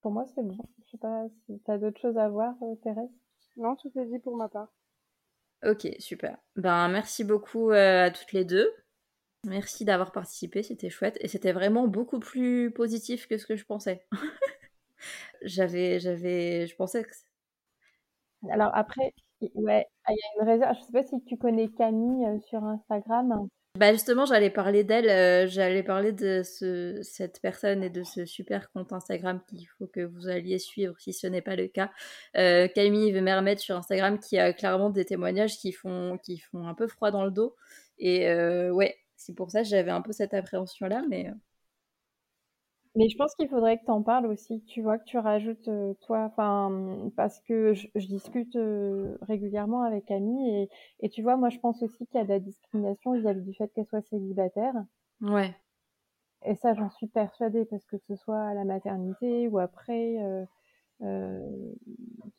Pour 0.00 0.10
moi, 0.10 0.24
c'est 0.34 0.42
bon. 0.42 0.58
Je 0.84 0.90
sais 0.90 0.98
pas 0.98 1.26
si 1.46 1.60
tu 1.64 1.70
as 1.70 1.78
d'autres 1.78 2.00
choses 2.00 2.18
à 2.18 2.28
voir, 2.28 2.54
euh, 2.62 2.74
Thérèse? 2.82 3.10
Non, 3.56 3.76
tout 3.76 3.90
est 3.96 4.06
dit 4.06 4.18
pour 4.18 4.36
ma 4.36 4.48
part. 4.48 4.72
Ok, 5.64 5.86
super. 6.00 6.36
Ben, 6.56 6.88
merci 6.88 7.22
beaucoup 7.22 7.70
euh, 7.70 8.06
à 8.06 8.10
toutes 8.10 8.32
les 8.32 8.44
deux. 8.44 8.68
Merci 9.44 9.84
d'avoir 9.84 10.12
participé, 10.12 10.62
c'était 10.62 10.90
chouette 10.90 11.18
et 11.20 11.28
c'était 11.28 11.52
vraiment 11.52 11.88
beaucoup 11.88 12.20
plus 12.20 12.70
positif 12.72 13.26
que 13.26 13.38
ce 13.38 13.46
que 13.46 13.56
je 13.56 13.64
pensais. 13.64 14.06
j'avais, 15.42 15.98
j'avais, 15.98 16.66
je 16.66 16.76
pensais 16.76 17.02
que. 17.02 17.10
Alors 18.50 18.70
après, 18.74 19.12
ouais, 19.54 19.86
il 20.08 20.16
y 20.16 20.40
a 20.40 20.42
une 20.42 20.48
réserve. 20.48 20.76
Je 20.76 20.84
sais 20.84 20.92
pas 20.92 21.02
si 21.02 21.24
tu 21.24 21.36
connais 21.36 21.68
Camille 21.68 22.26
euh, 22.26 22.38
sur 22.40 22.62
Instagram. 22.64 23.48
Bah 23.78 23.90
justement, 23.92 24.26
j'allais 24.26 24.50
parler 24.50 24.84
d'elle, 24.84 25.08
euh, 25.08 25.46
j'allais 25.48 25.82
parler 25.82 26.12
de 26.12 26.42
ce, 26.44 26.98
cette 27.02 27.40
personne 27.40 27.82
et 27.82 27.88
de 27.88 28.02
ce 28.02 28.26
super 28.26 28.70
compte 28.70 28.92
Instagram 28.92 29.40
qu'il 29.48 29.66
faut 29.78 29.86
que 29.86 30.02
vous 30.02 30.28
alliez 30.28 30.58
suivre 30.58 30.94
si 30.98 31.14
ce 31.14 31.26
n'est 31.26 31.40
pas 31.40 31.56
le 31.56 31.68
cas. 31.68 31.90
Euh, 32.36 32.68
Camille 32.68 33.12
Vermette 33.12 33.60
sur 33.60 33.74
Instagram 33.74 34.18
qui 34.18 34.38
a 34.38 34.52
clairement 34.52 34.90
des 34.90 35.06
témoignages 35.06 35.56
qui 35.56 35.72
font, 35.72 36.18
qui 36.22 36.38
font 36.38 36.68
un 36.68 36.74
peu 36.74 36.86
froid 36.86 37.10
dans 37.10 37.24
le 37.24 37.30
dos. 37.30 37.56
Et 37.98 38.28
euh, 38.28 38.70
ouais, 38.70 38.94
c'est 39.22 39.34
pour 39.34 39.50
ça 39.50 39.62
que 39.62 39.68
j'avais 39.68 39.90
un 39.90 40.02
peu 40.02 40.12
cette 40.12 40.34
appréhension-là, 40.34 41.02
mais 41.08 41.28
euh, 41.28 41.34
mais 42.94 43.08
je 43.08 43.16
pense 43.16 43.34
qu'il 43.34 43.48
faudrait 43.48 43.78
que 43.78 43.84
tu 43.84 43.90
en 43.90 44.02
parles 44.02 44.26
aussi, 44.26 44.62
tu 44.64 44.82
vois, 44.82 44.98
que 44.98 45.04
tu 45.04 45.16
rajoutes 45.16 45.66
euh, 45.68 45.94
toi, 46.02 46.24
enfin, 46.24 47.10
parce 47.16 47.40
que 47.40 47.72
je, 47.72 47.88
discute 47.94 48.54
euh, 48.56 49.16
régulièrement 49.22 49.82
avec 49.82 50.04
Camille 50.04 50.64
et, 50.64 50.68
et, 51.00 51.08
tu 51.08 51.22
vois, 51.22 51.36
moi 51.36 51.48
je 51.48 51.58
pense 51.58 51.82
aussi 51.82 52.06
qu'il 52.06 52.18
y 52.18 52.20
a 52.20 52.24
de 52.24 52.28
la 52.28 52.38
discrimination 52.38 53.14
vis-à-vis 53.14 53.42
du 53.42 53.54
fait 53.54 53.68
qu'elle 53.74 53.86
soit 53.86 54.02
célibataire. 54.02 54.74
Ouais. 55.22 55.54
Et 56.44 56.54
ça, 56.56 56.74
j'en 56.74 56.90
suis 56.90 57.06
persuadée 57.06 57.64
parce 57.64 57.86
que 57.86 57.96
ce 57.96 58.16
soit 58.16 58.42
à 58.42 58.52
la 58.52 58.64
maternité 58.64 59.48
ou 59.48 59.58
après, 59.58 60.18
euh 60.22 60.44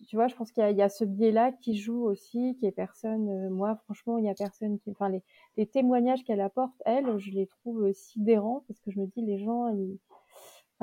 tu 0.07 0.16
vois, 0.16 0.28
je 0.28 0.36
pense 0.36 0.51
qu'il 0.51 0.68
y, 0.70 0.74
y, 0.74 0.82
a 0.82 0.89
ce 0.89 1.05
biais-là 1.05 1.51
qui 1.51 1.76
joue 1.76 2.03
aussi, 2.03 2.55
qui 2.59 2.66
est 2.66 2.72
personne. 2.72 3.49
moi, 3.49 3.76
franchement, 3.84 4.18
il 4.18 4.26
y 4.26 4.30
a 4.30 4.34
personne 4.34 4.80
qui, 4.80 4.91
enfin, 4.91 5.09
les, 5.09 5.22
les 5.57 5.66
témoignages 5.66 6.24
qu'elle 6.24 6.41
apporte, 6.41 6.76
elle, 6.86 7.18
je 7.20 7.32
les 7.32 7.47
trouve 7.47 7.91
sidérants 7.93 8.64
parce 8.68 8.80
que 8.80 8.91
je 8.91 8.99
me 8.99 9.05
dis, 9.07 9.22
les 9.22 9.39
gens, 9.39 9.68
ils 9.70 9.97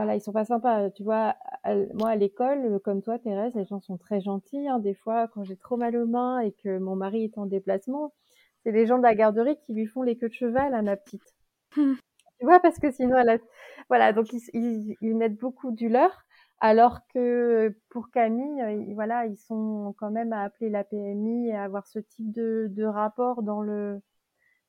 voilà, 0.00 0.16
ils 0.16 0.20
sont 0.22 0.32
pas 0.32 0.46
sympas. 0.46 0.90
Tu 0.90 1.02
vois, 1.02 1.36
moi 1.92 2.08
à 2.08 2.16
l'école, 2.16 2.80
comme 2.84 3.02
toi, 3.02 3.18
Thérèse, 3.18 3.54
les 3.54 3.66
gens 3.66 3.80
sont 3.80 3.98
très 3.98 4.22
gentils. 4.22 4.66
Hein. 4.66 4.78
Des 4.78 4.94
fois, 4.94 5.28
quand 5.28 5.44
j'ai 5.44 5.56
trop 5.56 5.76
mal 5.76 5.94
aux 5.94 6.06
mains 6.06 6.40
et 6.40 6.52
que 6.52 6.78
mon 6.78 6.96
mari 6.96 7.24
est 7.24 7.36
en 7.36 7.44
déplacement, 7.44 8.14
c'est 8.62 8.72
les 8.72 8.86
gens 8.86 8.96
de 8.96 9.02
la 9.02 9.14
garderie 9.14 9.58
qui 9.66 9.74
lui 9.74 9.86
font 9.86 10.02
les 10.02 10.16
queues 10.16 10.30
de 10.30 10.34
cheval 10.34 10.74
à 10.74 10.80
ma 10.80 10.96
petite. 10.96 11.34
Hmm. 11.76 11.94
Tu 12.38 12.46
vois, 12.46 12.60
parce 12.60 12.78
que 12.78 12.90
sinon, 12.90 13.18
elle 13.18 13.28
a... 13.28 13.38
voilà, 13.88 14.14
donc 14.14 14.32
ils, 14.32 14.96
ils, 15.02 15.16
mettent 15.16 15.38
beaucoup 15.38 15.70
du 15.70 15.90
leur. 15.90 16.24
Alors 16.60 17.00
que 17.08 17.74
pour 17.88 18.10
Camille, 18.10 18.62
ils, 18.86 18.94
voilà, 18.94 19.24
ils 19.26 19.38
sont 19.38 19.94
quand 19.98 20.10
même 20.10 20.32
à 20.34 20.42
appeler 20.42 20.68
la 20.68 20.84
PMI 20.84 21.48
et 21.48 21.54
à 21.54 21.64
avoir 21.64 21.86
ce 21.86 21.98
type 21.98 22.30
de, 22.32 22.66
de 22.70 22.84
rapport 22.84 23.42
dans 23.42 23.62
le 23.62 24.00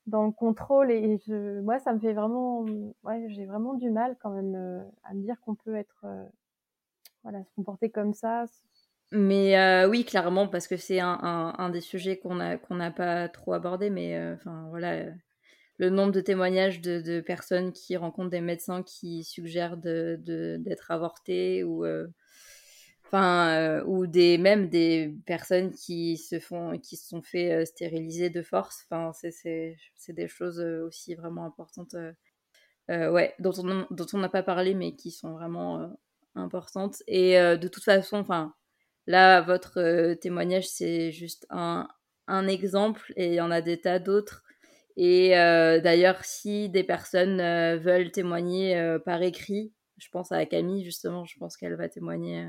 dans 0.08 0.26
le 0.26 0.32
contrôle. 0.32 0.90
Et 0.90 1.20
je, 1.28 1.60
moi 1.62 1.80
ça 1.80 1.94
me 1.94 2.00
fait 2.00 2.14
vraiment 2.14 2.66
ouais 3.04 3.26
j'ai 3.30 3.46
vraiment 3.46 3.74
du 3.74 3.90
mal 3.90 4.16
quand 4.22 4.30
même 4.30 4.56
euh, 4.56 4.82
à 5.04 5.14
me 5.14 5.22
dire 5.22 5.36
qu'on 5.42 5.56
peut 5.56 5.76
être 5.76 6.06
euh, 6.06 6.24
voilà 7.24 7.44
se 7.44 7.54
comporter 7.56 7.90
comme 7.90 8.14
ça. 8.14 8.46
Mais 9.12 9.60
euh, 9.60 9.90
oui 9.90 10.06
clairement 10.06 10.48
parce 10.48 10.68
que 10.68 10.78
c'est 10.78 11.02
un, 11.02 11.20
un, 11.58 11.70
des 11.70 11.82
sujets 11.82 12.18
qu'on 12.18 12.40
a 12.40 12.56
qu'on 12.58 12.76
n'a 12.76 12.92
pas 12.92 13.28
trop 13.28 13.52
abordé 13.52 13.90
mais 13.90 14.18
enfin 14.34 14.68
voilà 14.70 15.08
le 15.82 15.90
nombre 15.90 16.14
de 16.14 16.22
témoignages 16.22 16.80
de, 16.80 17.20
personnes 17.20 17.74
qui 17.74 17.98
rencontrent 17.98 18.30
des 18.30 18.40
médecins 18.40 18.84
qui 18.84 19.26
suggèrent 19.26 19.78
de 19.78 20.18
d'être 20.60 20.92
avortées 20.92 21.64
ou 21.64 21.86
enfin 23.12 23.50
euh, 23.50 23.84
ou 23.86 24.08
des 24.08 24.38
même 24.38 24.70
des 24.70 25.14
personnes 25.26 25.72
qui 25.74 26.18
se 26.18 26.40
font 26.40 26.78
qui 26.80 26.96
sont 26.96 27.22
fait 27.22 27.52
euh, 27.52 27.66
stériliser 27.66 28.30
de 28.30 28.42
force. 28.42 28.86
C'est 29.20 29.76
des 30.10 30.28
choses 30.28 30.60
euh, 30.62 30.86
aussi 30.86 31.16
vraiment 31.16 31.46
importantes 31.46 31.96
ouais 32.90 33.34
dont 33.40 33.54
on 33.58 33.88
dont 33.90 34.06
on 34.14 34.18
n'a 34.18 34.30
pas 34.30 34.44
parlé 34.44 34.74
mais 34.74 34.96
qui 34.96 35.12
sont 35.12 35.32
vraiment 35.34 35.94
importantes. 36.36 37.04
Et 37.08 37.34
de 37.36 37.68
toute 37.68 37.84
façon 37.84 38.26
là 39.08 39.42
votre 39.42 40.14
témoignage 40.16 40.68
c'est 40.68 41.12
juste 41.12 41.46
un 41.50 41.88
un 42.28 42.48
exemple 42.48 43.14
et 43.16 43.28
il 43.28 43.34
y 43.34 43.42
en 43.42 43.52
a 43.52 43.62
des 43.62 43.80
tas 43.80 44.00
d'autres 44.00 44.44
et 44.98 45.30
d'ailleurs 45.30 46.24
si 46.26 46.70
des 46.70 46.84
personnes 46.84 47.38
veulent 47.78 48.12
témoigner 48.12 48.98
par 49.06 49.22
écrit 49.22 49.74
je 49.98 50.10
pense 50.10 50.32
à 50.32 50.46
Camille 50.46 50.84
justement 50.84 51.26
je 51.26 51.38
pense 51.38 51.58
qu'elle 51.58 51.76
va 51.76 51.90
témoigner 51.90 52.48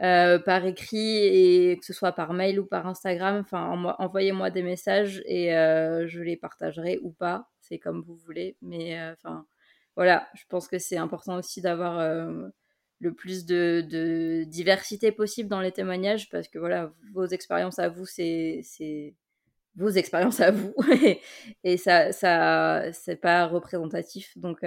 euh, 0.00 0.38
par 0.38 0.64
écrit 0.64 1.24
et 1.24 1.76
que 1.76 1.84
ce 1.84 1.92
soit 1.92 2.12
par 2.12 2.32
mail 2.32 2.60
ou 2.60 2.66
par 2.66 2.86
Instagram. 2.86 3.38
Enfin, 3.40 3.68
envoyez-moi 3.98 4.50
des 4.50 4.62
messages 4.62 5.22
et 5.26 5.56
euh, 5.56 6.06
je 6.06 6.20
les 6.20 6.36
partagerai 6.36 7.00
ou 7.02 7.10
pas. 7.10 7.48
C'est 7.60 7.80
comme 7.80 8.02
vous 8.02 8.14
voulez. 8.14 8.56
Mais 8.62 8.98
euh, 9.00 9.12
enfin, 9.14 9.44
voilà, 9.96 10.28
je 10.34 10.44
pense 10.48 10.68
que 10.68 10.78
c'est 10.78 10.96
important 10.96 11.36
aussi 11.36 11.60
d'avoir 11.62 11.98
le 13.00 13.14
plus 13.14 13.44
de, 13.44 13.84
de, 13.88 14.44
diversité 14.44 15.10
possible 15.10 15.48
dans 15.48 15.60
les 15.60 15.72
témoignages 15.72 16.28
parce 16.30 16.46
que 16.48 16.58
voilà, 16.60 16.92
vos 17.12 17.26
expériences 17.26 17.80
à 17.80 17.88
vous, 17.88 18.06
c'est 18.06 18.62
vos 19.78 19.90
expériences 19.90 20.40
à 20.40 20.50
vous 20.50 20.74
et 21.64 21.76
ça, 21.76 22.12
ça 22.12 22.92
c'est 22.92 23.16
pas 23.16 23.46
représentatif. 23.46 24.36
Donc, 24.36 24.60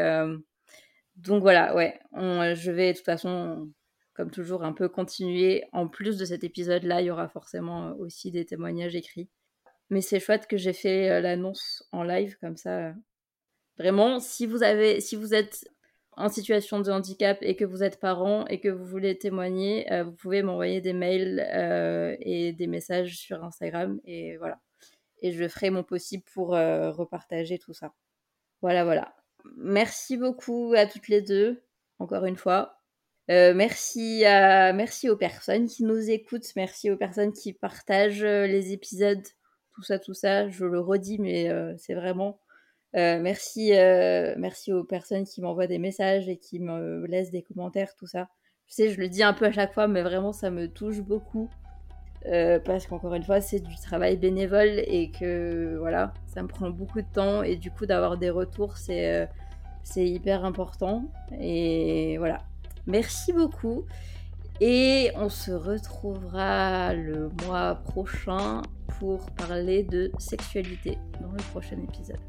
donc 1.16 1.41
voilà, 1.41 1.76
ouais, 1.76 1.99
je 2.14 2.72
vais 2.72 2.93
de 2.93 2.97
toute 2.97 3.05
façon 3.05 3.70
comme 4.14 4.32
toujours, 4.32 4.64
un 4.64 4.74
peu 4.74 4.89
continuer. 4.89 5.64
En 5.72 5.88
plus 5.88 6.18
de 6.18 6.26
cet 6.26 6.43
épisode-là, 6.43 7.01
il 7.01 7.07
y 7.07 7.12
aura 7.12 7.30
forcément 7.30 7.89
euh, 7.89 7.93
aussi 7.95 8.32
des 8.32 8.45
témoignages 8.45 8.95
écrits. 8.95 9.30
Mais 9.89 10.01
c'est 10.01 10.20
chouette 10.20 10.47
que 10.47 10.57
j'ai 10.57 10.74
fait 10.74 11.09
euh, 11.12 11.22
l'annonce 11.22 11.84
en 11.91 12.03
live 12.03 12.38
comme 12.39 12.57
ça. 12.57 12.93
Vraiment, 13.78 14.20
si 14.20 14.45
vous 14.47 14.64
avez, 14.64 15.01
si 15.01 15.16
vous 15.16 15.34
êtes 15.34 15.68
en 16.18 16.30
situation 16.30 16.82
de 16.82 16.91
handicap 16.91 17.38
et 17.41 17.55
que 17.55 17.66
vous 17.66 17.84
êtes 17.84 17.99
parent 17.99 18.45
et 18.47 18.59
que 18.59 18.70
vous 18.70 18.86
voulez 18.86 19.18
témoigner, 19.18 19.91
euh, 19.91 20.03
vous 20.03 20.14
pouvez 20.14 20.43
m'envoyer 20.43 20.82
des 20.82 20.93
mails 20.93 21.39
et 22.22 22.53
des 22.53 22.68
messages 22.68 23.18
sur 23.18 23.43
Instagram 23.43 23.99
et 24.05 24.38
voilà. 24.38 24.59
Et 25.22 25.32
je 25.32 25.47
ferai 25.47 25.69
mon 25.69 25.84
possible 25.84 26.24
pour 26.34 26.49
repartager 26.49 27.59
tout 27.59 27.74
ça. 27.74 27.93
Voilà, 28.61 28.84
voilà. 28.84 29.15
Merci 29.55 30.17
beaucoup 30.17 30.74
à 30.76 30.86
toutes 30.86 31.07
les 31.07 31.22
deux, 31.22 31.63
encore 31.99 32.26
une 32.26 32.38
fois. 32.38 32.82
Euh, 33.30 33.53
merci, 33.53 34.22
merci 34.24 35.09
aux 35.09 35.15
personnes 35.15 35.67
qui 35.67 35.84
nous 35.84 36.09
écoutent, 36.09 36.47
merci 36.55 36.91
aux 36.91 36.97
personnes 36.97 37.32
qui 37.32 37.53
partagent 37.53 38.24
euh, 38.24 38.45
les 38.45 38.74
épisodes, 38.74 39.24
tout 39.74 39.84
ça, 39.84 39.99
tout 39.99 40.13
ça. 40.13 40.49
Je 40.49 40.65
le 40.65 40.80
redis, 40.80 41.17
mais 41.19 41.49
euh, 41.49 41.74
c'est 41.78 41.93
vraiment. 41.93 42.39
merci, 42.93 43.72
merci 44.38 44.74
aux 44.74 44.84
personnes 44.84 45.26
qui 45.26 45.41
m'envoient 45.41 45.67
des 45.67 45.80
messages 45.80 46.28
et 46.28 46.38
qui 46.38 46.59
me 46.59 47.05
laissent 47.07 47.32
des 47.32 47.43
commentaires, 47.43 47.95
tout 47.95 48.07
ça. 48.07 48.30
Je 48.67 48.76
sais, 48.76 48.89
je 48.89 48.99
le 48.99 49.09
dis 49.09 49.24
un 49.24 49.34
peu 49.34 49.45
à 49.45 49.51
chaque 49.51 49.74
fois, 49.74 49.88
mais 49.88 50.01
vraiment, 50.01 50.34
ça 50.34 50.51
me 50.51 50.67
touche 50.67 51.01
beaucoup. 51.01 51.49
Parce 52.24 52.88
qu'encore 52.88 53.13
une 53.15 53.24
fois, 53.24 53.41
c'est 53.41 53.59
du 53.59 53.76
travail 53.78 54.17
bénévole 54.17 54.82
et 54.88 55.11
que 55.11 55.78
voilà, 55.80 56.13
ça 56.28 56.41
me 56.43 56.47
prend 56.47 56.69
beaucoup 56.69 57.01
de 57.01 57.07
temps 57.13 57.43
et 57.43 57.55
du 57.55 57.72
coup, 57.72 57.86
d'avoir 57.86 58.17
des 58.17 58.30
retours, 58.30 58.78
c'est 58.78 59.28
c'est 59.84 60.05
hyper 60.05 60.45
important. 60.45 61.05
Et 61.39 62.17
voilà, 62.19 62.38
Merci 62.88 63.32
beaucoup. 63.34 63.86
Et 64.59 65.11
on 65.15 65.30
se 65.30 65.51
retrouvera 65.51 66.93
le 66.93 67.30
mois 67.45 67.76
prochain 67.76 68.61
pour 68.99 69.26
parler 69.32 69.84
de 69.84 70.11
sexualité 70.19 70.97
dans 71.19 71.32
le 71.32 71.43
prochain 71.51 71.78
épisode. 71.78 72.19